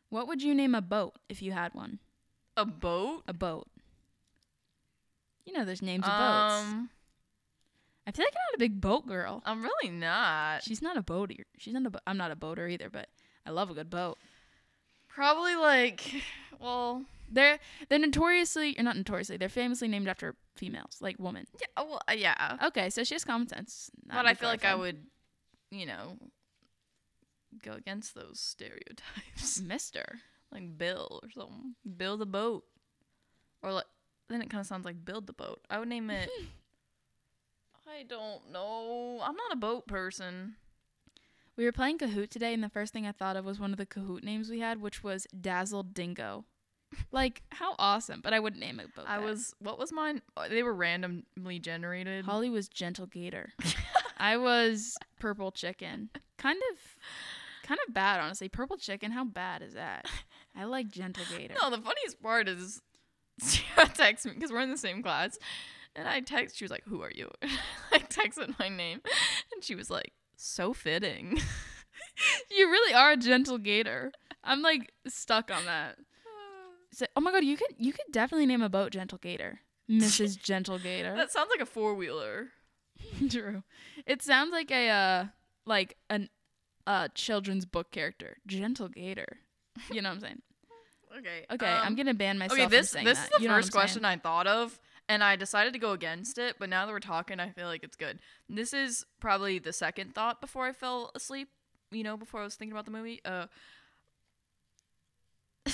What 0.08 0.26
would 0.28 0.42
you 0.42 0.54
name 0.54 0.74
a 0.74 0.80
boat 0.82 1.14
if 1.28 1.42
you 1.42 1.52
had 1.52 1.74
one? 1.74 1.98
a 2.56 2.64
boat. 2.64 3.22
A 3.28 3.32
boat. 3.34 3.68
You 5.44 5.52
know, 5.52 5.64
there's 5.64 5.82
names 5.82 6.04
of 6.04 6.10
boats. 6.10 6.90
I 8.06 8.12
feel 8.12 8.24
like 8.24 8.34
I'm 8.34 8.52
not 8.52 8.56
a 8.56 8.58
big 8.58 8.80
boat 8.80 9.06
girl. 9.06 9.42
I'm 9.44 9.62
really 9.62 9.90
not. 9.90 10.62
She's 10.62 10.80
not 10.80 10.96
a 10.96 11.02
boater. 11.02 11.44
She's 11.58 11.74
not 11.74 11.84
a. 11.86 11.90
Bo- 11.90 11.98
I'm 12.06 12.16
not 12.16 12.30
a 12.30 12.36
boater 12.36 12.68
either, 12.68 12.88
but 12.90 13.08
I 13.44 13.50
love 13.50 13.70
a 13.70 13.74
good 13.74 13.90
boat. 13.90 14.18
Probably 15.08 15.54
like, 15.56 16.02
well, 16.60 17.02
They're 17.30 17.58
they're 17.88 17.98
notoriously, 17.98 18.76
or 18.78 18.82
not 18.84 18.96
notoriously, 18.96 19.36
they're 19.38 19.48
famously 19.48 19.88
named 19.88 20.08
after 20.08 20.36
females, 20.56 20.98
like 21.00 21.16
women. 21.18 21.46
yeah, 21.60 21.82
well, 21.82 22.00
uh, 22.08 22.12
yeah. 22.12 22.58
Okay, 22.66 22.90
so 22.90 23.02
she 23.02 23.14
has 23.14 23.24
common 23.24 23.48
sense. 23.48 23.90
Not 24.06 24.16
but 24.18 24.26
I 24.26 24.34
feel 24.34 24.48
like 24.50 24.64
I 24.64 24.74
would, 24.74 24.98
you 25.70 25.86
know, 25.86 26.16
go 27.64 27.72
against 27.72 28.14
those 28.14 28.38
stereotypes. 28.40 29.60
Mister. 29.66 30.18
like 30.52 30.76
Bill 30.78 31.20
or 31.22 31.30
something. 31.30 31.74
Build 31.96 32.22
a 32.22 32.26
boat. 32.26 32.64
Or 33.62 33.72
like 33.72 33.86
then 34.28 34.42
it 34.42 34.50
kind 34.50 34.60
of 34.60 34.66
sounds 34.66 34.84
like 34.84 35.04
build 35.04 35.26
the 35.26 35.32
boat. 35.32 35.60
I 35.70 35.78
would 35.78 35.88
name 35.88 36.10
it 36.10 36.28
I 37.88 38.02
don't 38.02 38.50
know. 38.52 39.20
I'm 39.22 39.36
not 39.36 39.52
a 39.52 39.56
boat 39.56 39.86
person. 39.86 40.56
We 41.56 41.64
were 41.64 41.72
playing 41.72 41.98
Kahoot 41.98 42.28
today, 42.28 42.52
and 42.52 42.62
the 42.62 42.68
first 42.68 42.92
thing 42.92 43.06
I 43.06 43.12
thought 43.12 43.36
of 43.36 43.44
was 43.44 43.58
one 43.58 43.72
of 43.72 43.78
the 43.78 43.86
Kahoot 43.86 44.22
names 44.22 44.50
we 44.50 44.60
had, 44.60 44.80
which 44.80 45.02
was 45.02 45.26
Dazzled 45.40 45.94
Dingo. 45.94 46.44
Like, 47.10 47.42
how 47.50 47.74
awesome! 47.78 48.20
But 48.22 48.32
I 48.32 48.40
wouldn't 48.40 48.60
name 48.60 48.78
a 48.80 48.84
boat. 48.84 49.06
I 49.08 49.18
that. 49.18 49.24
was 49.24 49.54
what 49.58 49.78
was 49.78 49.92
mine? 49.92 50.22
Uh, 50.36 50.48
They 50.48 50.62
were 50.62 50.74
randomly 50.74 51.58
generated. 51.58 52.24
Holly 52.24 52.50
was 52.50 52.68
Gentle 52.68 53.06
Gator. 53.06 53.52
I 54.18 54.36
was 54.36 54.96
Purple 55.18 55.50
Chicken. 55.50 56.10
Kind 56.38 56.60
of, 56.72 56.78
kind 57.66 57.80
of 57.88 57.94
bad, 57.94 58.20
honestly. 58.20 58.48
Purple 58.48 58.76
Chicken. 58.76 59.10
How 59.12 59.24
bad 59.24 59.62
is 59.62 59.74
that? 59.74 60.06
I 60.54 60.64
like 60.64 60.88
Gentle 60.90 61.24
Gator. 61.36 61.54
No, 61.60 61.70
the 61.70 61.82
funniest 61.82 62.22
part 62.22 62.48
is 62.48 62.80
Sarah 63.40 63.88
texted 63.88 64.26
me 64.26 64.32
because 64.34 64.52
we're 64.52 64.60
in 64.60 64.70
the 64.70 64.76
same 64.78 65.02
class, 65.02 65.38
and 65.96 66.06
I 66.06 66.20
text. 66.20 66.56
She 66.56 66.64
was 66.64 66.70
like, 66.70 66.84
"Who 66.84 67.02
are 67.02 67.10
you?" 67.10 67.30
I 67.92 67.98
texted 67.98 68.56
my 68.58 68.68
name, 68.68 69.00
and 69.52 69.64
she 69.64 69.74
was 69.74 69.90
like, 69.90 70.12
"So 70.36 70.72
fitting." 70.72 71.40
You 72.50 72.70
really 72.70 72.94
are 72.94 73.12
a 73.12 73.16
Gentle 73.16 73.58
Gator. 73.58 74.10
I'm 74.42 74.62
like 74.62 74.90
stuck 75.06 75.50
on 75.50 75.66
that. 75.66 75.96
So, 76.92 77.04
oh 77.14 77.20
my 77.20 77.30
god, 77.30 77.44
you 77.44 77.56
could 77.58 77.74
you 77.78 77.92
could 77.92 78.06
definitely 78.10 78.46
name 78.46 78.62
a 78.62 78.70
boat 78.70 78.92
Gentle 78.92 79.18
Gator, 79.18 79.60
Mrs. 79.90 80.38
Gentle 80.42 80.78
Gator. 80.78 81.14
that 81.14 81.30
sounds 81.30 81.50
like 81.50 81.60
a 81.60 81.66
four 81.66 81.94
wheeler. 81.94 82.48
True. 83.28 83.64
It 84.06 84.22
sounds 84.22 84.50
like 84.52 84.70
a 84.70 84.88
uh 84.88 85.24
like 85.66 85.96
an 86.08 86.30
uh 86.86 87.08
children's 87.14 87.66
book 87.66 87.90
character, 87.90 88.38
Gentle 88.46 88.88
Gator. 88.88 89.38
You 89.92 90.00
know 90.00 90.08
what 90.08 90.14
I'm 90.16 90.20
saying? 90.20 90.42
Okay. 91.18 91.44
Okay, 91.50 91.66
um, 91.70 91.80
I'm 91.84 91.96
gonna 91.96 92.14
ban 92.14 92.38
myself. 92.38 92.58
Okay, 92.58 92.68
this 92.68 92.92
this 92.92 93.18
that. 93.18 93.24
is 93.24 93.30
the 93.36 93.42
You 93.42 93.48
know 93.48 93.54
first 93.56 93.72
question 93.72 94.04
I 94.06 94.16
thought 94.16 94.46
of, 94.46 94.78
and 95.08 95.22
I 95.22 95.36
decided 95.36 95.72
to 95.72 95.78
go 95.78 95.92
against 95.92 96.38
it. 96.38 96.56
But 96.58 96.68
now 96.68 96.86
that 96.86 96.92
we're 96.92 97.00
talking, 97.00 97.40
I 97.40 97.50
feel 97.50 97.66
like 97.66 97.82
it's 97.84 97.96
good. 97.96 98.18
This 98.48 98.72
is 98.72 99.04
probably 99.20 99.58
the 99.58 99.72
second 99.72 100.14
thought 100.14 100.40
before 100.40 100.66
I 100.66 100.72
fell 100.72 101.10
asleep. 101.14 101.48
You 101.90 102.02
know, 102.02 102.16
before 102.16 102.40
I 102.40 102.44
was 102.44 102.54
thinking 102.56 102.72
about 102.72 102.84
the 102.84 102.90
movie. 102.90 103.20
Uh, 103.24 103.46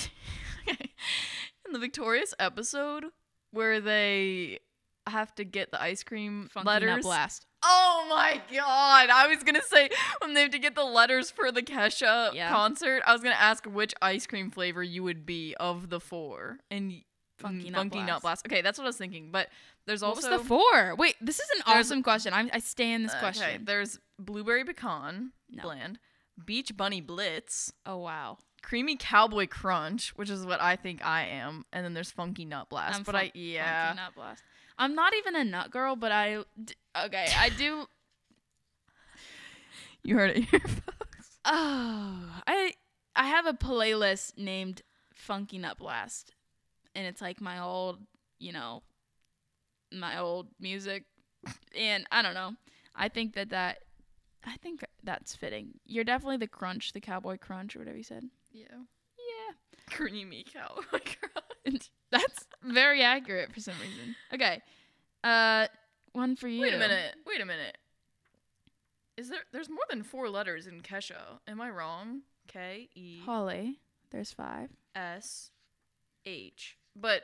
in 1.65 1.71
the 1.71 1.79
Victorious 1.79 2.33
episode 2.39 3.05
where 3.51 3.79
they 3.79 4.59
have 5.07 5.33
to 5.35 5.43
get 5.43 5.71
the 5.71 5.81
ice 5.81 6.03
cream 6.03 6.47
Funky 6.51 6.67
letters. 6.67 7.03
Blast. 7.03 7.45
Oh 7.63 8.05
my 8.09 8.41
god! 8.51 9.09
I 9.09 9.27
was 9.27 9.43
gonna 9.43 9.61
say 9.61 9.89
when 10.21 10.33
they 10.33 10.41
have 10.41 10.51
to 10.51 10.59
get 10.59 10.75
the 10.75 10.83
letters 10.83 11.29
for 11.31 11.51
the 11.51 11.61
Kesha 11.61 12.33
Yeah. 12.33 12.49
concert, 12.49 13.03
I 13.05 13.13
was 13.13 13.21
gonna 13.21 13.35
ask 13.35 13.65
which 13.65 13.93
ice 14.01 14.25
cream 14.27 14.49
flavor 14.51 14.83
you 14.83 15.03
would 15.03 15.25
be 15.25 15.55
of 15.59 15.89
the 15.89 15.99
four, 15.99 16.59
and 16.71 16.93
Funky 17.37 17.67
mm, 17.67 17.71
Nut 17.71 17.79
Funky 17.79 17.97
Nut 17.99 18.21
Blast. 18.21 18.21
Blast. 18.21 18.45
Okay, 18.47 18.61
that's 18.61 18.77
what 18.77 18.85
I 18.85 18.89
was 18.89 18.97
thinking. 18.97 19.29
But 19.31 19.49
there's 19.85 20.03
also 20.03 20.29
was 20.29 20.41
the 20.41 20.45
four? 20.47 20.95
Wait, 20.95 21.15
this 21.21 21.39
is 21.39 21.49
an 21.57 21.63
awesome 21.65 22.03
question. 22.03 22.33
I'm, 22.33 22.49
I 22.53 22.59
stand 22.59 23.05
this 23.05 23.11
Okay, 23.11 23.19
question. 23.19 23.65
there's 23.65 23.99
blueberry 24.19 24.63
pecan 24.63 25.31
No. 25.51 25.63
bland, 25.63 25.99
beach 26.45 26.75
bunny 26.77 27.01
blitz, 27.01 27.73
Oh 27.85 27.97
wow. 27.97 28.37
creamy 28.61 28.95
cowboy 28.95 29.47
crunch, 29.47 30.09
which 30.15 30.29
is 30.29 30.45
what 30.45 30.61
I 30.61 30.75
think 30.75 31.03
I 31.05 31.25
am, 31.25 31.65
and 31.73 31.83
then 31.83 31.93
there's 31.93 32.11
funky 32.11 32.45
nut 32.45 32.69
blast. 32.69 32.95
I'm 32.97 33.03
but 33.03 33.13
fun- 33.13 33.21
I 33.25 33.31
yeah, 33.33 33.87
Funky 33.87 34.01
Nut 34.03 34.15
Blast. 34.15 34.43
I'm 34.77 34.95
not 34.95 35.13
even 35.15 35.35
a 35.35 35.43
nut 35.43 35.71
girl, 35.71 35.95
but 35.95 36.11
I 36.11 36.43
d- 36.63 36.75
okay. 37.05 37.27
I 37.37 37.49
do. 37.49 37.85
you 40.03 40.15
heard 40.15 40.31
it 40.31 40.43
here, 40.45 40.59
folks. 40.67 41.39
Oh, 41.45 42.41
I 42.47 42.73
I 43.15 43.27
have 43.27 43.45
a 43.45 43.53
playlist 43.53 44.37
named 44.37 44.81
Funky 45.13 45.57
Nut 45.57 45.77
Blast, 45.77 46.33
and 46.95 47.05
it's 47.07 47.21
like 47.21 47.41
my 47.41 47.59
old, 47.59 47.99
you 48.39 48.51
know, 48.51 48.83
my 49.91 50.17
old 50.19 50.47
music, 50.59 51.05
and 51.77 52.05
I 52.11 52.21
don't 52.21 52.33
know. 52.33 52.53
I 52.95 53.09
think 53.09 53.33
that 53.35 53.49
that 53.49 53.79
I 54.45 54.57
think 54.57 54.83
that's 55.03 55.35
fitting. 55.35 55.79
You're 55.85 56.03
definitely 56.03 56.37
the 56.37 56.47
crunch, 56.47 56.93
the 56.93 57.01
cowboy 57.01 57.37
crunch, 57.37 57.75
or 57.75 57.79
whatever 57.79 57.97
you 57.97 58.03
said. 58.03 58.25
Yeah, 58.51 58.65
Yeah, 58.71 59.53
creamy 59.95 60.45
cowboy 60.51 60.81
crunch. 61.63 61.89
that's 62.11 62.47
very 62.63 63.01
accurate 63.01 63.51
for 63.53 63.59
some 63.59 63.75
reason. 63.81 64.15
Okay, 64.33 64.61
uh, 65.23 65.67
one 66.11 66.35
for 66.35 66.47
you. 66.47 66.61
Wait 66.61 66.73
a 66.73 66.77
minute. 66.77 67.15
Wait 67.25 67.41
a 67.41 67.45
minute. 67.45 67.77
Is 69.17 69.29
there? 69.29 69.39
There's 69.51 69.69
more 69.69 69.85
than 69.89 70.03
four 70.03 70.29
letters 70.29 70.67
in 70.67 70.81
Kesha. 70.81 71.39
Am 71.47 71.61
I 71.61 71.69
wrong? 71.69 72.21
K 72.47 72.89
E 72.95 73.21
Holly. 73.25 73.79
There's 74.11 74.31
five. 74.31 74.69
S 74.95 75.51
H. 76.25 76.77
But 76.95 77.23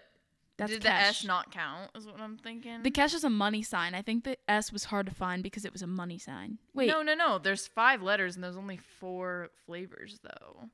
That's 0.58 0.72
did 0.72 0.82
the 0.82 0.92
S 0.92 1.24
not 1.24 1.52
count? 1.52 1.92
Is 1.96 2.06
what 2.06 2.20
I'm 2.20 2.38
thinking. 2.38 2.84
The 2.84 2.92
cash 2.92 3.14
is 3.14 3.24
a 3.24 3.30
money 3.30 3.62
sign. 3.64 3.94
I 3.94 4.02
think 4.02 4.24
the 4.24 4.38
S 4.48 4.72
was 4.72 4.86
hard 4.86 5.06
to 5.06 5.14
find 5.14 5.44
because 5.44 5.66
it 5.66 5.72
was 5.72 5.82
a 5.82 5.88
money 5.88 6.18
sign. 6.18 6.58
Wait, 6.74 6.88
No, 6.88 7.02
no, 7.02 7.14
no. 7.14 7.38
There's 7.38 7.68
five 7.68 8.02
letters 8.02 8.36
and 8.36 8.44
there's 8.44 8.58
only 8.58 8.78
four 8.78 9.50
flavors 9.66 10.20
though. 10.24 10.70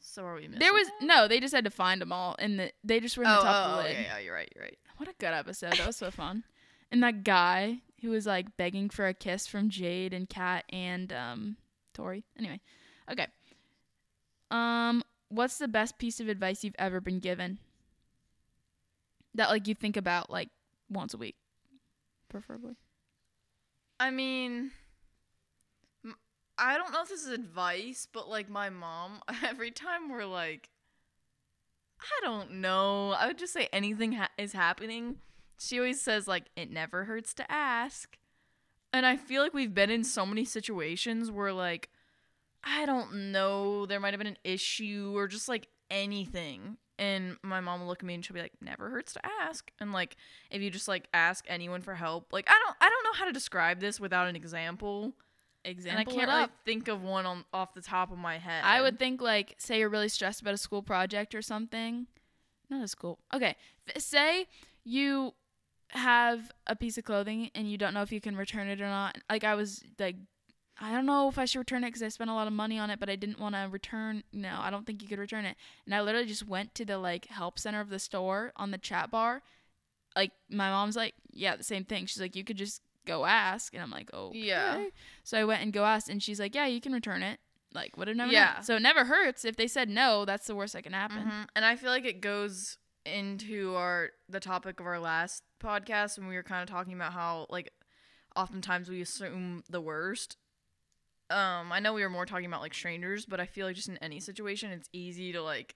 So 0.00 0.24
are 0.24 0.34
we 0.34 0.42
missing? 0.42 0.58
there 0.58 0.72
was 0.72 0.88
no. 1.00 1.26
They 1.28 1.40
just 1.40 1.54
had 1.54 1.64
to 1.64 1.70
find 1.70 2.00
them 2.00 2.12
all, 2.12 2.36
and 2.38 2.58
the, 2.60 2.72
they 2.84 3.00
just 3.00 3.16
were 3.16 3.24
in 3.24 3.30
the 3.30 3.38
Oh, 3.38 3.42
top 3.42 3.66
oh, 3.66 3.78
of 3.78 3.84
the 3.84 3.88
oh, 3.88 3.92
yeah, 3.92 4.00
yeah, 4.00 4.18
you're 4.18 4.34
right. 4.34 4.52
You're 4.54 4.64
right. 4.64 4.78
What 4.98 5.08
a 5.08 5.14
good 5.18 5.32
episode. 5.32 5.72
That 5.78 5.86
was 5.86 5.96
so 5.96 6.10
fun. 6.10 6.44
And 6.92 7.02
that 7.02 7.24
guy 7.24 7.78
who 8.02 8.10
was 8.10 8.26
like 8.26 8.56
begging 8.58 8.90
for 8.90 9.06
a 9.06 9.14
kiss 9.14 9.46
from 9.46 9.70
Jade 9.70 10.12
and 10.12 10.28
Kat 10.28 10.64
and 10.68 11.10
um 11.12 11.56
Tori. 11.94 12.24
Anyway, 12.38 12.60
okay. 13.10 13.28
Um, 14.50 15.02
what's 15.28 15.56
the 15.58 15.68
best 15.68 15.98
piece 15.98 16.20
of 16.20 16.28
advice 16.28 16.62
you've 16.64 16.76
ever 16.78 17.00
been 17.00 17.18
given? 17.18 17.58
That 19.34 19.50
like 19.50 19.66
you 19.66 19.74
think 19.74 19.96
about 19.96 20.30
like 20.30 20.48
once 20.88 21.14
a 21.14 21.18
week, 21.18 21.36
preferably. 22.28 22.76
I 23.98 24.10
mean, 24.10 24.72
I 26.58 26.76
don't 26.76 26.92
know 26.92 27.02
if 27.02 27.08
this 27.08 27.22
is 27.24 27.32
advice, 27.32 28.06
but 28.12 28.28
like 28.28 28.48
my 28.48 28.70
mom, 28.70 29.20
every 29.44 29.70
time 29.70 30.08
we're 30.10 30.26
like, 30.26 30.70
I 32.00 32.24
don't 32.24 32.60
know, 32.60 33.10
I 33.10 33.26
would 33.26 33.38
just 33.38 33.52
say 33.52 33.68
anything 33.72 34.12
ha- 34.12 34.30
is 34.38 34.52
happening. 34.52 35.16
She 35.58 35.78
always 35.78 36.00
says 36.00 36.28
like, 36.28 36.44
it 36.56 36.70
never 36.70 37.04
hurts 37.04 37.34
to 37.34 37.50
ask. 37.50 38.18
And 38.92 39.04
I 39.06 39.16
feel 39.16 39.42
like 39.42 39.54
we've 39.54 39.74
been 39.74 39.90
in 39.90 40.04
so 40.04 40.24
many 40.24 40.44
situations 40.44 41.30
where 41.30 41.52
like, 41.52 41.88
I 42.62 42.86
don't 42.86 43.32
know, 43.32 43.86
there 43.86 44.00
might 44.00 44.12
have 44.12 44.18
been 44.18 44.26
an 44.26 44.38
issue 44.44 45.12
or 45.14 45.26
just 45.26 45.48
like 45.48 45.68
anything. 45.90 46.76
And 46.98 47.36
my 47.42 47.60
mom 47.60 47.80
will 47.80 47.88
look 47.88 48.00
at 48.00 48.06
me 48.06 48.14
and 48.14 48.24
she'll 48.24 48.34
be 48.34 48.40
like, 48.40 48.52
never 48.60 48.88
hurts 48.88 49.14
to 49.14 49.20
ask. 49.42 49.70
And 49.80 49.92
like, 49.92 50.16
if 50.50 50.62
you 50.62 50.70
just 50.70 50.86
like 50.86 51.08
ask 51.12 51.44
anyone 51.48 51.80
for 51.82 51.94
help 51.94 52.32
like 52.32 52.46
i 52.48 52.52
don't 52.64 52.76
i 52.80 52.88
don't 52.88 53.04
know 53.04 53.18
how 53.18 53.24
to 53.24 53.32
describe 53.32 53.80
this 53.80 53.98
without 53.98 54.28
an 54.28 54.36
example 54.36 55.12
Example. 55.64 55.98
and 55.98 56.08
i 56.08 56.12
can't 56.12 56.28
really 56.30 56.48
think 56.64 56.88
of 56.88 57.02
one 57.02 57.24
on 57.26 57.44
off 57.52 57.72
the 57.74 57.80
top 57.80 58.12
of 58.12 58.18
my 58.18 58.38
head 58.38 58.62
I 58.64 58.80
would 58.82 58.98
think 58.98 59.20
like 59.20 59.54
say 59.58 59.78
you're 59.80 59.88
really 59.88 60.08
stressed 60.08 60.40
about 60.42 60.54
a 60.54 60.58
school 60.58 60.82
project 60.82 61.34
or 61.34 61.42
something. 61.42 62.06
Not 62.70 62.84
a 62.84 62.88
school. 62.88 63.18
Okay. 63.32 63.56
F- 63.88 64.02
say 64.02 64.46
you 64.84 65.32
have 65.88 66.50
a 66.66 66.76
piece 66.76 66.98
of 66.98 67.04
clothing 67.04 67.50
and 67.54 67.70
you 67.70 67.78
don't 67.78 67.94
know 67.94 68.02
if 68.02 68.12
you 68.12 68.20
can 68.20 68.36
return 68.36 68.68
it 68.68 68.80
or 68.80 68.86
not. 68.86 69.18
Like 69.30 69.44
I 69.44 69.54
was 69.54 69.82
like 69.98 70.16
I 70.80 70.90
don't 70.92 71.06
know 71.06 71.28
if 71.28 71.38
I 71.38 71.44
should 71.44 71.60
return 71.60 71.84
it 71.84 71.92
cuz 71.92 72.02
I 72.02 72.08
spent 72.08 72.30
a 72.30 72.34
lot 72.34 72.46
of 72.48 72.52
money 72.52 72.78
on 72.78 72.90
it, 72.90 72.98
but 72.98 73.08
I 73.08 73.16
didn't 73.16 73.38
want 73.38 73.54
to 73.54 73.68
return. 73.70 74.24
No, 74.32 74.58
I 74.60 74.70
don't 74.70 74.84
think 74.86 75.02
you 75.02 75.08
could 75.08 75.18
return 75.20 75.44
it. 75.44 75.56
And 75.86 75.94
I 75.94 76.00
literally 76.02 76.26
just 76.26 76.46
went 76.46 76.74
to 76.76 76.84
the 76.84 76.98
like 76.98 77.26
help 77.26 77.58
center 77.58 77.80
of 77.80 77.90
the 77.90 77.98
store 78.00 78.52
on 78.56 78.70
the 78.72 78.78
chat 78.78 79.10
bar. 79.10 79.42
Like 80.16 80.32
my 80.48 80.70
mom's 80.70 80.96
like, 80.96 81.14
"Yeah, 81.32 81.56
the 81.56 81.64
same 81.64 81.84
thing." 81.84 82.06
She's 82.06 82.20
like, 82.20 82.34
"You 82.36 82.44
could 82.44 82.56
just 82.56 82.82
go 83.04 83.24
ask." 83.24 83.72
And 83.74 83.82
I'm 83.82 83.90
like, 83.90 84.10
"Oh, 84.12 84.32
Yeah. 84.32 84.86
So 85.22 85.38
I 85.38 85.44
went 85.44 85.62
and 85.62 85.72
go 85.72 85.84
ask, 85.84 86.08
and 86.10 86.22
she's 86.22 86.38
like, 86.40 86.54
"Yeah, 86.54 86.66
you 86.66 86.80
can 86.80 86.92
return 86.92 87.22
it." 87.22 87.40
Like, 87.72 87.96
would 87.96 88.06
have 88.08 88.16
never. 88.16 88.32
Yeah. 88.32 88.60
So 88.60 88.76
it 88.76 88.82
never 88.82 89.04
hurts 89.06 89.44
if 89.44 89.56
they 89.56 89.66
said 89.66 89.88
no. 89.88 90.24
That's 90.24 90.46
the 90.46 90.54
worst 90.54 90.72
that 90.74 90.82
can 90.84 90.92
happen. 90.92 91.24
Mhm. 91.24 91.48
and 91.56 91.64
i 91.64 91.74
feel 91.76 91.90
like 91.90 92.04
it 92.04 92.20
goes 92.20 92.78
into 93.04 93.74
our 93.74 94.10
the 94.28 94.40
topic 94.40 94.80
of 94.80 94.86
our 94.86 94.98
last 95.00 95.42
podcast 95.60 96.18
when 96.18 96.26
we 96.28 96.36
were 96.36 96.42
kind 96.42 96.62
of 96.62 96.68
talking 96.68 96.94
about 96.94 97.12
how 97.12 97.46
like 97.50 97.72
oftentimes 98.36 98.88
we 98.88 99.00
assume 99.00 99.62
the 99.68 99.80
worst 99.80 100.36
um 101.34 101.72
i 101.72 101.80
know 101.80 101.92
we 101.92 102.02
were 102.02 102.08
more 102.10 102.24
talking 102.26 102.46
about 102.46 102.60
like 102.60 102.72
strangers 102.74 103.26
but 103.26 103.40
i 103.40 103.46
feel 103.46 103.66
like 103.66 103.76
just 103.76 103.88
in 103.88 103.98
any 103.98 104.20
situation 104.20 104.70
it's 104.70 104.88
easy 104.92 105.32
to 105.32 105.42
like 105.42 105.74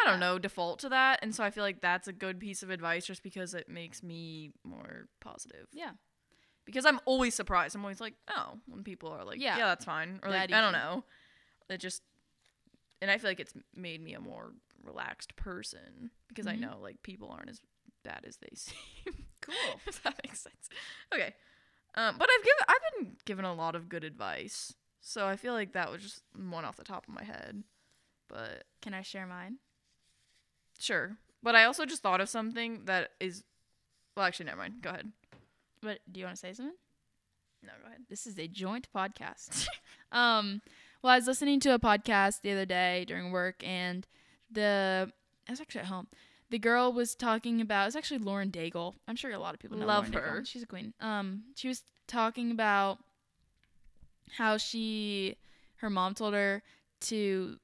i 0.00 0.08
don't 0.10 0.20
know 0.20 0.38
default 0.38 0.78
to 0.78 0.88
that 0.88 1.18
and 1.22 1.34
so 1.34 1.42
i 1.44 1.50
feel 1.50 1.64
like 1.64 1.80
that's 1.80 2.08
a 2.08 2.12
good 2.12 2.38
piece 2.40 2.62
of 2.62 2.70
advice 2.70 3.04
just 3.04 3.22
because 3.22 3.54
it 3.54 3.68
makes 3.68 4.02
me 4.02 4.52
more 4.64 5.08
positive 5.20 5.66
Yeah. 5.72 5.90
because 6.64 6.86
I'm 6.86 7.00
always 7.04 7.34
surprised. 7.34 7.74
I'm 7.76 7.82
always 7.84 8.00
like, 8.00 8.14
oh, 8.34 8.54
when 8.66 8.82
people 8.84 9.10
are 9.10 9.24
like, 9.24 9.38
Yeah. 9.40 9.58
yeah, 9.58 9.66
that's 9.66 9.84
fine, 9.84 10.18
or 10.22 10.30
like, 10.30 10.48
That 10.48 10.56
I 10.56 10.60
don't 10.62 10.72
easy. 10.74 10.82
know. 10.82 11.04
It 11.68 11.78
just, 11.78 12.02
and 13.02 13.10
I 13.10 13.18
feel 13.18 13.28
like 13.30 13.40
it's 13.40 13.52
made 13.74 14.00
me 14.02 14.14
a 14.14 14.20
more 14.20 14.52
relaxed 14.82 15.36
person 15.36 16.10
because 16.28 16.46
Mhm. 16.46 16.52
I 16.52 16.56
know 16.56 16.78
like 16.80 17.02
people 17.02 17.28
aren't 17.30 17.50
as 17.50 17.60
bad 18.02 18.24
as 18.26 18.38
they 18.38 18.48
seem. 18.54 19.26
Cool. 19.42 19.80
if 19.86 20.02
that 20.04 20.18
makes 20.24 20.40
sense. 20.40 20.68
Okay, 21.14 21.34
um, 21.96 22.16
but 22.18 22.28
I've 22.32 22.44
given 22.44 22.64
I've 22.68 22.84
been 23.04 23.16
given 23.26 23.44
a 23.44 23.52
lot 23.54 23.74
of 23.74 23.88
good 23.90 24.04
advice, 24.04 24.74
so 25.06 25.26
I 25.26 25.36
feel 25.36 25.52
like 25.52 25.72
that 25.72 25.92
was 25.92 26.02
just 26.02 26.22
one 26.34 26.64
off 26.64 26.76
the 26.76 26.82
top 26.82 27.06
of 27.06 27.14
my 27.14 27.22
head. 27.22 27.62
But 28.28 28.64
Can 28.80 28.94
I 28.94 29.02
share 29.02 29.26
mine? 29.26 29.58
sure, 30.80 31.16
but 31.42 31.54
I 31.54 31.64
also 31.64 31.84
just 31.84 32.02
thought 32.02 32.20
of 32.20 32.28
something 32.28 32.86
that 32.86 33.10
is, 33.20 33.44
well, 34.16 34.26
actually, 34.26 34.46
never 34.46 34.58
mind. 34.58 34.76
Go 34.82 34.90
ahead. 34.90 35.12
But 35.82 36.00
do 36.10 36.18
you 36.20 36.26
want 36.26 36.36
to 36.36 36.40
say 36.40 36.52
something? 36.54 36.74
No, 37.62 37.72
go 37.82 37.88
ahead. 37.88 38.00
This 38.08 38.26
is 38.26 38.38
a 38.38 38.48
joint 38.48 38.88
podcast. 38.94 39.66
um, 40.12 40.62
well, 41.02 41.12
I 41.12 41.16
was 41.16 41.26
listening 41.26 41.60
to 41.60 41.74
a 41.74 41.78
podcast 41.78 42.40
the 42.40 42.52
other 42.52 42.64
day 42.66 43.04
during 43.06 43.30
work, 43.30 43.62
and 43.66 44.06
the 44.50 45.12
I 45.46 45.52
was 45.52 45.60
actually 45.60 45.82
at 45.82 45.86
home. 45.88 46.06
The 46.50 46.58
girl 46.58 46.92
was 46.92 47.14
talking 47.14 47.60
about. 47.60 47.86
It's 47.88 47.96
actually 47.96 48.18
Lauren 48.18 48.50
Daigle. 48.50 48.94
I'm 49.06 49.16
sure 49.16 49.30
a 49.32 49.38
lot 49.38 49.54
of 49.54 49.60
people 49.60 49.76
know 49.76 49.86
Love 49.86 50.10
Lauren 50.10 50.26
Daigle. 50.26 50.38
her. 50.38 50.44
She's 50.44 50.62
a 50.62 50.66
queen. 50.66 50.94
Um, 51.00 51.44
she 51.56 51.68
was 51.68 51.82
talking 52.06 52.50
about 52.50 52.98
how 54.36 54.56
she, 54.56 55.36
her 55.76 55.90
mom 55.90 56.14
told 56.14 56.34
her 56.34 56.62
to. 57.02 57.58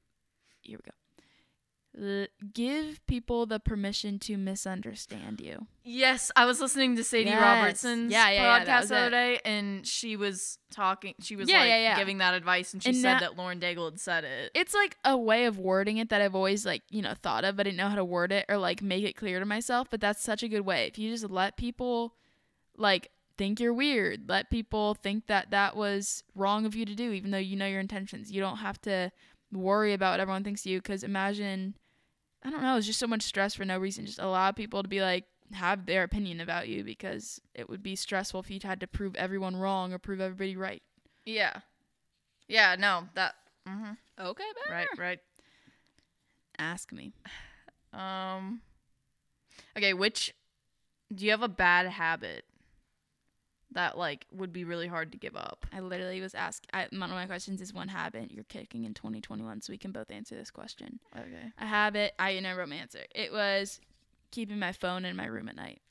Here 0.61 0.77
we 0.77 0.83
go. 0.83 2.25
Give 2.53 3.05
people 3.05 3.45
the 3.45 3.59
permission 3.59 4.17
to 4.19 4.37
misunderstand 4.37 5.41
you. 5.41 5.67
Yes, 5.83 6.31
I 6.37 6.45
was 6.45 6.61
listening 6.61 6.95
to 6.95 7.03
Sadie 7.03 7.25
Yes. 7.31 7.41
Robertson's 7.41 8.11
Yeah, 8.13 8.29
yeah, 8.29 8.41
yeah, 8.43 8.59
podcast 8.65 8.79
was 8.81 8.89
the 8.89 8.95
other 8.97 9.09
day, 9.09 9.39
and 9.43 9.85
she 9.85 10.15
was 10.15 10.57
talking. 10.71 11.15
She 11.21 11.35
was 11.35 11.49
Yeah, 11.49 11.59
like 11.59 11.67
yeah, 11.67 11.77
yeah. 11.81 11.97
giving 11.97 12.19
that 12.19 12.33
advice, 12.33 12.73
and 12.73 12.81
she 12.81 12.89
And 12.89 12.97
said 12.97 13.13
that- 13.15 13.19
that 13.21 13.37
Lauren 13.37 13.59
Daigle 13.59 13.91
had 13.91 13.99
said 13.99 14.23
it. 14.23 14.51
it's 14.55 14.73
like 14.73 14.95
a 15.03 15.17
way 15.17 15.45
of 15.45 15.57
wording 15.59 15.97
it 15.97 16.07
that 16.09 16.21
I've 16.21 16.33
always 16.35 16.65
like, 16.65 16.83
you 16.89 17.01
know, 17.01 17.13
thought 17.13 17.43
of, 17.43 17.57
but 17.57 17.67
I 17.67 17.71
didn't 17.71 17.77
know 17.77 17.89
how 17.89 17.95
to 17.95 18.05
word 18.05 18.31
it 18.31 18.45
or 18.47 18.57
like 18.57 18.81
make 18.81 19.03
it 19.03 19.17
clear 19.17 19.39
to 19.39 19.45
myself. 19.45 19.89
But 19.91 19.99
that's 19.99 20.23
such 20.23 20.43
a 20.43 20.47
good 20.47 20.61
way. 20.61 20.87
If 20.87 20.97
you 20.97 21.11
just 21.11 21.29
let 21.29 21.57
people 21.57 22.15
like 22.77 23.11
think 23.41 23.59
you're 23.59 23.73
weird. 23.73 24.29
Let 24.29 24.51
people 24.51 24.93
think 24.93 25.25
that 25.25 25.49
that 25.49 25.75
was 25.75 26.23
wrong 26.35 26.63
of 26.67 26.75
you 26.75 26.85
to 26.85 26.93
do, 26.93 27.11
even 27.11 27.31
though 27.31 27.39
you 27.39 27.55
know 27.55 27.65
your 27.65 27.79
intentions. 27.79 28.31
You 28.31 28.39
don't 28.39 28.57
have 28.57 28.79
to 28.81 29.11
worry 29.51 29.93
about 29.93 30.11
what 30.11 30.19
everyone 30.19 30.43
thinks 30.43 30.61
of 30.61 30.67
you. 30.67 30.77
Because 30.77 31.03
imagine, 31.03 31.73
I 32.43 32.51
don't 32.51 32.61
know, 32.61 32.77
it's 32.77 32.85
just 32.85 32.99
so 32.99 33.07
much 33.07 33.23
stress 33.23 33.55
for 33.55 33.65
no 33.65 33.79
reason. 33.79 34.05
Just 34.05 34.19
allow 34.19 34.51
people 34.51 34.83
to 34.83 34.87
be 34.87 35.01
like, 35.01 35.25
have 35.53 35.87
their 35.87 36.03
opinion 36.03 36.39
about 36.39 36.67
you 36.67 36.83
because 36.83 37.41
it 37.55 37.67
would 37.67 37.81
be 37.81 37.95
stressful 37.95 38.41
if 38.41 38.51
you 38.51 38.59
had 38.61 38.79
to 38.79 38.85
prove 38.85 39.15
everyone 39.15 39.55
wrong 39.55 39.91
or 39.91 39.97
prove 39.97 40.21
everybody 40.21 40.55
right. 40.55 40.83
Yeah. 41.25 41.61
Yeah, 42.47 42.75
no, 42.77 43.07
that 43.15 43.33
mhm. 43.67 43.97
Okay, 44.19 44.43
Right, 44.69 44.87
right. 44.97 45.19
Ask 46.59 46.91
me. 46.91 47.13
Um 47.93 48.61
Okay, 49.75 49.93
which 49.93 50.33
do 51.13 51.25
you 51.25 51.31
have 51.31 51.43
a 51.43 51.49
bad 51.49 51.87
habit 51.87 52.45
that 53.73 53.97
like 53.97 54.25
would 54.31 54.51
be 54.53 54.63
really 54.63 54.87
hard 54.87 55.11
to 55.11 55.17
give 55.17 55.35
up? 55.35 55.65
I 55.71 55.79
literally 55.79 56.21
was 56.21 56.35
asked. 56.35 56.67
I, 56.73 56.87
one 56.91 57.03
of 57.03 57.11
my 57.11 57.25
questions 57.25 57.61
is 57.61 57.73
one 57.73 57.87
habit 57.87 58.31
you're 58.31 58.43
kicking 58.45 58.83
in 58.85 58.93
2021, 58.93 59.61
so 59.61 59.71
we 59.71 59.77
can 59.77 59.91
both 59.91 60.11
answer 60.11 60.35
this 60.35 60.51
question. 60.51 60.99
Okay. 61.15 61.51
A 61.59 61.65
habit 61.65 62.13
I 62.19 62.39
never 62.39 62.61
answer. 62.61 62.99
It 63.13 63.31
was 63.31 63.79
keeping 64.31 64.59
my 64.59 64.71
phone 64.71 65.05
in 65.05 65.15
my 65.15 65.25
room 65.25 65.49
at 65.49 65.55
night. 65.55 65.81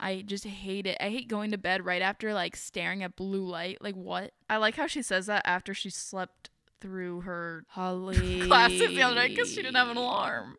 I 0.00 0.22
just 0.22 0.44
hate 0.44 0.86
it. 0.86 0.96
I 1.00 1.10
hate 1.10 1.28
going 1.28 1.52
to 1.52 1.58
bed 1.58 1.86
right 1.86 2.02
after 2.02 2.34
like 2.34 2.56
staring 2.56 3.04
at 3.04 3.14
blue 3.14 3.46
light. 3.46 3.78
Like 3.80 3.94
what? 3.94 4.32
I 4.50 4.56
like 4.56 4.76
how 4.76 4.88
she 4.88 5.00
says 5.00 5.26
that 5.26 5.42
after 5.44 5.74
she 5.74 5.90
slept 5.90 6.50
through 6.80 7.20
her 7.20 7.64
Holly. 7.68 8.40
classes 8.46 8.80
the 8.80 9.02
other 9.02 9.14
night 9.14 9.30
because 9.30 9.50
she 9.50 9.62
didn't 9.62 9.76
have 9.76 9.88
an 9.88 9.96
alarm. 9.96 10.56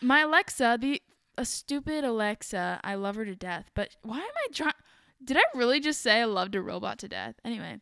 My 0.00 0.20
Alexa, 0.20 0.78
the 0.80 1.02
a 1.36 1.44
stupid 1.44 2.02
Alexa, 2.02 2.80
I 2.82 2.94
love 2.94 3.16
her 3.16 3.24
to 3.24 3.36
death. 3.36 3.70
But 3.74 3.90
why 4.02 4.18
am 4.18 4.24
I 4.24 4.52
trying? 4.52 4.72
Did 5.22 5.36
I 5.36 5.42
really 5.54 5.80
just 5.80 6.00
say 6.00 6.20
I 6.20 6.24
loved 6.24 6.54
a 6.54 6.62
robot 6.62 6.98
to 6.98 7.08
death? 7.08 7.34
Anyway, 7.44 7.80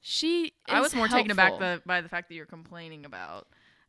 she. 0.00 0.52
I 0.66 0.80
was 0.80 0.94
more 0.94 1.08
taken 1.08 1.30
aback 1.30 1.58
the, 1.58 1.82
by 1.84 2.00
the 2.00 2.08
fact 2.08 2.28
that 2.28 2.34
you're 2.34 2.46
complaining 2.46 3.04
about 3.04 3.48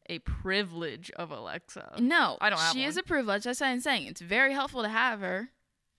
a 0.09 0.19
privilege 0.19 1.09
of 1.11 1.31
Alexa. 1.31 1.95
No, 1.99 2.37
I 2.41 2.49
don't 2.49 2.59
have 2.59 2.73
She 2.73 2.83
is 2.83 2.97
a 2.97 3.03
privilege. 3.03 3.43
That's 3.43 3.61
what 3.61 3.67
I'm 3.67 3.79
saying. 3.79 4.07
It's 4.07 4.21
very 4.21 4.53
helpful 4.53 4.83
to 4.83 4.89
have 4.89 5.21
her. 5.21 5.49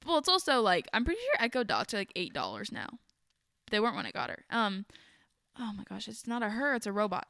Well, 0.06 0.18
it's 0.18 0.28
also 0.28 0.60
like 0.60 0.88
I'm 0.92 1.04
pretty 1.04 1.20
sure 1.20 1.44
Echo 1.44 1.62
Dots 1.62 1.94
are 1.94 1.98
like 1.98 2.12
eight 2.16 2.34
dollars 2.34 2.72
now. 2.72 2.88
They 3.70 3.80
weren't 3.80 3.96
when 3.96 4.06
I 4.06 4.10
got 4.10 4.30
her. 4.30 4.44
Um, 4.50 4.84
oh 5.58 5.72
my 5.76 5.84
gosh, 5.84 6.08
it's 6.08 6.26
not 6.26 6.42
a 6.42 6.50
her. 6.50 6.74
It's 6.74 6.86
a 6.86 6.92
robot. 6.92 7.26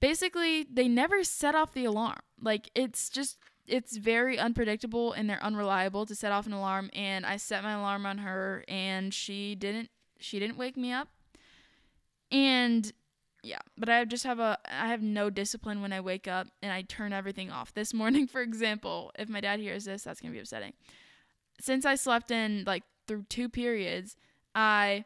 Basically, 0.00 0.66
they 0.70 0.88
never 0.88 1.22
set 1.22 1.54
off 1.54 1.74
the 1.74 1.84
alarm. 1.84 2.20
Like 2.40 2.70
it's 2.74 3.08
just 3.08 3.38
it's 3.66 3.96
very 3.96 4.38
unpredictable 4.38 5.12
and 5.12 5.28
they're 5.28 5.42
unreliable 5.42 6.06
to 6.06 6.14
set 6.14 6.32
off 6.32 6.46
an 6.46 6.52
alarm. 6.52 6.90
And 6.92 7.24
I 7.24 7.36
set 7.36 7.62
my 7.62 7.72
alarm 7.72 8.06
on 8.06 8.18
her, 8.18 8.64
and 8.68 9.12
she 9.12 9.54
didn't. 9.54 9.90
She 10.20 10.38
didn't 10.38 10.56
wake 10.56 10.76
me 10.76 10.92
up. 10.92 11.08
And 12.30 12.90
yeah, 13.42 13.58
but 13.76 13.88
I 13.88 14.04
just 14.04 14.24
have 14.24 14.38
a 14.38 14.58
I 14.68 14.88
have 14.88 15.02
no 15.02 15.30
discipline 15.30 15.82
when 15.82 15.92
I 15.92 16.00
wake 16.00 16.26
up 16.26 16.48
and 16.62 16.72
I 16.72 16.82
turn 16.82 17.12
everything 17.12 17.50
off. 17.50 17.74
This 17.74 17.92
morning, 17.92 18.26
for 18.28 18.40
example, 18.40 19.12
if 19.18 19.28
my 19.28 19.40
dad 19.40 19.60
hears 19.60 19.84
this, 19.84 20.02
that's 20.02 20.20
going 20.20 20.32
to 20.32 20.36
be 20.36 20.40
upsetting. 20.40 20.72
Since 21.60 21.84
I 21.84 21.94
slept 21.94 22.30
in 22.30 22.64
like 22.66 22.82
through 23.06 23.24
two 23.28 23.48
periods, 23.48 24.16
I 24.54 25.04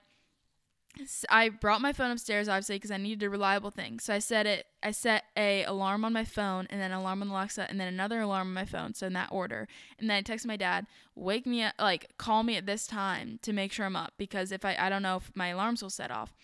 I 1.28 1.48
brought 1.48 1.80
my 1.80 1.92
phone 1.92 2.10
upstairs 2.10 2.48
obviously 2.48 2.76
because 2.76 2.90
I 2.90 2.96
needed 2.96 3.24
a 3.24 3.30
reliable 3.30 3.70
thing. 3.70 4.00
So 4.00 4.14
I 4.14 4.18
set 4.18 4.46
it 4.46 4.66
I 4.82 4.90
set 4.90 5.24
a 5.36 5.64
alarm 5.64 6.04
on 6.04 6.12
my 6.12 6.24
phone 6.24 6.66
and 6.70 6.80
then 6.80 6.92
alarm 6.92 7.22
on 7.22 7.28
the 7.28 7.34
Alexa 7.34 7.68
and 7.68 7.80
then 7.80 7.88
another 7.88 8.20
alarm 8.20 8.48
on 8.48 8.54
my 8.54 8.64
phone, 8.64 8.94
so 8.94 9.06
in 9.06 9.12
that 9.14 9.30
order. 9.32 9.68
And 9.98 10.08
then 10.08 10.16
I 10.18 10.22
texted 10.22 10.46
my 10.46 10.56
dad, 10.56 10.86
"Wake 11.14 11.46
me 11.46 11.62
up, 11.62 11.74
like 11.78 12.16
call 12.18 12.42
me 12.42 12.56
at 12.56 12.66
this 12.66 12.86
time 12.86 13.38
to 13.42 13.52
make 13.52 13.72
sure 13.72 13.86
I'm 13.86 13.96
up 13.96 14.14
because 14.18 14.52
if 14.52 14.64
I 14.64 14.76
I 14.78 14.88
don't 14.88 15.02
know 15.02 15.16
if 15.16 15.30
my 15.34 15.48
alarms 15.48 15.82
will 15.82 15.90
set 15.90 16.10
off." 16.10 16.34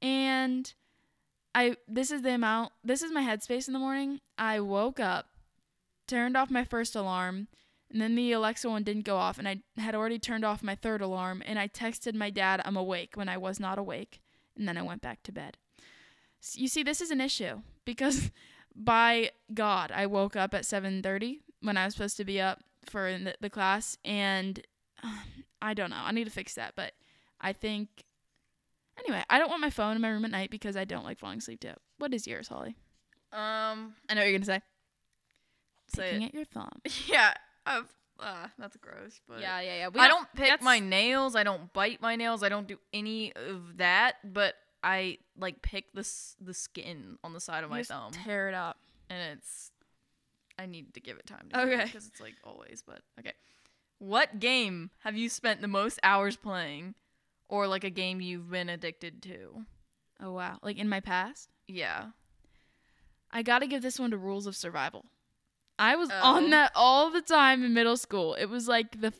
And 0.00 0.72
I 1.54 1.76
this 1.88 2.10
is 2.10 2.22
the 2.22 2.34
amount 2.34 2.72
this 2.82 3.02
is 3.02 3.12
my 3.12 3.22
headspace 3.22 3.68
in 3.68 3.72
the 3.72 3.78
morning. 3.78 4.20
I 4.36 4.60
woke 4.60 5.00
up, 5.00 5.28
turned 6.06 6.36
off 6.36 6.50
my 6.50 6.64
first 6.64 6.96
alarm, 6.96 7.48
and 7.94 8.02
then 8.02 8.14
the 8.16 8.32
Alexa 8.32 8.68
one 8.68 8.82
didn't 8.82 9.04
go 9.06 9.16
off 9.16 9.38
and 9.38 9.48
I 9.48 9.62
had 9.78 9.94
already 9.94 10.18
turned 10.18 10.44
off 10.44 10.62
my 10.62 10.74
third 10.74 11.00
alarm 11.00 11.42
and 11.46 11.58
I 11.58 11.68
texted 11.68 12.14
my 12.14 12.28
dad 12.28 12.60
I'm 12.64 12.76
awake 12.76 13.12
when 13.14 13.28
I 13.30 13.38
was 13.38 13.58
not 13.58 13.78
awake 13.78 14.20
and 14.56 14.68
then 14.68 14.76
I 14.76 14.82
went 14.82 15.00
back 15.00 15.22
to 15.22 15.32
bed. 15.32 15.56
S- 16.42 16.56
You 16.58 16.68
see 16.68 16.82
this 16.82 17.00
is 17.00 17.10
an 17.10 17.20
issue 17.22 17.62
because 17.86 18.30
by 18.76 19.30
God, 19.54 19.90
I 19.92 20.06
woke 20.06 20.34
up 20.36 20.52
at 20.52 20.64
7:30 20.64 21.38
when 21.62 21.76
I 21.78 21.84
was 21.86 21.94
supposed 21.94 22.16
to 22.18 22.24
be 22.24 22.40
up 22.40 22.60
for 22.84 23.16
the, 23.16 23.34
the 23.40 23.48
class 23.48 23.96
and 24.04 24.60
um, 25.02 25.18
I 25.62 25.72
don't 25.72 25.88
know. 25.90 26.02
I 26.04 26.12
need 26.12 26.24
to 26.24 26.30
fix 26.30 26.54
that, 26.56 26.74
but 26.76 26.92
I 27.40 27.52
think 27.54 27.88
Anyway, 28.98 29.24
I 29.28 29.38
don't 29.40 29.48
want 29.50 29.60
my 29.60 29.70
phone 29.70 29.96
in 29.96 30.02
my 30.02 30.08
room 30.08 30.24
at 30.24 30.30
night 30.30 30.50
because 30.50 30.76
I 30.76 30.84
don't 30.84 31.04
like 31.04 31.18
falling 31.18 31.38
asleep 31.38 31.58
to 31.60 31.68
it. 31.70 31.78
What 31.98 32.14
is 32.14 32.28
yours, 32.28 32.46
Holly? 32.46 32.76
Um, 33.32 33.94
I 34.08 34.14
know 34.14 34.20
what 34.20 34.28
you're 34.28 34.38
gonna 34.38 34.44
say. 34.44 34.60
say 35.88 36.10
Picking 36.12 36.24
at 36.24 36.34
your 36.34 36.44
thumb. 36.44 36.70
Yeah, 37.08 37.34
I've, 37.66 37.92
uh, 38.20 38.48
that's 38.58 38.76
gross. 38.76 39.20
But 39.28 39.40
yeah, 39.40 39.60
yeah, 39.60 39.76
yeah. 39.76 39.88
We 39.88 40.00
I 40.00 40.08
don't 40.08 40.26
pick 40.34 40.62
my 40.62 40.78
nails. 40.78 41.34
I 41.36 41.42
don't 41.44 41.72
bite 41.72 42.00
my 42.00 42.16
nails. 42.16 42.42
I 42.42 42.48
don't 42.48 42.66
do 42.68 42.78
any 42.92 43.32
of 43.34 43.78
that. 43.78 44.16
But 44.32 44.54
I 44.82 45.18
like 45.38 45.62
pick 45.62 45.92
the 45.94 46.08
the 46.40 46.54
skin 46.54 47.18
on 47.24 47.32
the 47.32 47.40
side 47.40 47.64
of 47.64 47.70
my 47.70 47.80
just 47.80 47.90
thumb, 47.90 48.12
Tear 48.12 48.48
it 48.48 48.54
up. 48.54 48.78
and 49.10 49.36
it's. 49.38 49.70
I 50.58 50.66
need 50.66 50.94
to 50.94 51.00
give 51.00 51.16
it 51.18 51.26
time. 51.26 51.48
To 51.52 51.60
Okay. 51.62 51.84
Because 51.86 52.06
it's 52.06 52.20
like 52.20 52.34
always, 52.44 52.82
but 52.86 53.00
okay. 53.18 53.32
What 53.98 54.38
game 54.38 54.90
have 55.00 55.16
you 55.16 55.28
spent 55.28 55.60
the 55.60 55.68
most 55.68 55.98
hours 56.02 56.36
playing, 56.36 56.94
or 57.48 57.66
like 57.66 57.82
a 57.84 57.90
game 57.90 58.20
you've 58.20 58.50
been 58.50 58.68
addicted 58.68 59.22
to? 59.22 59.64
Oh 60.22 60.32
wow! 60.32 60.58
Like 60.62 60.78
in 60.78 60.88
my 60.88 61.00
past, 61.00 61.48
Yeah. 61.66 62.06
I 63.32 63.42
gotta 63.42 63.66
give 63.66 63.82
this 63.82 63.98
one 63.98 64.12
to 64.12 64.16
Rules 64.16 64.46
of 64.46 64.54
Survival. 64.54 65.06
I 65.78 65.96
was 65.96 66.08
Oh. 66.12 66.20
on 66.36 66.50
that 66.50 66.72
all 66.74 67.10
the 67.10 67.22
time 67.22 67.64
in 67.64 67.74
middle 67.74 67.96
school. 67.96 68.34
It 68.34 68.46
was 68.46 68.68
like 68.68 69.00
the 69.00 69.12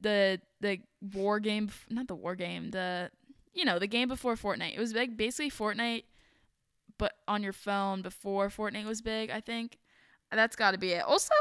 the 0.00 0.40
the 0.60 0.80
war 1.14 1.40
game, 1.40 1.70
not 1.88 2.06
the 2.08 2.14
war 2.14 2.34
game, 2.34 2.70
the 2.70 3.10
you 3.54 3.64
know 3.64 3.78
the 3.78 3.86
game 3.86 4.08
before 4.08 4.34
Fortnite. 4.36 4.74
It 4.74 4.78
was 4.80 4.94
like 4.94 5.16
basically 5.16 5.50
Fortnite, 5.50 6.04
but 6.98 7.12
on 7.26 7.42
your 7.42 7.52
phone 7.54 8.02
before 8.02 8.48
Fortnite 8.48 8.84
was 8.86 9.00
big. 9.02 9.30
I 9.30 9.40
think 9.40 9.78
that's 10.30 10.56
got 10.56 10.72
to 10.72 10.78
be 10.78 10.92
it. 10.92 11.02
Also, 11.04 11.32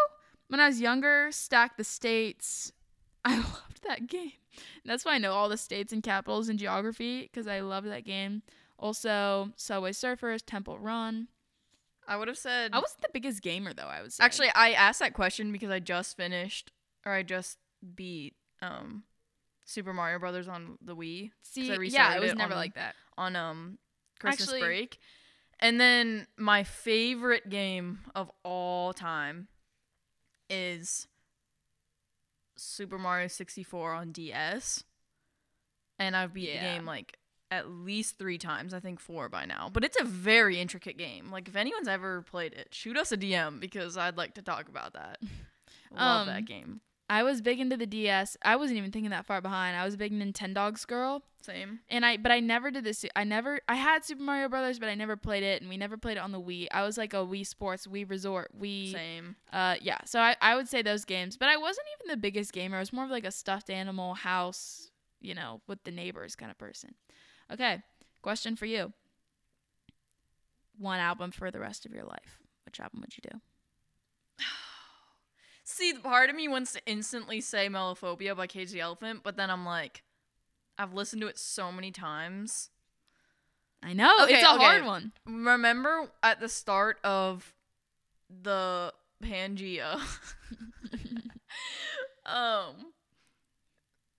when 0.48 0.60
I 0.60 0.68
was 0.68 0.80
younger, 0.80 1.30
Stack 1.32 1.76
the 1.78 1.84
States. 1.84 2.72
I 3.26 3.38
loved 3.38 3.82
that 3.88 4.08
game. 4.08 4.34
That's 4.86 5.04
why 5.04 5.16
I 5.16 5.18
know 5.18 5.34
all 5.34 5.50
the 5.50 5.58
states 5.58 5.92
and 5.92 6.02
capitals 6.04 6.48
and 6.48 6.58
geography 6.60 7.24
because 7.24 7.48
I 7.48 7.60
loved 7.62 7.88
that 7.88 8.06
game. 8.06 8.44
Also, 8.80 9.52
Subway 9.58 9.92
Surfers, 9.92 10.42
Temple 10.46 10.78
Run. 10.80 11.28
I 12.08 12.18
would 12.18 12.28
have 12.28 12.38
said. 12.38 12.72
I 12.74 12.80
wasn't 12.80 13.02
the 13.02 13.10
biggest 13.14 13.42
gamer 13.42 13.74
though. 13.74 13.88
I 13.88 14.02
was 14.02 14.18
Actually, 14.20 14.50
I 14.56 14.72
asked 14.72 15.00
that 15.00 15.14
question 15.14 15.52
because 15.52 15.70
I 15.70 15.80
just 15.80 16.16
finished, 16.18 16.72
or 17.06 17.12
I 17.14 17.24
just 17.24 17.58
beat 17.96 18.36
um, 18.62 19.04
Super 19.66 19.94
Mario 19.94 20.20
Brothers 20.20 20.48
on 20.48 20.78
the 20.82 20.96
Wii 20.96 21.32
see, 21.42 21.72
I 21.72 21.78
yeah, 21.82 22.16
it 22.16 22.22
was 22.22 22.32
it 22.32 22.38
never 22.38 22.54
on- 22.54 22.60
like 22.60 22.76
that. 22.76 22.96
on 23.18 23.36
um 23.36 23.78
Christmas 24.20 24.50
Actually- 24.50 24.62
break, 24.62 24.98
and 25.60 25.80
then 25.80 26.28
my 26.38 26.64
favorite 26.64 27.50
game 27.50 28.00
of 28.14 28.32
all 28.44 28.94
time 28.94 29.48
is 30.50 31.08
Super 32.58 32.98
Mario 32.98 33.28
64 33.28 33.94
on 33.94 34.12
DS, 34.12 34.84
and 36.00 36.16
I've 36.16 36.34
beat 36.34 36.50
Yeah. 36.50 36.64
the 36.72 36.78
game 36.78 36.86
like 36.86 37.18
at 37.52 37.70
least 37.70 38.18
three 38.18 38.38
times. 38.38 38.74
I 38.74 38.80
think 38.80 39.00
four 39.00 39.30
by 39.30 39.46
now. 39.46 39.70
But 39.72 39.84
it's 39.84 40.00
a 40.00 40.04
very 40.06 40.60
intricate 40.60 40.98
game. 40.98 41.32
Like 41.32 41.48
if 41.48 41.56
anyone's 41.56 41.88
ever 41.88 42.22
played 42.24 42.54
it, 42.54 42.70
shoot 42.72 42.98
us 42.98 43.12
a 43.12 43.18
DM 43.18 43.60
because 43.60 43.98
I'd 43.98 44.18
like 44.18 44.34
to 44.36 44.42
talk 44.42 44.68
about 44.70 44.94
that. 44.94 45.20
Love 45.92 46.28
Um, 46.28 46.34
that 46.34 46.46
game. 46.46 46.82
I 47.08 47.22
was 47.22 47.40
big 47.40 47.60
into 47.60 47.78
the 47.78 47.86
DS. 47.86 48.36
I 48.44 48.56
wasn't 48.56 48.80
even 48.80 48.92
thinking 48.92 49.12
that 49.12 49.28
far 49.28 49.40
behind. 49.40 49.78
I 49.78 49.86
was 49.86 49.94
a 49.94 49.98
big 49.98 50.12
Nintendogs 50.12 50.88
girl, 50.88 51.22
Same. 51.44 51.82
and 51.88 52.04
I 52.04 52.18
but 52.18 52.32
I 52.32 52.40
never 52.40 52.72
did 52.72 52.84
this. 52.84 53.06
I 53.16 53.24
never 53.24 53.60
I 53.70 53.76
had 53.76 54.04
Super 54.04 54.24
Mario 54.24 54.50
Brothers, 54.50 54.80
but 54.80 54.90
I 54.90 54.96
never 54.96 55.16
played 55.16 55.44
it, 55.44 55.62
and 55.62 55.70
we 55.70 55.78
never 55.78 55.98
played 55.98 56.18
it 56.18 56.22
on 56.22 56.32
the 56.32 56.42
Wii. 56.42 56.66
I 56.72 56.82
was 56.82 56.98
like 56.98 57.14
a 57.14 57.18
Wii 57.18 57.46
Sports, 57.46 57.86
Wii 57.86 58.10
Resort, 58.10 58.60
Wii. 58.60 58.92
Same. 58.92 59.36
Uh, 59.54 59.76
yeah. 59.82 60.00
So 60.06 60.20
I 60.20 60.36
I 60.42 60.56
would 60.56 60.68
say 60.68 60.82
those 60.82 61.06
games, 61.06 61.38
but 61.38 61.48
I 61.48 61.58
wasn't 61.58 61.86
even 62.00 62.10
the 62.12 62.18
biggest 62.20 62.52
gamer. 62.54 62.78
I 62.78 62.80
was 62.80 62.92
more 62.92 63.06
of 63.06 63.12
like 63.12 63.24
a 63.26 63.32
stuffed 63.32 63.70
animal 63.70 64.16
house, 64.16 64.90
you 65.22 65.36
know, 65.36 65.62
with 65.68 65.84
the 65.84 65.92
neighbors 65.92 66.36
kind 66.36 66.50
of 66.50 66.58
person. 66.58 66.96
Okay, 67.52 67.82
question 68.22 68.56
for 68.56 68.66
you. 68.66 68.94
One 70.78 71.00
album 71.00 71.32
for 71.32 71.52
the 71.52 71.60
rest 71.60 71.86
of 71.86 71.94
your 71.94 72.04
life. 72.04 72.40
Which 72.66 72.80
album 72.80 73.02
would 73.02 73.16
you 73.16 73.30
do? 73.32 73.40
See, 75.64 75.92
the 75.92 76.00
part 76.00 76.30
of 76.30 76.36
me 76.36 76.48
wants 76.48 76.74
to 76.74 76.82
instantly 76.86 77.42
say 77.42 77.70
Melophobia 77.70 78.36
by 78.36 78.48
Cage 78.48 78.72
the 78.72 78.82
Elephant, 78.82 79.22
but 79.24 79.38
then 79.38 79.50
I'm 79.50 79.66
like, 79.66 80.04
I've 80.78 80.94
listened 80.94 81.22
to 81.22 81.28
it 81.28 81.38
so 81.38 81.72
many 81.72 81.92
times. 81.92 82.70
I 83.82 83.94
know 83.94 84.12
Okay, 84.24 84.36
it's 84.36 84.44
a 84.44 84.56
okay. 84.56 84.64
hard 84.64 84.86
one. 84.86 85.14
Remember 85.26 86.10
at 86.24 86.40
the 86.40 86.50
start 86.50 86.98
of 87.04 87.54
the 88.30 88.92
Pangea, 89.24 89.94
um, 92.26 92.94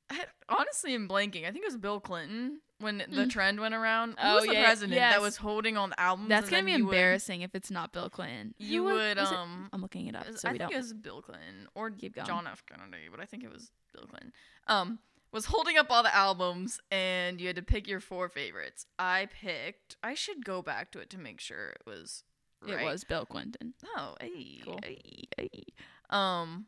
I 0.08 0.24
honestly 0.48 0.94
am 0.94 1.08
blanking. 1.08 1.42
I 1.46 1.50
think 1.50 1.64
it 1.64 1.64
was 1.64 1.76
Bill 1.76 2.00
Clinton 2.00 2.60
when 2.78 2.98
the 2.98 3.04
Mm. 3.06 3.30
trend 3.30 3.60
went 3.60 3.74
around. 3.74 4.10
Who 4.10 4.16
Oh, 4.28 4.34
was 4.36 4.44
the 4.46 4.52
yeah, 4.52 4.64
president 4.64 4.94
yes. 4.96 5.14
that 5.14 5.22
was 5.22 5.36
holding 5.38 5.76
all 5.76 5.88
the 5.88 5.98
albums? 6.00 6.28
That's 6.28 6.50
gonna 6.50 6.62
be 6.64 6.72
you 6.72 6.84
would- 6.86 6.92
embarrassing 6.94 7.42
if 7.42 7.54
it's 7.54 7.70
not 7.70 7.92
Bill 7.92 8.10
Clinton. 8.10 8.54
Who 8.58 8.64
You 8.64 8.84
would 8.84 9.16
was 9.16 9.32
um. 9.32 9.70
I'm 9.72 9.80
looking 9.80 10.06
it 10.08 10.14
up 10.14 10.26
was- 10.26 10.40
so 10.40 10.48
I 10.48 10.52
we 10.52 10.58
think 10.58 10.70
don't. 10.70 10.76
it 10.78 10.82
was 10.82 10.92
Bill 10.92 11.22
Clinton 11.22 11.68
or. 11.74 11.90
John 11.90 12.46
F. 12.46 12.64
Kennedy, 12.66 13.08
but 13.10 13.20
I 13.20 13.24
think 13.24 13.44
it 13.44 13.50
was 13.52 13.70
Bill 13.92 14.06
Clinton. 14.06 14.32
Um, 14.66 14.98
was 15.32 15.46
holding 15.46 15.76
up 15.76 15.90
all 15.90 16.02
the 16.02 16.14
albums, 16.14 16.80
and 16.90 17.40
you 17.40 17.46
had 17.48 17.56
to 17.56 17.62
pick 17.62 17.86
your 17.88 18.00
four 18.00 18.28
favorites. 18.28 18.86
I 18.98 19.26
picked. 19.32 19.96
I 20.02 20.14
should 20.14 20.44
go 20.44 20.62
back 20.62 20.90
to 20.92 20.98
it 21.00 21.10
to 21.10 21.18
make 21.18 21.40
sure 21.40 21.70
it 21.70 21.82
was. 21.86 22.24
Right. 22.62 22.80
It 22.80 22.84
was 22.84 23.04
Bill 23.04 23.26
Clinton. 23.26 23.74
Oh, 23.96 24.16
hey, 24.20 24.60
Cool. 24.64 24.78
hey, 24.82 25.28
hey. 25.36 25.64
Um, 26.10 26.66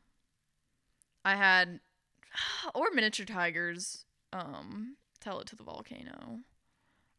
I 1.25 1.35
had 1.37 1.81
or 2.75 2.91
miniature 2.93 3.25
tigers. 3.27 4.05
Um, 4.33 4.97
tell 5.29 5.41
it 5.41 5.47
to 5.49 5.57
the 5.57 5.65
volcano. 5.65 6.41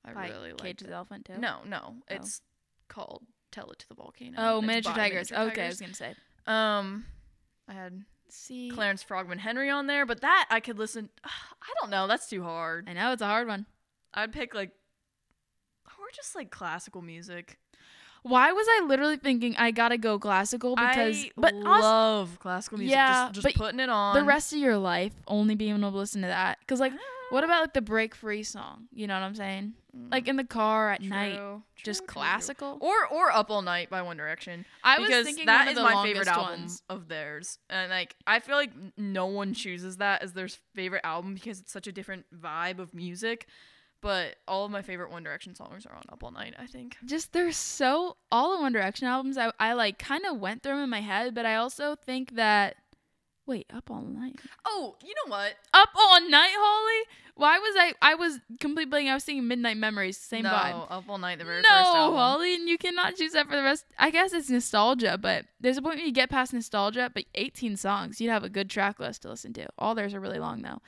I 0.03 0.13
By 0.13 0.29
really 0.29 0.51
like. 0.51 0.61
Cage 0.61 0.79
the 0.79 0.91
Elephant 0.91 1.25
too. 1.25 1.37
No, 1.37 1.59
no, 1.67 1.95
it's 2.09 2.41
called 2.87 3.23
"Tell 3.51 3.69
It 3.71 3.79
to 3.79 3.89
the 3.89 3.95
Volcano." 3.95 4.35
Oh, 4.37 4.61
miniature 4.61 4.93
tigers. 4.93 5.31
Miniature 5.31 5.51
Okay, 5.51 5.65
I 5.65 5.67
was 5.67 5.81
gonna 5.81 5.93
say. 5.93 6.15
Um, 6.47 7.05
I 7.67 7.73
had 7.73 8.03
See, 8.29 8.69
Clarence 8.69 9.03
Frogman 9.03 9.39
Henry 9.39 9.69
on 9.69 9.87
there, 9.87 10.05
but 10.05 10.21
that 10.21 10.47
I 10.49 10.59
could 10.59 10.79
listen. 10.79 11.09
I 11.23 11.73
don't 11.81 11.91
know. 11.91 12.07
That's 12.07 12.27
too 12.27 12.43
hard. 12.43 12.87
I 12.89 12.93
know 12.93 13.11
it's 13.11 13.21
a 13.21 13.27
hard 13.27 13.47
one. 13.47 13.65
I'd 14.13 14.31
pick 14.31 14.55
like, 14.55 14.71
or 15.85 16.05
just 16.15 16.35
like 16.35 16.49
classical 16.49 17.01
music. 17.01 17.59
Why 18.23 18.51
was 18.51 18.67
I 18.69 18.85
literally 18.85 19.17
thinking 19.17 19.55
I 19.57 19.71
gotta 19.71 19.97
go 19.97 20.19
classical 20.19 20.75
because, 20.75 21.23
I 21.23 21.31
but 21.37 21.53
also, 21.53 21.67
love 21.67 22.39
classical 22.39 22.77
music. 22.77 22.95
Yeah, 22.95 23.29
just, 23.31 23.35
just 23.35 23.43
but 23.43 23.55
putting 23.55 23.79
it 23.79 23.89
on. 23.89 24.15
the 24.15 24.23
rest 24.23 24.51
of 24.51 24.59
your 24.59 24.77
life 24.77 25.13
only 25.27 25.55
being 25.55 25.77
able 25.77 25.91
to 25.91 25.97
listen 25.97 26.21
to 26.21 26.27
that. 26.27 26.57
Cause 26.67 26.79
like, 26.79 26.91
what 27.29 27.43
about 27.43 27.61
like 27.61 27.73
the 27.73 27.81
break 27.81 28.15
free 28.15 28.43
song? 28.43 28.87
You 28.91 29.07
know 29.07 29.13
what 29.13 29.23
I'm 29.23 29.35
saying? 29.35 29.73
Mm. 29.95 30.11
Like 30.11 30.27
in 30.27 30.35
the 30.35 30.43
car 30.43 30.91
at 30.91 31.01
night, 31.01 31.35
True, 31.35 31.63
just 31.75 31.83
true, 31.83 31.93
true, 31.93 31.93
true. 32.07 32.07
classical. 32.21 32.77
Or 32.81 33.07
or 33.11 33.31
Up 33.31 33.49
All 33.49 33.61
Night 33.61 33.89
by 33.89 34.01
One 34.01 34.17
Direction. 34.17 34.65
I 34.83 34.99
was 34.99 35.09
thinking 35.09 35.45
that 35.47 35.59
one 35.61 35.67
of 35.69 35.75
the 35.75 35.81
my 35.83 36.03
favorite 36.03 36.27
album 36.27 36.61
ones. 36.61 36.83
of 36.89 37.07
theirs, 37.07 37.57
and 37.69 37.89
like 37.89 38.15
I 38.27 38.39
feel 38.39 38.55
like 38.55 38.71
no 38.97 39.25
one 39.27 39.53
chooses 39.53 39.97
that 39.97 40.21
as 40.21 40.33
their 40.33 40.47
favorite 40.75 41.01
album 41.03 41.33
because 41.33 41.59
it's 41.59 41.71
such 41.71 41.87
a 41.87 41.91
different 41.91 42.25
vibe 42.35 42.79
of 42.79 42.93
music. 42.93 43.47
But 44.01 44.37
all 44.47 44.63
of 44.63 44.71
my 44.71 44.81
favorite 44.81 45.11
One 45.11 45.23
Direction 45.23 45.55
songs 45.55 45.85
are 45.85 45.93
on 45.93 46.03
Up 46.09 46.23
All 46.23 46.31
Night. 46.31 46.53
I 46.57 46.67
think. 46.67 46.95
Just 47.05 47.33
they're 47.33 47.51
so 47.51 48.15
all 48.31 48.55
the 48.55 48.61
One 48.61 48.71
Direction 48.71 49.07
albums. 49.07 49.37
I 49.37 49.51
I 49.59 49.73
like 49.73 49.97
kind 49.99 50.25
of 50.25 50.39
went 50.39 50.63
through 50.63 50.75
them 50.75 50.83
in 50.83 50.89
my 50.89 51.01
head, 51.01 51.35
but 51.35 51.45
I 51.45 51.55
also 51.55 51.95
think 51.95 52.35
that. 52.35 52.75
Wait, 53.49 53.65
up 53.73 53.89
all 53.89 54.03
night. 54.03 54.35
Oh, 54.63 54.95
you 55.03 55.11
know 55.25 55.31
what? 55.31 55.55
Up 55.73 55.89
all 55.95 56.21
night, 56.29 56.51
Holly. 56.53 57.07
Why 57.33 57.57
was 57.57 57.75
I? 57.79 57.93
I 57.99 58.13
was 58.13 58.39
completely 58.59 58.85
blanking. 58.91 59.09
I 59.09 59.15
was 59.15 59.23
singing 59.23 59.47
Midnight 59.47 59.77
Memories. 59.77 60.17
Same 60.17 60.43
vibe. 60.43 60.69
no, 60.69 60.85
vibe. 60.85 60.91
Up 60.91 61.03
All 61.09 61.17
Night, 61.17 61.39
the 61.39 61.45
very 61.45 61.61
no, 61.61 61.67
first 61.69 61.95
album. 61.95 62.15
Holly, 62.19 62.53
and 62.53 62.69
you 62.69 62.77
cannot 62.77 63.15
choose 63.15 63.31
that 63.31 63.47
for 63.49 63.55
the 63.55 63.63
rest. 63.63 63.85
I 63.97 64.11
guess 64.11 64.33
it's 64.33 64.51
nostalgia, 64.51 65.17
but 65.19 65.45
there's 65.59 65.77
a 65.77 65.81
point 65.81 65.95
where 65.95 66.05
you 66.05 66.11
get 66.11 66.29
past 66.29 66.53
nostalgia. 66.53 67.09
But 67.11 67.25
18 67.33 67.75
songs, 67.75 68.21
you'd 68.21 68.29
have 68.29 68.43
a 68.43 68.49
good 68.49 68.69
track 68.69 68.99
list 68.99 69.23
to 69.23 69.29
listen 69.29 69.51
to. 69.53 69.65
All 69.79 69.95
theirs 69.95 70.13
are 70.13 70.19
really 70.19 70.37
long 70.37 70.61
though. 70.61 70.79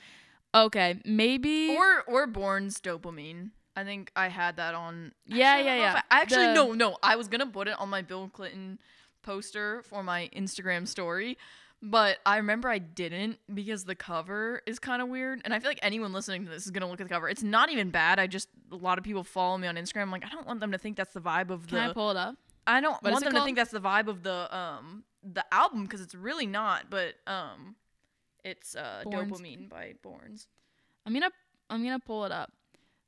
Okay, 0.54 1.00
maybe. 1.04 1.74
Or 1.76 2.04
or 2.06 2.28
Borns 2.28 2.80
Dopamine. 2.80 3.50
I 3.74 3.82
think 3.82 4.12
I 4.14 4.28
had 4.28 4.56
that 4.58 4.76
on. 4.76 5.10
Yeah, 5.26 5.46
Actually, 5.48 5.66
yeah, 5.66 5.76
yeah. 5.76 6.02
I- 6.12 6.20
actually, 6.20 6.46
The- 6.46 6.54
no, 6.54 6.72
no. 6.74 6.96
I 7.02 7.16
was 7.16 7.26
gonna 7.26 7.46
put 7.46 7.66
it 7.66 7.74
on 7.80 7.88
my 7.88 8.02
Bill 8.02 8.28
Clinton 8.28 8.78
poster 9.22 9.82
for 9.82 10.02
my 10.04 10.28
Instagram 10.36 10.86
story, 10.86 11.38
but 11.82 12.18
I 12.24 12.36
remember 12.36 12.68
I 12.68 12.78
didn't 12.78 13.38
because 13.52 13.84
the 13.84 13.96
cover 13.96 14.62
is 14.66 14.78
kind 14.78 15.02
of 15.02 15.08
weird, 15.08 15.42
and 15.44 15.52
I 15.52 15.58
feel 15.58 15.68
like 15.68 15.80
anyone 15.82 16.12
listening 16.12 16.44
to 16.44 16.50
this 16.50 16.64
is 16.64 16.70
gonna 16.70 16.88
look 16.88 17.00
at 17.00 17.08
the 17.08 17.12
cover. 17.12 17.28
It's 17.28 17.42
not 17.42 17.70
even 17.70 17.90
bad. 17.90 18.20
I 18.20 18.28
just 18.28 18.48
a 18.70 18.76
lot 18.76 18.98
of 18.98 19.04
people 19.04 19.24
follow 19.24 19.58
me 19.58 19.66
on 19.66 19.74
Instagram. 19.74 20.02
I'm 20.02 20.10
like, 20.12 20.24
I 20.24 20.28
don't 20.28 20.46
want 20.46 20.60
them 20.60 20.70
to 20.72 20.78
think 20.78 20.96
that's 20.96 21.12
the 21.12 21.20
vibe 21.20 21.50
of 21.50 21.66
the. 21.66 21.76
Can. 21.76 21.90
I 21.90 21.92
pull 21.92 22.10
it 22.12 22.16
up? 22.16 22.36
I 22.66 22.80
don't 22.80 23.02
What 23.02 23.12
want 23.12 23.24
them 23.24 23.34
to 23.34 23.42
think 23.42 23.56
that's 23.56 23.72
the 23.72 23.80
vibe 23.80 24.06
of 24.06 24.22
the 24.22 24.56
um 24.56 25.02
the 25.24 25.44
album 25.52 25.82
because 25.82 26.00
it's 26.00 26.14
really 26.14 26.46
not. 26.46 26.88
But 26.88 27.14
um, 27.26 27.74
it's 28.44 28.76
uh 28.76 29.02
Borns. 29.04 29.30
Dopamine 29.30 29.68
by 29.68 29.94
Borns. 30.04 30.46
I'm 31.04 31.12
gonna 31.12 31.30
I'm 31.68 31.82
gonna 31.82 31.98
pull 31.98 32.24
it 32.24 32.32
up. 32.32 32.52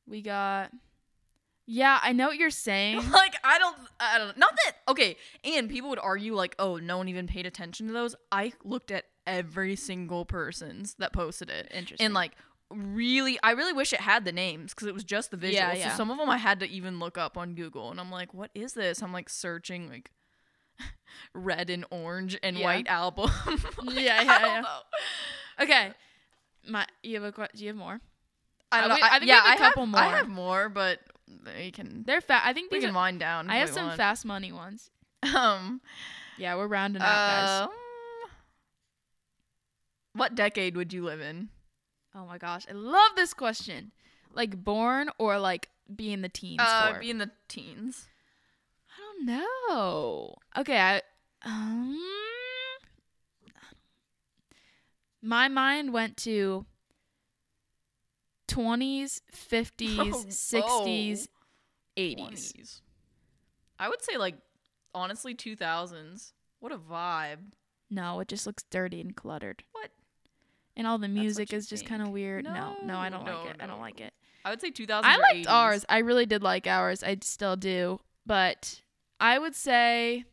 We 0.06 0.20
got. 0.20 0.72
Yeah, 1.66 1.98
I 2.02 2.12
know 2.12 2.26
what 2.26 2.36
you're 2.36 2.50
saying. 2.50 2.96
like 3.10 3.34
I 3.42 3.58
don't 3.58 3.76
I 3.98 4.18
don't 4.18 4.36
not 4.36 4.54
that 4.64 4.76
okay 4.88 5.16
and 5.44 5.68
people 5.70 5.90
would 5.90 5.98
argue 5.98 6.34
like 6.34 6.54
oh 6.58 6.76
no 6.76 6.98
one 6.98 7.08
even 7.08 7.26
paid 7.26 7.46
attention 7.46 7.86
to 7.86 7.92
those 7.92 8.14
I 8.30 8.52
looked 8.64 8.90
at 8.90 9.04
every 9.26 9.74
single 9.76 10.24
person's 10.26 10.94
that 10.96 11.12
posted 11.14 11.48
it 11.48 11.68
Interesting. 11.72 12.04
and 12.04 12.12
like 12.14 12.32
really 12.70 13.38
I 13.42 13.52
really 13.52 13.72
wish 13.72 13.92
it 13.94 14.00
had 14.00 14.24
the 14.26 14.32
names 14.32 14.74
because 14.74 14.86
it 14.88 14.92
was 14.94 15.04
just 15.04 15.30
the 15.30 15.36
visuals 15.38 15.52
Yeah, 15.52 15.72
yeah. 15.72 15.90
so 15.92 15.96
some 15.96 16.10
of 16.10 16.18
them 16.18 16.28
I 16.28 16.36
had 16.36 16.60
to 16.60 16.68
even 16.68 16.98
look 16.98 17.16
up 17.16 17.38
on 17.38 17.54
Google 17.54 17.90
and 17.90 17.98
I'm 17.98 18.10
like 18.10 18.34
what 18.34 18.50
is 18.54 18.74
this 18.74 19.02
I'm 19.02 19.12
like 19.12 19.30
searching 19.30 19.88
like 19.88 20.10
red 21.34 21.70
and 21.70 21.84
orange 21.90 22.38
and 22.42 22.58
Yeah. 22.58 22.64
white 22.66 22.88
album 22.88 23.30
Like, 23.46 23.94
Yeah, 23.94 24.18
I 24.18 24.22
yeah, 24.22 24.62
yeah. 24.62 25.62
okay, 25.64 25.92
my 26.68 26.86
you 27.02 27.20
have 27.22 27.24
a 27.38 27.48
do 27.54 27.62
you 27.62 27.68
have 27.68 27.76
more? 27.76 28.00
I 28.72 28.80
don't 28.80 28.88
know 28.90 28.94
we- 28.96 29.02
I, 29.02 29.06
I 29.06 29.10
think 29.12 29.22
we 29.22 29.28
yeah 29.28 29.36
have 29.36 29.46
a 29.46 29.48
I 29.48 29.56
couple 29.56 29.86
have, 29.86 29.94
I 29.94 30.06
have 30.16 30.28
more 30.28 30.68
but 30.68 31.00
we 31.56 31.70
can 31.70 32.04
They're 32.06 32.20
fat. 32.20 32.42
I 32.44 32.52
think 32.52 32.70
we 32.72 32.80
can 32.80 32.90
are. 32.90 32.94
wind 32.94 33.20
down 33.20 33.48
I 33.50 33.56
have 33.56 33.70
some 33.70 33.86
want. 33.86 33.96
fast 33.96 34.24
money 34.24 34.52
ones. 34.52 34.90
um 35.34 35.80
Yeah, 36.36 36.56
we're 36.56 36.66
rounding 36.66 37.02
out, 37.02 37.06
guys. 37.06 37.62
Um, 37.66 37.70
what 40.14 40.34
decade 40.34 40.76
would 40.76 40.92
you 40.92 41.02
live 41.04 41.20
in? 41.20 41.48
Oh 42.14 42.26
my 42.26 42.38
gosh, 42.38 42.66
I 42.68 42.72
love 42.72 43.10
this 43.16 43.34
question. 43.34 43.92
Like 44.32 44.62
born 44.62 45.10
or 45.18 45.38
like 45.38 45.68
being 45.94 46.20
the 46.22 46.28
teens 46.28 46.60
Uh, 46.62 46.92
for? 46.94 47.00
be 47.00 47.12
the 47.12 47.30
teens. 47.48 48.06
I 48.96 49.00
don't 49.00 49.26
know. 49.26 50.34
Okay, 50.56 50.78
I 50.78 51.02
um 51.44 51.98
my 55.22 55.48
mind 55.48 55.92
went 55.92 56.16
to 56.18 56.66
20s, 58.48 59.20
50s, 59.34 59.98
Oh, 60.12 60.24
60s, 60.26 61.28
80s. 61.96 62.18
20s. 62.18 62.80
I 63.78 63.88
would 63.88 64.02
say 64.02 64.16
like 64.16 64.36
honestly 64.94 65.34
2000s. 65.34 66.32
What 66.60 66.72
a 66.72 66.78
vibe. 66.78 67.52
No, 67.90 68.20
it 68.20 68.28
just 68.28 68.46
looks 68.46 68.64
dirty 68.70 69.00
and 69.00 69.14
cluttered. 69.14 69.62
What? 69.72 69.90
And 70.76 70.86
all 70.86 70.98
the 70.98 71.08
music 71.08 71.52
is 71.52 71.66
just 71.68 71.86
kind 71.86 72.02
of 72.02 72.08
weird. 72.08 72.44
No, 72.44 72.76
no, 72.84 72.98
I 72.98 73.08
don't 73.08 73.24
No, 73.24 73.32
like 73.42 73.50
it. 73.50 73.56
I 73.60 73.66
don't 73.66 73.80
like 73.80 74.00
it. 74.00 74.12
I 74.44 74.50
would 74.50 74.60
say 74.60 74.70
2000s. 74.70 75.00
I 75.04 75.16
liked 75.16 75.46
80s. 75.46 75.50
ours. 75.50 75.84
I 75.88 75.98
really 75.98 76.26
did 76.26 76.42
like 76.42 76.66
ours. 76.66 77.02
I 77.02 77.16
still 77.22 77.56
do. 77.56 78.00
But 78.26 78.80
I 79.20 79.38
would 79.38 79.54
say 79.54 80.24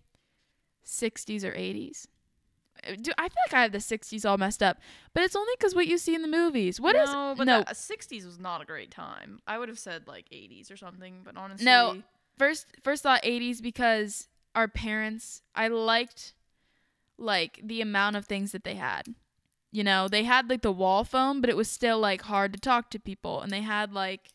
60s 0.86 1.44
or 1.44 1.52
80s. 1.52 2.08
Uh, 2.88 2.96
Do 3.00 3.12
I 3.18 3.30
feel 3.30 3.38
like 3.48 3.54
I 3.54 3.62
have 3.64 3.72
the 3.72 3.78
60s 3.80 4.26
all 4.26 4.38
messed 4.38 4.64
up, 4.64 4.78
but 5.14 5.24
it's 5.24 5.36
only 5.36 5.54
because 5.58 5.76
what 5.76 5.88
you 5.88 5.98
see 5.98 6.16
in 6.16 6.22
the 6.22 6.28
movies. 6.28 6.80
What 6.80 6.96
is 6.96 7.10
no, 7.12 7.36
but 7.38 7.46
no 7.46 7.60
the 7.64 7.76
60s 7.76 8.26
was 8.26 8.40
not 8.40 8.62
a 8.62 8.66
great 8.66 8.92
time. 8.92 9.40
I 9.48 9.58
would 9.60 9.70
have 9.70 9.80
said 9.80 10.08
like 10.08 10.26
80s 10.32 10.72
or 10.72 10.78
something, 10.78 11.22
but 11.24 11.38
honestly, 11.38 11.66
No. 11.66 12.02
first 12.38 12.66
first 12.84 13.04
thought 13.04 13.22
80s 13.24 13.62
because 13.62 14.28
our 14.56 14.68
parents 14.68 15.42
I 15.56 15.68
liked 15.68 16.34
like 17.18 17.60
the 17.64 17.82
amount 17.82 18.16
of 18.16 18.26
things 18.26 18.52
that 18.52 18.64
they 18.64 18.76
had. 18.76 19.14
You 19.72 19.84
know, 19.84 20.08
they 20.08 20.24
had 20.24 20.50
like 20.50 20.64
the 20.64 20.72
wall 20.72 21.04
phone, 21.04 21.40
but 21.40 21.50
it 21.50 21.56
was 21.56 21.70
still 21.70 22.00
like 22.00 22.24
hard 22.24 22.52
to 22.54 22.60
talk 22.60 22.90
to 22.92 23.00
people 23.00 23.42
and 23.42 23.52
they 23.52 23.62
had 23.62 23.94
like 23.94 24.34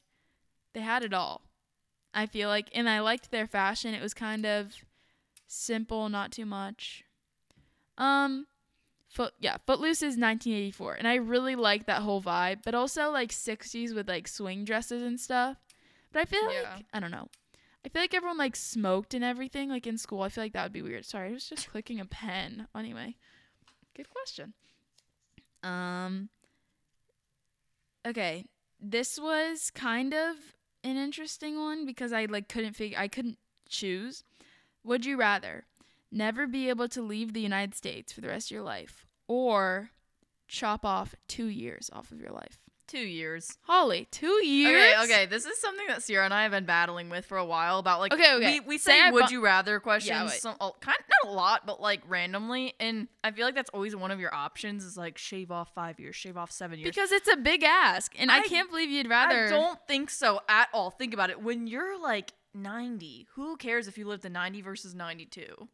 they 0.72 0.80
had 0.80 1.02
it 1.02 1.12
all. 1.12 1.42
I 2.14 2.26
feel 2.26 2.48
like 2.48 2.70
and 2.74 2.88
I 2.88 3.00
liked 3.00 3.30
their 3.30 3.46
fashion. 3.46 3.92
It 3.92 4.02
was 4.02 4.14
kind 4.14 4.46
of 4.46 4.84
simple, 5.46 6.08
not 6.08 6.32
too 6.32 6.46
much. 6.46 7.04
Um 7.98 8.46
Foot 9.08 9.32
yeah, 9.40 9.56
Footloose 9.66 10.02
is 10.02 10.16
1984 10.18 10.94
and 10.94 11.08
I 11.08 11.14
really 11.14 11.54
like 11.56 11.86
that 11.86 12.02
whole 12.02 12.20
vibe, 12.22 12.58
but 12.64 12.74
also 12.74 13.10
like 13.10 13.30
60s 13.30 13.94
with 13.94 14.08
like 14.08 14.28
swing 14.28 14.64
dresses 14.64 15.02
and 15.02 15.18
stuff. 15.18 15.56
But 16.12 16.20
I 16.20 16.24
feel 16.26 16.40
Yeah. 16.42 16.74
like 16.74 16.84
I 16.92 17.00
don't 17.00 17.10
know. 17.10 17.28
I 17.84 17.88
feel 17.88 18.02
like 18.02 18.14
everyone 18.14 18.36
like 18.36 18.56
smoked 18.56 19.14
and 19.14 19.22
everything 19.24 19.68
like 19.70 19.86
in 19.86 19.96
school. 19.96 20.22
I 20.22 20.28
feel 20.28 20.42
like 20.44 20.52
that 20.54 20.64
would 20.64 20.72
be 20.72 20.82
weird. 20.82 21.04
Sorry, 21.06 21.30
I 21.30 21.32
was 21.32 21.48
just 21.48 21.70
clicking 21.70 22.00
a 22.00 22.04
pen. 22.04 22.66
Anyway, 22.76 23.16
good 23.94 24.08
question. 24.10 24.54
Um. 25.62 26.28
Okay, 28.06 28.44
this 28.80 29.18
was 29.18 29.70
kind 29.70 30.14
of 30.14 30.36
an 30.84 30.96
interesting 30.96 31.58
one 31.58 31.86
because 31.86 32.12
I 32.12 32.26
like 32.26 32.48
couldn't 32.48 32.74
figure. 32.74 32.98
I 32.98 33.08
couldn't 33.08 33.38
choose. 33.68 34.22
Would 34.84 35.04
you 35.04 35.16
rather 35.16 35.64
never 36.12 36.46
be 36.46 36.68
able 36.68 36.88
to 36.88 37.02
leave 37.02 37.32
the 37.32 37.40
United 37.40 37.74
States 37.74 38.12
for 38.12 38.20
the 38.20 38.28
rest 38.28 38.48
of 38.48 38.54
your 38.54 38.62
life, 38.62 39.06
or 39.28 39.90
chop 40.48 40.84
off 40.84 41.14
two 41.28 41.46
years 41.46 41.90
off 41.92 42.10
of 42.12 42.20
your 42.20 42.30
life? 42.32 42.58
Two 42.88 42.98
years. 43.00 43.58
Holly, 43.62 44.06
two 44.12 44.44
years. 44.46 44.94
Okay, 45.02 45.02
okay. 45.12 45.26
This 45.26 45.44
is 45.44 45.58
something 45.60 45.88
that 45.88 46.04
Sierra 46.04 46.24
and 46.24 46.32
I 46.32 46.44
have 46.44 46.52
been 46.52 46.66
battling 46.66 47.10
with 47.10 47.26
for 47.26 47.36
a 47.36 47.44
while 47.44 47.80
about 47.80 47.98
like 47.98 48.12
Okay, 48.14 48.34
okay. 48.36 48.60
we, 48.60 48.60
we 48.60 48.78
Say 48.78 48.92
say 48.92 49.10
would 49.10 49.26
bu- 49.26 49.32
you 49.32 49.44
rather 49.44 49.80
questions 49.80 50.30
wait. 50.30 50.40
some 50.40 50.54
oh, 50.60 50.72
kind 50.80 50.96
not 51.24 51.32
a 51.32 51.34
lot, 51.34 51.66
but 51.66 51.80
like 51.80 52.00
randomly 52.06 52.74
and 52.78 53.08
I 53.24 53.32
feel 53.32 53.44
like 53.44 53.56
that's 53.56 53.70
always 53.70 53.96
one 53.96 54.12
of 54.12 54.20
your 54.20 54.32
options 54.32 54.84
is 54.84 54.96
like 54.96 55.18
shave 55.18 55.50
off 55.50 55.74
5 55.74 55.98
years, 55.98 56.14
shave 56.14 56.36
off 56.36 56.52
7 56.52 56.78
years. 56.78 56.88
Because 56.88 57.10
it's 57.10 57.28
a 57.28 57.36
big 57.36 57.64
ask, 57.64 58.14
and 58.16 58.30
I, 58.30 58.38
I- 58.38 58.42
can't 58.42 58.70
believe 58.70 58.88
you'd 58.88 59.08
rather. 59.10 59.46
I 59.46 59.50
don't 59.50 59.80
think 59.88 60.08
so 60.08 60.38
at 60.48 60.68
all. 60.72 60.90
Think 60.92 61.12
about 61.12 61.30
it. 61.30 61.42
When 61.42 61.66
you're 61.66 62.00
like 62.00 62.34
90, 62.54 63.26
who 63.34 63.56
cares 63.56 63.88
if 63.88 63.98
you 63.98 64.06
live 64.06 64.20
to 64.20 64.28
90 64.28 64.60
versus 64.60 64.94
92? 64.94 65.68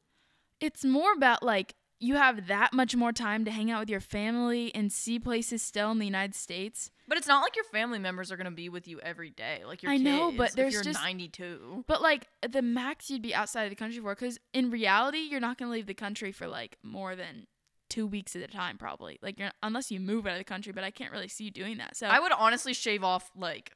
It's 0.62 0.84
more 0.84 1.12
about 1.12 1.42
like 1.42 1.74
you 1.98 2.14
have 2.16 2.48
that 2.48 2.72
much 2.72 2.96
more 2.96 3.12
time 3.12 3.44
to 3.44 3.50
hang 3.50 3.70
out 3.70 3.80
with 3.80 3.90
your 3.90 4.00
family 4.00 4.74
and 4.74 4.92
see 4.92 5.18
places 5.18 5.62
still 5.62 5.90
in 5.90 5.98
the 5.98 6.04
United 6.04 6.34
States. 6.34 6.90
But 7.06 7.18
it's 7.18 7.28
not 7.28 7.42
like 7.42 7.54
your 7.54 7.64
family 7.66 7.98
members 7.98 8.32
are 8.32 8.36
going 8.36 8.46
to 8.46 8.50
be 8.50 8.68
with 8.68 8.88
you 8.88 8.98
every 9.00 9.30
day. 9.30 9.62
Like 9.66 9.82
your 9.82 9.92
I 9.92 9.98
know, 9.98 10.32
but 10.36 10.50
if 10.50 10.54
there's 10.56 10.72
you're 10.74 10.82
just- 10.82 11.00
92. 11.00 11.84
But 11.86 12.00
like 12.00 12.26
the 12.48 12.62
max 12.62 13.10
you'd 13.10 13.22
be 13.22 13.34
outside 13.34 13.64
of 13.64 13.70
the 13.70 13.76
country 13.76 14.00
for, 14.00 14.14
because 14.14 14.38
in 14.52 14.70
reality, 14.70 15.18
you're 15.18 15.40
not 15.40 15.58
gonna 15.58 15.70
leave 15.70 15.86
the 15.86 15.94
country 15.94 16.32
for 16.32 16.46
like 16.48 16.76
more 16.82 17.14
than 17.14 17.46
two 17.88 18.06
weeks 18.06 18.34
at 18.34 18.42
a 18.42 18.46
time, 18.48 18.78
probably. 18.78 19.18
Like 19.22 19.38
you're 19.38 19.50
unless 19.62 19.90
you 19.90 20.00
move 20.00 20.26
out 20.26 20.32
of 20.32 20.38
the 20.38 20.44
country, 20.44 20.72
but 20.72 20.82
I 20.84 20.90
can't 20.90 21.12
really 21.12 21.28
see 21.28 21.44
you 21.44 21.50
doing 21.50 21.78
that. 21.78 21.96
So 21.96 22.06
I 22.06 22.18
would 22.18 22.32
honestly 22.32 22.72
shave 22.72 23.04
off 23.04 23.30
like 23.36 23.72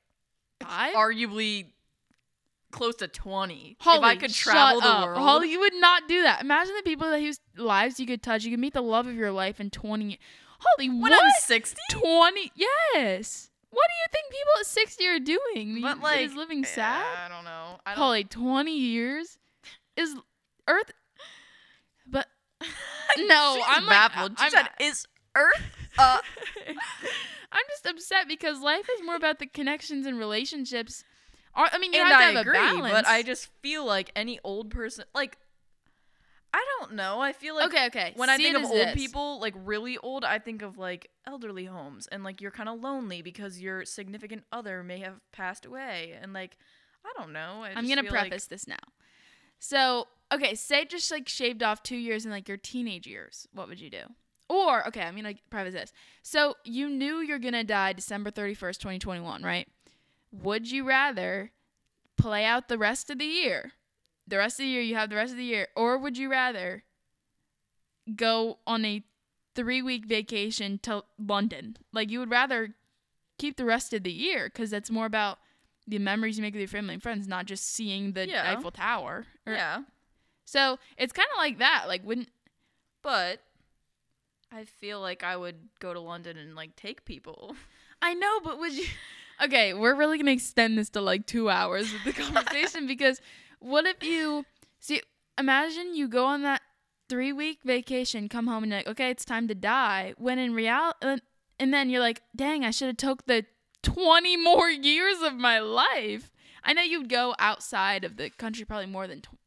five. 0.60 0.94
arguably 0.94 1.66
close 2.72 2.96
to 2.96 3.08
20 3.08 3.76
Holly, 3.80 3.98
if 3.98 4.04
I 4.04 4.16
could 4.16 4.32
travel 4.34 4.80
the 4.80 5.06
world. 5.06 5.18
Holly, 5.18 5.50
you 5.50 5.60
would 5.60 5.74
not 5.74 6.08
do 6.08 6.22
that. 6.22 6.40
Imagine 6.42 6.74
the 6.76 6.82
people 6.82 7.08
that 7.10 7.20
whose 7.20 7.40
lives 7.56 7.98
you 8.00 8.06
could 8.06 8.22
touch. 8.22 8.44
You 8.44 8.50
could 8.50 8.60
meet 8.60 8.74
the 8.74 8.82
love 8.82 9.06
of 9.06 9.14
your 9.14 9.30
life 9.32 9.60
in 9.60 9.70
20. 9.70 10.18
Holly, 10.58 10.88
when 10.88 11.00
what? 11.00 11.12
I'm 11.12 11.30
60? 11.40 11.76
20? 11.90 12.52
Yes. 12.54 13.50
What 13.70 13.84
do 13.88 13.94
you 13.94 14.06
think 14.12 14.30
people 14.30 14.52
at 14.60 14.66
60 14.66 15.06
are 15.06 15.18
doing? 15.18 15.82
But 15.82 15.96
You- 15.98 16.02
like 16.02 16.20
is 16.20 16.34
living 16.34 16.64
sad? 16.64 17.04
I 17.24 17.28
don't 17.28 17.44
know. 17.44 17.78
I 17.84 17.90
don't 17.90 17.98
Holly, 17.98 18.24
20 18.24 18.76
years 18.76 19.38
is 19.96 20.14
Earth. 20.68 20.92
But 22.08 22.28
no, 23.18 23.62
I'm 23.66 23.84
like- 23.86 23.90
baffled. 23.90 24.38
she 24.38 24.44
I'm- 24.44 24.50
said, 24.52 24.68
"Is 24.80 25.06
Earth 25.34 25.62
uh 25.98 26.18
I'm 27.52 27.64
just 27.70 27.86
upset 27.86 28.28
because 28.28 28.60
life 28.60 28.88
is 28.94 29.04
more 29.04 29.14
about 29.16 29.38
the 29.38 29.46
connections 29.46 30.06
and 30.06 30.18
relationships. 30.18 31.04
I 31.56 31.78
mean, 31.78 31.92
you 31.92 32.00
and 32.00 32.08
have 32.08 32.18
to 32.20 32.24
I 32.24 32.28
have 32.32 32.46
agree, 32.46 32.58
a 32.58 32.60
balance. 32.60 32.92
but 32.92 33.06
I 33.06 33.22
just 33.22 33.48
feel 33.62 33.84
like 33.84 34.10
any 34.14 34.38
old 34.44 34.70
person 34.70 35.04
like 35.14 35.38
I 36.54 36.64
don't 36.80 36.94
know. 36.94 37.20
I 37.20 37.32
feel 37.32 37.54
like 37.54 37.66
okay, 37.66 37.86
okay. 37.88 38.12
when 38.16 38.30
I 38.30 38.36
think 38.38 38.56
of 38.56 38.64
old 38.64 38.72
this. 38.72 38.94
people, 38.94 39.40
like 39.40 39.54
really 39.64 39.98
old, 39.98 40.24
I 40.24 40.38
think 40.38 40.62
of 40.62 40.78
like 40.78 41.10
elderly 41.26 41.66
homes 41.66 42.06
and 42.06 42.24
like 42.24 42.40
you're 42.40 42.50
kind 42.50 42.68
of 42.68 42.80
lonely 42.80 43.20
because 43.20 43.60
your 43.60 43.84
significant 43.84 44.44
other 44.52 44.82
may 44.82 45.00
have 45.00 45.20
passed 45.32 45.66
away 45.66 46.14
and 46.20 46.32
like 46.32 46.56
I 47.04 47.12
don't 47.20 47.32
know. 47.32 47.62
I 47.62 47.70
I'm 47.70 47.84
just 47.84 47.88
gonna 47.88 48.02
feel 48.02 48.12
like- 48.12 48.28
preface 48.30 48.46
this 48.46 48.66
now. 48.66 48.76
So, 49.58 50.08
okay, 50.32 50.54
say 50.54 50.84
just 50.84 51.10
like 51.10 51.28
shaved 51.28 51.62
off 51.62 51.82
two 51.82 51.96
years 51.96 52.24
in 52.24 52.30
like 52.30 52.48
your 52.48 52.58
teenage 52.58 53.06
years. 53.06 53.46
What 53.52 53.68
would 53.68 53.80
you 53.80 53.90
do? 53.90 54.02
Or 54.48 54.86
okay, 54.88 55.02
I'm 55.02 55.16
gonna 55.16 55.34
preface 55.50 55.74
this. 55.74 55.92
So 56.22 56.54
you 56.64 56.88
knew 56.88 57.20
you're 57.20 57.38
gonna 57.38 57.64
die 57.64 57.92
December 57.92 58.30
31st, 58.30 58.78
2021, 58.78 59.42
right? 59.42 59.68
Would 60.42 60.70
you 60.70 60.86
rather 60.86 61.52
play 62.16 62.44
out 62.44 62.68
the 62.68 62.78
rest 62.78 63.10
of 63.10 63.18
the 63.18 63.24
year? 63.26 63.72
The 64.26 64.38
rest 64.38 64.58
of 64.58 64.64
the 64.64 64.68
year, 64.70 64.82
you 64.82 64.94
have 64.96 65.10
the 65.10 65.16
rest 65.16 65.32
of 65.32 65.38
the 65.38 65.44
year, 65.44 65.68
or 65.76 65.98
would 65.98 66.18
you 66.18 66.30
rather 66.30 66.82
go 68.14 68.58
on 68.66 68.84
a 68.84 69.02
three 69.54 69.82
week 69.82 70.06
vacation 70.06 70.78
to 70.80 71.04
London? 71.18 71.76
Like 71.92 72.10
you 72.10 72.18
would 72.20 72.30
rather 72.30 72.74
keep 73.38 73.56
the 73.56 73.64
rest 73.64 73.92
of 73.92 74.02
the 74.02 74.12
year 74.12 74.46
because 74.52 74.70
that's 74.70 74.90
more 74.90 75.06
about 75.06 75.38
the 75.86 75.98
memories 75.98 76.36
you 76.36 76.42
make 76.42 76.54
with 76.54 76.60
your 76.60 76.68
family 76.68 76.94
and 76.94 77.02
friends, 77.02 77.28
not 77.28 77.46
just 77.46 77.72
seeing 77.72 78.12
the 78.12 78.28
Yeah. 78.28 78.50
Eiffel 78.56 78.70
Tower. 78.72 79.26
Or- 79.46 79.52
yeah, 79.52 79.82
So 80.44 80.78
it's 80.96 81.12
kind 81.12 81.28
of 81.32 81.38
like 81.38 81.58
that. 81.58 81.84
Like 81.86 82.04
wouldn't 82.04 82.28
but 83.02 83.40
I 84.50 84.64
feel 84.64 85.00
like 85.00 85.22
I 85.22 85.36
would 85.36 85.56
go 85.78 85.92
to 85.94 86.00
London 86.00 86.36
and 86.36 86.56
like 86.56 86.74
take 86.76 87.04
people. 87.04 87.54
I 88.02 88.14
know, 88.14 88.40
but 88.40 88.58
would 88.58 88.72
you? 88.72 88.86
Okay, 89.42 89.74
we're 89.74 89.94
really 89.94 90.18
gonna 90.18 90.30
extend 90.32 90.78
this 90.78 90.88
to 90.90 91.00
like 91.00 91.26
two 91.26 91.50
hours 91.50 91.92
of 91.92 92.00
the 92.04 92.12
conversation 92.22 92.86
because 92.86 93.20
what 93.58 93.86
if 93.86 94.02
you 94.02 94.44
see? 94.78 95.02
Imagine 95.38 95.94
you 95.94 96.08
go 96.08 96.24
on 96.26 96.42
that 96.42 96.62
three 97.08 97.32
week 97.32 97.58
vacation, 97.64 98.28
come 98.28 98.46
home 98.46 98.62
and 98.62 98.72
you're 98.72 98.78
like, 98.80 98.88
okay, 98.88 99.10
it's 99.10 99.24
time 99.24 99.46
to 99.48 99.54
die. 99.54 100.14
When 100.16 100.38
in 100.38 100.54
reality, 100.54 100.96
uh, 101.02 101.18
and 101.60 101.72
then 101.72 101.90
you're 101.90 102.00
like, 102.00 102.22
dang, 102.34 102.64
I 102.64 102.70
should 102.70 102.88
have 102.88 102.96
took 102.96 103.26
the 103.26 103.44
twenty 103.82 104.36
more 104.36 104.70
years 104.70 105.20
of 105.22 105.34
my 105.34 105.58
life. 105.58 106.30
I 106.64 106.72
know 106.72 106.82
you'd 106.82 107.08
go 107.08 107.34
outside 107.38 108.04
of 108.04 108.16
the 108.16 108.30
country 108.30 108.64
probably 108.64 108.86
more 108.86 109.06
than, 109.06 109.20
tw- 109.20 109.38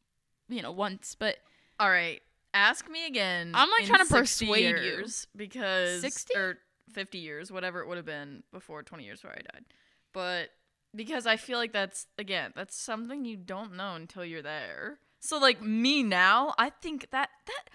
you 0.48 0.62
know, 0.62 0.72
once, 0.72 1.14
but 1.18 1.36
All 1.78 1.90
right, 1.90 2.22
ask 2.54 2.88
me 2.88 3.06
again. 3.06 3.52
I'm, 3.54 3.68
like, 3.70 3.82
in 3.82 3.88
trying 3.88 4.00
to 4.00 4.06
60 4.06 4.46
persuade 4.46 4.76
you. 4.84 5.04
because 5.36 6.00
60? 6.00 6.34
or 6.34 6.58
50 6.94 7.18
years, 7.18 7.52
whatever 7.52 7.80
it 7.80 7.88
would 7.88 7.98
have 7.98 8.06
been 8.06 8.42
before 8.52 8.82
20 8.82 9.04
years 9.04 9.20
before 9.20 9.36
I 9.36 9.42
died. 9.52 9.64
But 10.12 10.50
because 10.94 11.26
I 11.26 11.36
feel 11.36 11.58
like 11.58 11.72
that's 11.72 12.06
again, 12.18 12.52
that's 12.54 12.76
something 12.76 13.24
you 13.24 13.36
don't 13.36 13.76
know 13.76 13.94
until 13.94 14.24
you're 14.24 14.42
there. 14.42 14.98
So 15.20 15.38
like 15.38 15.62
me 15.62 16.02
now, 16.02 16.54
I 16.58 16.70
think 16.70 17.10
that 17.10 17.28
that 17.46 17.70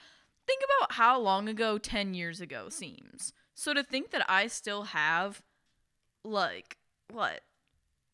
think 0.48 0.62
about 0.80 0.94
how 0.94 1.20
long 1.20 1.48
ago 1.48 1.78
10 1.78 2.14
years 2.14 2.42
ago 2.42 2.70
seems. 2.70 3.34
So 3.54 3.74
to 3.74 3.84
think 3.84 4.12
that 4.12 4.26
I 4.30 4.48
still 4.48 4.84
have 4.84 5.42
like 6.24 6.78
what 7.12 7.42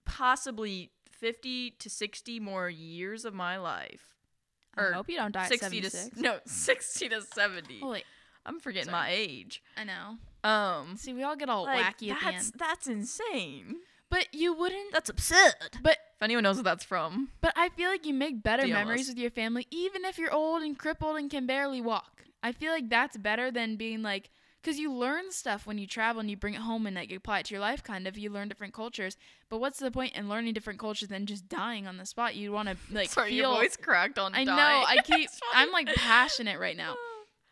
possibly 0.05 0.91
50 1.09 1.71
to 1.79 1.89
60 1.89 2.39
more 2.39 2.69
years 2.69 3.25
of 3.25 3.33
my 3.33 3.57
life 3.57 4.15
I 4.75 4.91
hope 4.91 5.09
you 5.09 5.15
don't 5.17 5.31
die 5.31 5.43
at 5.43 5.49
60 5.49 5.81
to 5.81 5.89
76. 5.89 6.21
no 6.21 6.39
60 6.45 7.09
to 7.09 7.21
70 7.21 7.79
Holy, 7.79 8.03
i'm 8.45 8.59
forgetting 8.59 8.89
Sorry. 8.89 9.01
my 9.01 9.09
age 9.11 9.61
I 9.77 9.83
know. 9.83 10.17
um 10.43 10.97
See, 10.97 11.13
we 11.13 11.23
all 11.23 11.35
get 11.35 11.49
all 11.49 11.63
like, 11.63 11.97
wacky 11.99 12.09
at 12.11 12.19
the 12.19 12.27
end. 12.33 12.51
that's 12.57 12.87
insane 12.87 13.75
But 14.11 14.27
you 14.33 14.53
wouldn't. 14.53 14.91
that's 14.93 15.09
absurd 15.09 15.55
But 15.81 15.93
if 16.17 16.21
anyone 16.21 16.43
knows 16.43 16.57
what 16.57 16.65
that's 16.65 16.83
from 16.83 17.29
but 17.41 17.53
I 17.55 17.69
feel 17.69 17.89
like 17.89 18.05
you 18.05 18.13
make 18.13 18.43
better 18.43 18.63
DM 18.63 18.73
memories 18.73 19.07
with 19.07 19.17
your 19.17 19.31
family, 19.31 19.65
even 19.71 20.05
if 20.05 20.19
you're 20.19 20.31
old 20.33 20.61
and 20.61 20.77
crippled 20.77 21.17
and 21.17 21.31
can 21.31 21.47
barely 21.47 21.81
walk. 21.81 22.25
I 22.43 22.51
feel 22.51 22.71
like 22.71 22.89
that's 22.89 23.17
better 23.17 23.49
than 23.51 23.75
being 23.77 24.03
like, 24.03 24.29
because 24.61 24.77
you 24.77 24.91
learn 24.93 25.31
stuff 25.31 25.65
when 25.65 25.77
you 25.79 25.87
travel 25.87 26.19
and 26.19 26.29
you 26.29 26.37
bring 26.37 26.53
it 26.53 26.61
home 26.61 26.85
and 26.85 26.95
like 26.95 27.09
you 27.09 27.17
apply 27.17 27.39
it 27.39 27.45
to 27.47 27.53
your 27.55 27.61
life. 27.61 27.81
Kind 27.83 28.05
of, 28.07 28.15
you 28.17 28.29
learn 28.29 28.47
different 28.47 28.73
cultures. 28.75 29.17
But 29.49 29.59
what's 29.59 29.79
the 29.79 29.89
point 29.89 30.15
in 30.15 30.29
learning 30.29 30.53
different 30.53 30.77
cultures 30.79 31.09
than 31.09 31.25
just 31.25 31.47
dying 31.49 31.87
on 31.87 31.97
the 31.97 32.05
spot? 32.05 32.35
You 32.35 32.51
want 32.51 32.69
to 32.69 32.77
like 32.91 33.09
sorry 33.09 33.29
feel. 33.31 33.51
your 33.53 33.61
voice 33.61 33.75
cracked 33.77 34.19
on 34.19 34.35
I 34.35 34.43
die. 34.43 34.55
know. 34.55 34.85
I 34.87 34.97
keep. 35.03 35.29
I'm 35.53 35.71
like 35.71 35.87
passionate 35.95 36.59
right 36.59 36.77
now. 36.77 36.95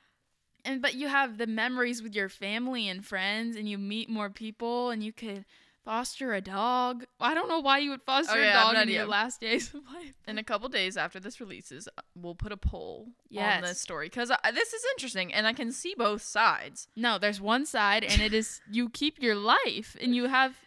and 0.66 0.82
but 0.82 0.94
you 0.96 1.08
have 1.08 1.38
the 1.38 1.48
memories 1.48 2.04
with 2.04 2.14
your 2.14 2.30
family 2.30 2.88
and 2.88 3.06
friends 3.06 3.56
and 3.56 3.68
you 3.68 3.78
meet 3.78 4.10
more 4.10 4.30
people 4.30 4.90
and 4.90 5.04
you 5.04 5.14
could 5.14 5.46
foster 5.90 6.36
a 6.36 6.42
dog. 6.42 7.04
I 7.20 7.34
don't 7.34 7.50
know 7.50 7.62
why 7.62 7.80
you 7.80 7.90
would 7.90 8.04
foster 8.04 8.34
Oh, 8.38 8.40
a 8.40 8.46
yeah, 8.46 8.64
have 8.64 8.76
dog 8.76 8.84
in 8.88 8.94
your 8.94 9.08
last 9.08 9.42
days 9.42 9.74
of 9.74 9.82
life. 9.92 10.14
In 10.28 10.38
a 10.38 10.44
couple 10.44 10.70
days 10.70 10.96
after 10.98 11.20
this 11.20 11.40
releases 11.40 11.88
uh, 11.98 12.02
we'll 12.16 12.36
put 12.36 12.52
a 12.52 12.58
poll 12.58 13.08
on 13.36 13.62
this 13.62 13.82
story 13.82 14.06
because 14.06 14.32
this 14.54 14.74
is 14.74 14.84
interesting 14.94 15.34
and 15.34 15.48
i 15.48 15.54
can 15.54 15.72
see 15.72 15.96
both 15.98 16.22
sides. 16.22 16.88
No 16.96 17.18
there's 17.18 17.42
one 17.42 17.66
side 17.66 18.04
and 18.04 18.22
it 18.22 18.36
is 18.36 18.62
you 18.70 18.90
keep 18.90 19.20
your 19.20 19.34
life 19.34 19.98
and 20.00 20.16
you 20.16 20.28
have 20.28 20.58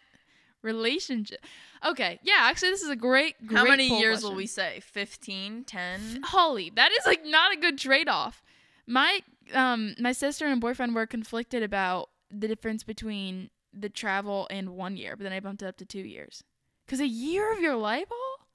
relationship. 0.61 1.39
Okay 1.85 2.19
yeah 2.21 2.39
actually 2.41 2.71
this 2.71 2.81
is 2.81 2.89
a 2.89 2.95
great, 2.97 3.47
great 3.47 3.57
how 3.57 3.63
many 3.63 3.97
years 4.01 4.23
will 4.23 4.35
we 4.35 4.45
say? 4.45 4.81
15 4.81 5.63
10 5.63 6.19
Holly, 6.25 6.69
that 6.75 6.91
is 6.91 7.05
like 7.05 7.25
not 7.25 7.53
a 7.53 7.57
good 7.57 7.77
trade 7.77 8.09
off. 8.09 8.43
My 8.85 9.21
um 9.53 9.95
my 9.97 10.11
sister 10.11 10.47
and 10.47 10.59
boyfriend 10.59 10.93
were 10.93 11.07
conflicted 11.07 11.63
about 11.63 12.09
the 12.29 12.47
difference 12.49 12.83
between 12.83 13.49
the 13.73 13.89
travel 13.89 14.47
in 14.47 14.75
one 14.75 14.95
year, 14.97 15.15
but 15.15 15.23
then 15.23 15.33
I 15.33 15.39
bumped 15.39 15.61
it 15.61 15.67
up 15.67 15.77
to 15.77 15.85
two 15.85 15.99
years. 16.01 16.43
Cause 16.87 16.99
a 16.99 17.07
year 17.07 17.51
of 17.53 17.59
your 17.59 17.75
life, 17.75 18.07
all? 18.11 18.47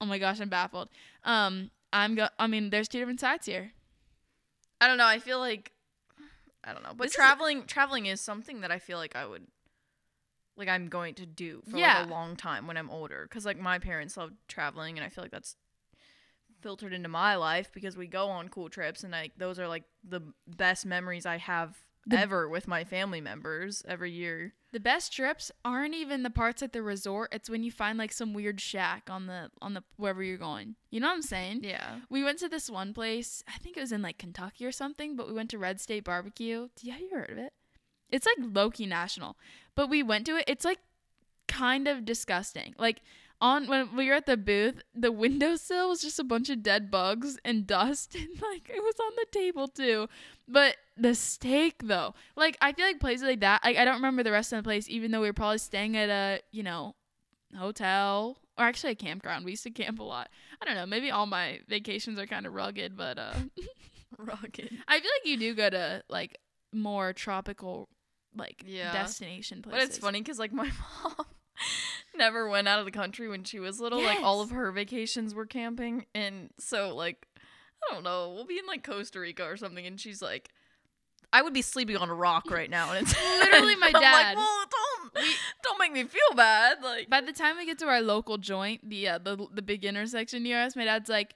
Oh 0.00 0.06
my 0.06 0.18
gosh, 0.18 0.40
I'm 0.40 0.48
baffled. 0.48 0.88
Um, 1.24 1.70
I'm 1.92 2.14
go. 2.14 2.28
I 2.38 2.46
mean, 2.46 2.70
there's 2.70 2.88
two 2.88 2.98
different 2.98 3.20
sides 3.20 3.46
here. 3.46 3.72
I 4.80 4.86
don't 4.88 4.96
know. 4.98 5.06
I 5.06 5.18
feel 5.18 5.38
like 5.38 5.72
I 6.64 6.72
don't 6.72 6.82
know, 6.82 6.92
but 6.94 7.04
This 7.04 7.12
is- 7.12 7.16
traveling 7.16 7.64
traveling 7.66 8.06
is 8.06 8.20
something 8.20 8.62
that 8.62 8.70
I 8.70 8.78
feel 8.78 8.98
like 8.98 9.14
I 9.14 9.26
would 9.26 9.46
like 10.56 10.68
I'm 10.68 10.88
going 10.88 11.14
to 11.14 11.26
do 11.26 11.62
for 11.70 11.76
Yeah. 11.78 12.00
like 12.00 12.06
a 12.08 12.10
long 12.10 12.36
time 12.36 12.66
when 12.66 12.76
I'm 12.76 12.90
older 12.90 13.26
cuz 13.30 13.44
like 13.46 13.58
my 13.58 13.78
parents 13.78 14.16
love 14.16 14.32
traveling 14.48 14.98
and 14.98 15.04
I 15.04 15.08
feel 15.08 15.24
like 15.24 15.30
that's 15.30 15.56
filtered 16.60 16.92
into 16.92 17.08
my 17.08 17.34
life 17.36 17.70
because 17.72 17.96
we 17.96 18.06
go 18.06 18.28
on 18.28 18.48
cool 18.50 18.68
trips 18.68 19.02
and 19.02 19.12
like 19.12 19.32
those 19.38 19.58
are 19.58 19.68
like 19.68 19.84
the 20.04 20.20
best 20.46 20.84
memories 20.84 21.24
I 21.24 21.38
have 21.38 21.78
The- 22.06 22.18
ever 22.18 22.48
with 22.48 22.66
my 22.66 22.84
family 22.84 23.20
members 23.20 23.84
every 23.86 24.10
year. 24.10 24.54
The 24.72 24.80
best 24.80 25.12
trips 25.12 25.50
aren't 25.64 25.94
even 25.94 26.22
the 26.22 26.30
parts 26.30 26.62
at 26.62 26.72
the 26.72 26.82
resort. 26.82 27.30
It's 27.32 27.50
when 27.50 27.62
you 27.62 27.70
find 27.70 27.98
like 27.98 28.12
some 28.12 28.32
weird 28.32 28.60
shack 28.60 29.08
on 29.10 29.26
the 29.26 29.50
on 29.60 29.74
the 29.74 29.82
wherever 29.96 30.22
you're 30.22 30.38
going. 30.38 30.76
You 30.90 31.00
know 31.00 31.08
what 31.08 31.14
I'm 31.14 31.22
saying? 31.22 31.60
Yeah. 31.62 31.96
We 32.08 32.22
went 32.22 32.38
to 32.38 32.48
this 32.48 32.70
one 32.70 32.94
place. 32.94 33.42
I 33.48 33.58
think 33.58 33.76
it 33.76 33.80
was 33.80 33.92
in 33.92 34.02
like 34.02 34.18
Kentucky 34.18 34.64
or 34.64 34.72
something, 34.72 35.16
but 35.16 35.26
we 35.26 35.34
went 35.34 35.50
to 35.50 35.58
Red 35.58 35.80
State 35.80 36.04
Barbecue. 36.04 36.68
Do 36.76 36.86
you 36.86 36.92
have 36.92 37.00
you 37.00 37.10
heard 37.10 37.30
of 37.30 37.38
it? 37.38 37.52
It's 38.10 38.26
like 38.26 38.36
low 38.54 38.70
key 38.70 38.86
national, 38.86 39.36
but 39.74 39.88
we 39.90 40.02
went 40.02 40.26
to 40.26 40.36
it. 40.36 40.44
It's 40.46 40.64
like 40.64 40.78
kind 41.48 41.88
of 41.88 42.04
disgusting. 42.04 42.74
Like 42.78 43.02
on 43.40 43.66
when 43.68 43.96
we 43.96 44.08
were 44.08 44.14
at 44.14 44.26
the 44.26 44.36
booth, 44.36 44.82
the 44.94 45.10
windowsill 45.12 45.88
was 45.88 46.02
just 46.02 46.18
a 46.18 46.24
bunch 46.24 46.50
of 46.50 46.62
dead 46.62 46.90
bugs 46.90 47.38
and 47.44 47.66
dust, 47.66 48.14
and 48.14 48.28
like 48.42 48.68
it 48.68 48.82
was 48.82 48.94
on 49.02 49.12
the 49.16 49.26
table 49.32 49.68
too. 49.68 50.08
But 50.48 50.76
the 50.96 51.14
steak 51.14 51.82
though, 51.84 52.14
like 52.36 52.56
I 52.60 52.72
feel 52.72 52.86
like 52.86 53.00
places 53.00 53.24
like 53.26 53.40
that. 53.40 53.64
Like 53.64 53.76
I 53.76 53.84
don't 53.84 53.94
remember 53.96 54.22
the 54.22 54.32
rest 54.32 54.52
of 54.52 54.58
the 54.58 54.62
place, 54.62 54.88
even 54.88 55.10
though 55.10 55.20
we 55.20 55.28
were 55.28 55.32
probably 55.32 55.58
staying 55.58 55.96
at 55.96 56.08
a 56.10 56.40
you 56.52 56.62
know 56.62 56.94
hotel 57.56 58.38
or 58.58 58.64
actually 58.64 58.92
a 58.92 58.96
campground. 58.96 59.44
We 59.44 59.52
used 59.52 59.62
to 59.64 59.70
camp 59.70 60.00
a 60.00 60.02
lot. 60.04 60.28
I 60.60 60.64
don't 60.66 60.74
know. 60.74 60.86
Maybe 60.86 61.10
all 61.10 61.26
my 61.26 61.60
vacations 61.68 62.18
are 62.18 62.26
kind 62.26 62.46
of 62.46 62.52
rugged, 62.54 62.96
but 62.96 63.18
uh, 63.18 63.32
Rugged. 64.18 64.70
I 64.88 65.00
feel 65.00 65.10
like 65.18 65.24
you 65.26 65.36
do 65.38 65.54
go 65.54 65.70
to 65.70 66.02
like 66.08 66.36
more 66.72 67.12
tropical 67.12 67.88
like 68.36 68.62
Yeah. 68.66 68.92
destination 68.92 69.62
places. 69.62 69.78
But 69.88 69.88
it's 69.88 69.98
funny 69.98 70.20
because 70.20 70.38
like 70.38 70.52
my 70.52 70.70
mom 71.04 71.26
never 72.16 72.48
went 72.48 72.68
out 72.68 72.78
of 72.78 72.84
the 72.84 72.90
country 72.90 73.28
when 73.28 73.44
she 73.44 73.58
was 73.58 73.80
little. 73.80 74.02
Like 74.02 74.20
all 74.20 74.40
of 74.40 74.50
her 74.50 74.70
vacations 74.72 75.34
were 75.34 75.46
camping, 75.46 76.06
and 76.14 76.50
so 76.58 76.94
like 76.94 77.26
I 77.88 77.94
don't 77.94 78.04
know, 78.04 78.32
we'll 78.34 78.46
be 78.46 78.58
in 78.58 78.66
like 78.66 78.84
Costa 78.84 79.20
Rica 79.20 79.44
or 79.44 79.56
something, 79.56 79.86
and 79.86 79.98
she's 80.00 80.20
like, 80.20 80.50
I 81.32 81.42
would 81.42 81.54
be 81.54 81.62
sleeping 81.62 81.96
on 81.96 82.10
a 82.10 82.14
rock 82.14 82.50
right 82.50 82.68
now, 82.70 82.92
and 82.92 83.06
it's 83.06 83.14
Literally 83.40 83.76
my 83.76 83.86
I'm 83.88 83.92
like, 83.94 84.02
dad. 84.02 84.36
well, 84.36 84.64
don't 84.70 85.26
don't 85.62 85.78
make 85.78 85.92
me 85.92 86.04
feel 86.04 86.34
bad. 86.36 86.82
Like 86.82 87.08
By 87.08 87.20
the 87.20 87.32
time 87.32 87.56
we 87.56 87.66
get 87.66 87.78
to 87.80 87.86
our 87.86 88.00
local 88.02 88.38
joint, 88.38 88.88
the 88.88 89.08
uh, 89.08 89.18
the 89.18 89.46
the 89.52 89.62
beginner 89.62 90.06
section 90.06 90.42
near 90.42 90.60
us, 90.60 90.76
my 90.76 90.84
dad's 90.84 91.08
like, 91.08 91.34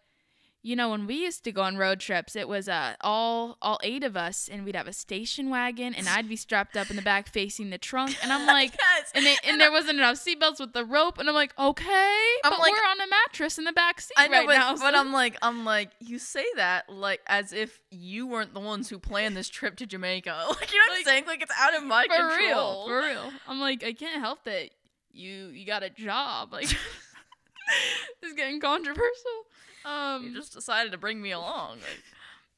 you 0.67 0.75
know, 0.75 0.89
when 0.89 1.07
we 1.07 1.17
used 1.17 1.45
to 1.45 1.53
go 1.53 1.61
on 1.61 1.77
road 1.77 2.01
trips, 2.01 2.35
it 2.35 2.49
was 2.49 2.71
uh 2.71 2.95
all 3.03 3.59
all 3.61 3.79
eight 3.83 4.03
of 4.03 4.17
us, 4.17 4.49
and 4.51 4.65
we'd 4.65 4.75
have 4.75 4.89
a 4.89 4.95
station 4.95 5.51
wagon, 5.51 5.95
and 5.95 6.09
I'd 6.09 6.27
be 6.27 6.37
strapped 6.37 6.75
up 6.75 6.89
in 6.89 6.97
the 6.97 7.03
back 7.03 7.29
facing 7.29 7.69
the 7.69 7.77
trunk, 7.77 8.17
and 8.23 8.33
I'm 8.33 8.47
like. 8.57 8.73
yes. 8.73 9.12
And, 9.15 9.27
they, 9.27 9.37
and 9.45 9.61
there 9.61 9.71
wasn't 9.71 9.99
enough 9.99 10.17
seatbelts 10.17 10.59
with 10.61 10.73
the 10.73 10.85
rope, 10.85 11.19
and 11.19 11.29
I'm 11.29 11.35
like, 11.35 11.53
okay, 11.59 12.23
I'm 12.45 12.51
but 12.51 12.59
like- 12.61 12.73
we're 12.73 12.79
on 12.91 12.99
a 13.01 13.07
mattress 13.09 13.59
in 13.59 13.65
the 13.65 13.73
back 13.73 14.01
seat 14.01 14.15
I 14.17 14.27
know, 14.27 14.39
right 14.39 14.47
but, 14.47 14.55
now. 14.55 14.77
but 14.77 14.95
I'm 14.95 15.12
like, 15.12 15.37
I'm 15.43 15.67
like, 15.67 15.91
you 16.01 16.19
say 16.19 16.47
that 16.57 16.89
like 16.89 17.21
as 17.27 17.53
if 17.53 17.79
you 17.91 18.27
weren't 18.27 18.55
the 18.55 18.61
ones 18.61 18.89
who 18.89 18.99
planned 18.99 19.37
this 19.37 19.49
trip 19.51 19.77
to 19.77 19.87
Jamaica. 19.87 20.47
Like, 20.49 20.73
you 20.73 20.79
know 20.79 20.85
what 20.89 20.99
I'm 21.01 21.05
saying? 21.05 21.25
Like, 21.27 21.43
it's 21.43 21.53
out 21.61 21.75
of 21.77 21.83
my 21.85 22.05
for 22.07 22.15
control. 22.17 22.39
real, 22.39 22.89
for 22.89 22.99
real. 23.07 23.33
I'm 23.47 23.61
like, 23.61 23.85
I 23.85 23.93
can't 23.93 24.21
help 24.23 24.45
that 24.45 24.71
you 25.12 25.49
you 25.49 25.67
got 25.67 25.83
a 25.83 25.91
job. 25.91 26.53
Like, 26.53 26.69
this 26.69 28.31
is 28.31 28.33
getting 28.35 28.61
controversial. 28.61 29.45
Um, 29.85 30.24
You 30.24 30.35
just 30.35 30.53
decided 30.55 30.93
to 30.93 30.99
bring 30.99 31.20
me 31.20 31.30
along. 31.32 31.78
Like, 31.78 32.03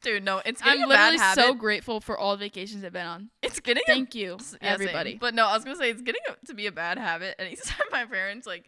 dude, 0.03 0.22
no, 0.24 0.41
it's 0.45 0.61
getting 0.62 0.83
I'm 0.85 0.91
a 0.91 0.95
bad 0.95 1.12
literally 1.12 1.18
habit. 1.18 1.45
so 1.45 1.55
grateful 1.55 2.01
for 2.01 2.16
all 2.18 2.37
the 2.37 2.45
vacations 2.45 2.85
I've 2.85 2.93
been 2.93 3.07
on. 3.07 3.31
it's 3.43 3.61
getting 3.61 3.83
a 3.89 3.93
Thank 3.93 4.14
you, 4.14 4.33
yeah, 4.41 4.45
same. 4.45 4.59
everybody. 4.62 5.16
But 5.20 5.35
no, 5.35 5.47
I 5.47 5.55
was 5.55 5.64
gonna 5.64 5.77
say 5.77 5.91
it's 5.91 6.03
getting 6.03 6.20
a, 6.29 6.47
to 6.47 6.55
be 6.55 6.66
a 6.66 6.72
bad 6.72 6.99
habit. 6.99 7.35
Anytime 7.39 7.87
my 7.91 8.05
parents 8.05 8.47
like 8.47 8.66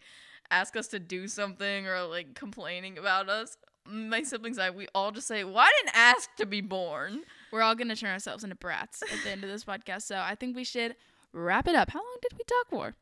ask 0.51 0.77
us 0.77 0.89
to 0.89 0.99
do 0.99 1.29
something 1.29 1.87
or 1.87 2.03
like 2.05 2.35
complaining 2.35 2.99
about 2.99 3.29
us, 3.29 3.57
my 3.87 4.23
siblings 4.23 4.57
and 4.59 4.65
I, 4.65 4.71
we 4.71 4.89
all 4.95 5.13
just 5.13 5.27
say, 5.29 5.45
"Well, 5.45 5.59
I 5.59 5.71
didn't 5.83 5.97
ask 5.97 6.35
to 6.37 6.47
be 6.47 6.61
born." 6.61 7.23
We're 7.53 7.63
all 7.63 7.75
gonna 7.75 7.97
turn 7.97 8.11
ourselves 8.11 8.43
into 8.45 8.57
brats 8.57 9.03
at 9.03 9.23
the 9.25 9.31
end 9.31 9.45
of 9.45 9.51
this 9.51 9.65
podcast, 9.65 10.03
so 10.03 10.17
I 10.19 10.35
think 10.35 10.57
we 10.57 10.65
should 10.65 10.97
wrap 11.33 11.69
it 11.69 11.75
up. 11.75 11.91
How 11.91 12.01
long 12.01 12.17
did 12.23 12.37
we 12.37 12.45
talk 12.45 12.69
for? 12.71 12.95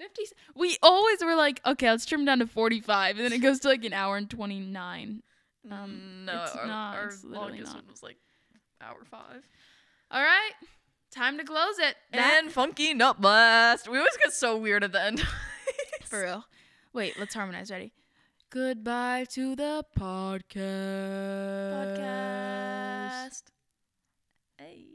Fifty. 0.00 0.22
We 0.56 0.78
always 0.82 1.22
were 1.22 1.34
like, 1.34 1.60
okay, 1.66 1.90
let's 1.90 2.06
trim 2.06 2.24
down 2.24 2.38
to 2.38 2.46
forty-five, 2.46 3.16
and 3.16 3.24
then 3.24 3.34
it 3.34 3.42
goes 3.42 3.60
to 3.60 3.68
like 3.68 3.84
an 3.84 3.92
hour 3.92 4.16
and 4.16 4.30
twenty-nine. 4.30 5.22
Um, 5.70 6.24
no, 6.24 6.42
it's 6.42 6.56
our, 6.56 6.66
not, 6.66 6.96
our 6.96 7.08
it's 7.08 7.22
longest 7.22 7.66
not. 7.66 7.82
one 7.82 7.84
was 7.90 8.02
like 8.02 8.16
hour 8.80 9.04
five. 9.10 9.46
All 10.10 10.22
right, 10.22 10.52
time 11.10 11.36
to 11.36 11.44
close 11.44 11.78
it. 11.78 11.96
And 12.14 12.50
funky 12.50 12.94
nut 12.94 13.20
blast. 13.20 13.88
We 13.90 13.98
always 13.98 14.16
get 14.16 14.32
so 14.32 14.56
weird 14.56 14.84
at 14.84 14.92
the 14.92 15.02
end. 15.02 15.20
For 16.06 16.22
real. 16.22 16.46
Wait, 16.94 17.18
let's 17.18 17.34
harmonize. 17.34 17.70
Ready? 17.70 17.92
Goodbye 18.48 19.26
to 19.32 19.54
the 19.54 19.84
podcast. 19.98 20.56
podcast. 21.98 23.42
Hey. 24.56 24.86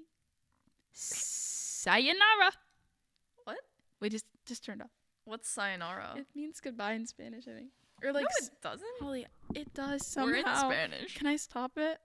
Sayonara. 0.91 2.51
What? 3.43 3.59
We 4.01 4.09
just 4.09 4.25
just 4.45 4.63
turned 4.63 4.81
off. 4.81 4.91
What's 5.25 5.49
sayonara? 5.49 6.13
It 6.17 6.27
means 6.35 6.59
goodbye 6.59 6.93
in 6.93 7.07
Spanish, 7.07 7.47
I 7.47 7.51
think. 7.51 7.69
Or 8.03 8.13
like, 8.13 8.23
no, 8.23 8.47
it 8.47 8.61
doesn't. 8.61 8.87
Holly, 8.99 9.25
it 9.55 9.73
does 9.73 10.05
somehow. 10.05 10.31
We're 10.31 10.37
in 10.37 10.55
Spanish. 10.55 11.17
Can 11.17 11.27
I 11.27 11.35
stop 11.35 11.77
it? 11.77 11.99